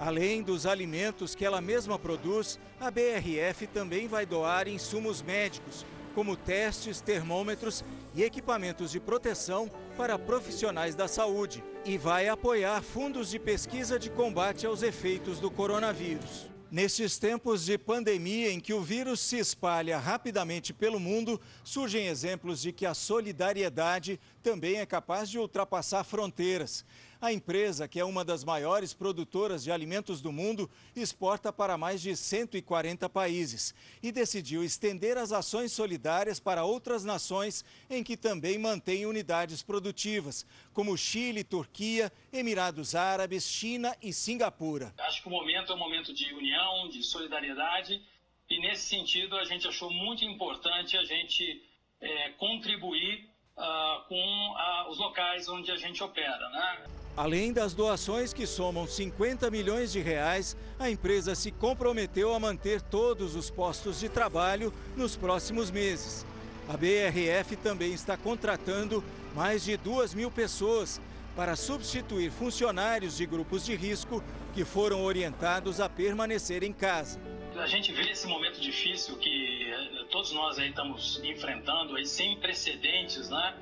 Além 0.00 0.42
dos 0.42 0.66
alimentos 0.66 1.36
que 1.36 1.44
ela 1.44 1.60
mesma 1.60 1.96
produz, 1.96 2.58
a 2.80 2.90
BRF 2.90 3.68
também 3.68 4.08
vai 4.08 4.26
doar 4.26 4.66
insumos 4.66 5.22
médicos, 5.22 5.86
como 6.14 6.36
testes, 6.36 7.00
termômetros 7.00 7.84
e 8.14 8.22
equipamentos 8.22 8.90
de 8.90 9.00
proteção 9.00 9.70
para 9.96 10.18
profissionais 10.18 10.94
da 10.94 11.08
saúde 11.08 11.62
e 11.84 11.98
vai 11.98 12.28
apoiar 12.28 12.82
fundos 12.82 13.30
de 13.30 13.38
pesquisa 13.38 13.98
de 13.98 14.08
combate 14.08 14.66
aos 14.66 14.82
efeitos 14.82 15.40
do 15.40 15.50
coronavírus. 15.50 16.48
Nestes 16.70 17.18
tempos 17.18 17.64
de 17.64 17.78
pandemia 17.78 18.50
em 18.50 18.58
que 18.58 18.72
o 18.72 18.82
vírus 18.82 19.20
se 19.20 19.38
espalha 19.38 19.96
rapidamente 19.96 20.72
pelo 20.72 20.98
mundo, 20.98 21.40
surgem 21.62 22.08
exemplos 22.08 22.60
de 22.60 22.72
que 22.72 22.84
a 22.84 22.94
solidariedade 22.94 24.18
também 24.42 24.80
é 24.80 24.86
capaz 24.86 25.30
de 25.30 25.38
ultrapassar 25.38 26.02
fronteiras. 26.02 26.84
A 27.24 27.32
empresa, 27.32 27.88
que 27.88 27.98
é 27.98 28.04
uma 28.04 28.22
das 28.22 28.44
maiores 28.44 28.92
produtoras 28.92 29.64
de 29.64 29.72
alimentos 29.72 30.20
do 30.20 30.30
mundo, 30.30 30.70
exporta 30.94 31.50
para 31.50 31.78
mais 31.78 32.02
de 32.02 32.14
140 32.14 33.08
países 33.08 33.74
e 34.02 34.12
decidiu 34.12 34.62
estender 34.62 35.16
as 35.16 35.32
ações 35.32 35.72
solidárias 35.72 36.38
para 36.38 36.64
outras 36.66 37.02
nações 37.02 37.64
em 37.88 38.04
que 38.04 38.14
também 38.14 38.58
mantém 38.58 39.06
unidades 39.06 39.62
produtivas, 39.62 40.46
como 40.74 40.98
Chile, 40.98 41.42
Turquia, 41.42 42.12
Emirados 42.30 42.94
Árabes, 42.94 43.48
China 43.48 43.96
e 44.02 44.12
Singapura. 44.12 44.92
Acho 44.98 45.22
que 45.22 45.28
o 45.28 45.30
momento 45.30 45.72
é 45.72 45.74
um 45.74 45.78
momento 45.78 46.12
de 46.12 46.30
união, 46.34 46.90
de 46.90 47.02
solidariedade 47.02 48.02
e, 48.50 48.60
nesse 48.60 48.84
sentido, 48.84 49.34
a 49.38 49.46
gente 49.46 49.66
achou 49.66 49.90
muito 49.90 50.22
importante 50.26 50.94
a 50.98 51.04
gente 51.06 51.62
é, 52.02 52.32
contribuir 52.32 53.26
uh, 53.56 54.06
com 54.08 54.50
uh, 54.50 54.90
os 54.90 54.98
locais 54.98 55.48
onde 55.48 55.72
a 55.72 55.76
gente 55.76 56.04
opera. 56.04 56.50
Né? 56.50 57.03
Além 57.16 57.52
das 57.52 57.74
doações 57.74 58.32
que 58.32 58.44
somam 58.44 58.88
50 58.88 59.48
milhões 59.48 59.92
de 59.92 60.00
reais, 60.00 60.56
a 60.78 60.90
empresa 60.90 61.36
se 61.36 61.52
comprometeu 61.52 62.34
a 62.34 62.40
manter 62.40 62.80
todos 62.80 63.36
os 63.36 63.48
postos 63.48 64.00
de 64.00 64.08
trabalho 64.08 64.72
nos 64.96 65.14
próximos 65.14 65.70
meses. 65.70 66.26
A 66.68 66.76
BRF 66.76 67.54
também 67.56 67.92
está 67.92 68.16
contratando 68.16 69.04
mais 69.32 69.64
de 69.64 69.76
2 69.76 70.12
mil 70.12 70.28
pessoas 70.28 71.00
para 71.36 71.54
substituir 71.54 72.32
funcionários 72.32 73.16
de 73.16 73.26
grupos 73.26 73.64
de 73.64 73.76
risco 73.76 74.22
que 74.52 74.64
foram 74.64 75.04
orientados 75.04 75.80
a 75.80 75.88
permanecer 75.88 76.64
em 76.64 76.72
casa. 76.72 77.20
A 77.56 77.66
gente 77.68 77.92
vê 77.92 78.10
esse 78.10 78.26
momento 78.26 78.60
difícil 78.60 79.16
que 79.18 79.70
eh, 79.70 80.04
todos 80.10 80.32
nós 80.32 80.58
estamos 80.58 81.20
enfrentando, 81.22 81.94
aí, 81.94 82.04
sem 82.04 82.36
precedentes, 82.40 83.28
né? 83.30 83.54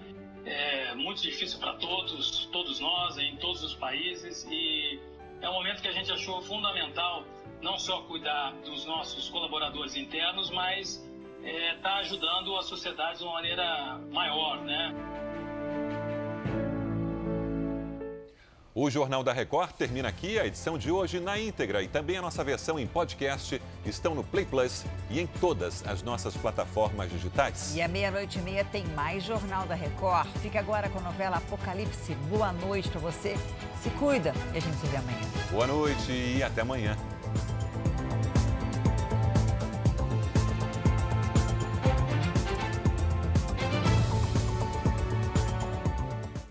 É 0.45 0.95
muito 0.95 1.22
difícil 1.22 1.59
para 1.61 1.74
todos, 1.74 2.47
todos 2.47 2.80
nós, 2.80 3.16
em 3.18 3.36
todos 3.36 3.62
os 3.62 3.74
países, 3.74 4.47
e 4.51 4.99
é 5.40 5.49
um 5.49 5.53
momento 5.53 5.80
que 5.80 5.88
a 5.88 5.93
gente 5.93 6.11
achou 6.11 6.40
fundamental 6.43 7.24
não 7.61 7.78
só 7.78 8.03
cuidar 8.03 8.53
dos 8.64 8.84
nossos 8.84 9.28
colaboradores 9.28 9.97
internos, 9.97 10.51
mas 10.51 10.97
estar 11.45 11.49
é, 11.49 11.74
tá 11.76 11.97
ajudando 11.99 12.57
a 12.57 12.62
sociedade 12.62 13.18
de 13.18 13.24
uma 13.24 13.34
maneira 13.34 13.99
maior, 14.11 14.61
né? 14.62 14.93
O 18.75 18.89
Jornal 18.89 19.23
da 19.23 19.35
Record 19.35 19.73
termina 19.73 20.09
aqui. 20.09 20.39
A 20.39 20.47
edição 20.47 20.79
de 20.79 20.91
hoje 20.91 21.20
na 21.20 21.39
íntegra 21.39 21.83
e 21.83 21.89
também 21.89 22.16
a 22.16 22.23
nossa 22.23 22.43
versão 22.43 22.79
em 22.79 22.87
podcast 22.87 23.61
estão 23.85 24.14
no 24.14 24.25
Play 24.25 24.47
Plus 24.47 24.87
e 25.11 25.20
em 25.20 25.27
todas 25.27 25.87
as 25.87 26.03
nossas 26.03 26.35
plataformas 26.35 27.11
digitais. 27.11 27.77
E 27.77 27.83
à 27.83 27.89
meia-noite 27.89 28.39
e 28.39 28.43
meia 28.43 28.64
tem 28.64 28.87
mais 28.95 29.25
Jornal 29.25 29.66
da 29.66 29.75
Record. 29.75 30.27
Fica 30.41 30.59
agora 30.59 30.89
com 30.89 30.99
a 31.01 31.03
novela 31.03 31.37
Apocalipse. 31.37 32.14
Boa 32.31 32.51
noite 32.51 32.89
para 32.89 33.01
você. 33.01 33.37
Se 33.83 33.91
cuida 33.91 34.33
e 34.55 34.57
a 34.57 34.61
gente 34.61 34.77
se 34.79 34.87
vê 34.87 34.97
amanhã. 34.97 35.29
Boa 35.51 35.66
noite 35.66 36.11
e 36.11 36.43
até 36.43 36.62
amanhã. 36.62 36.97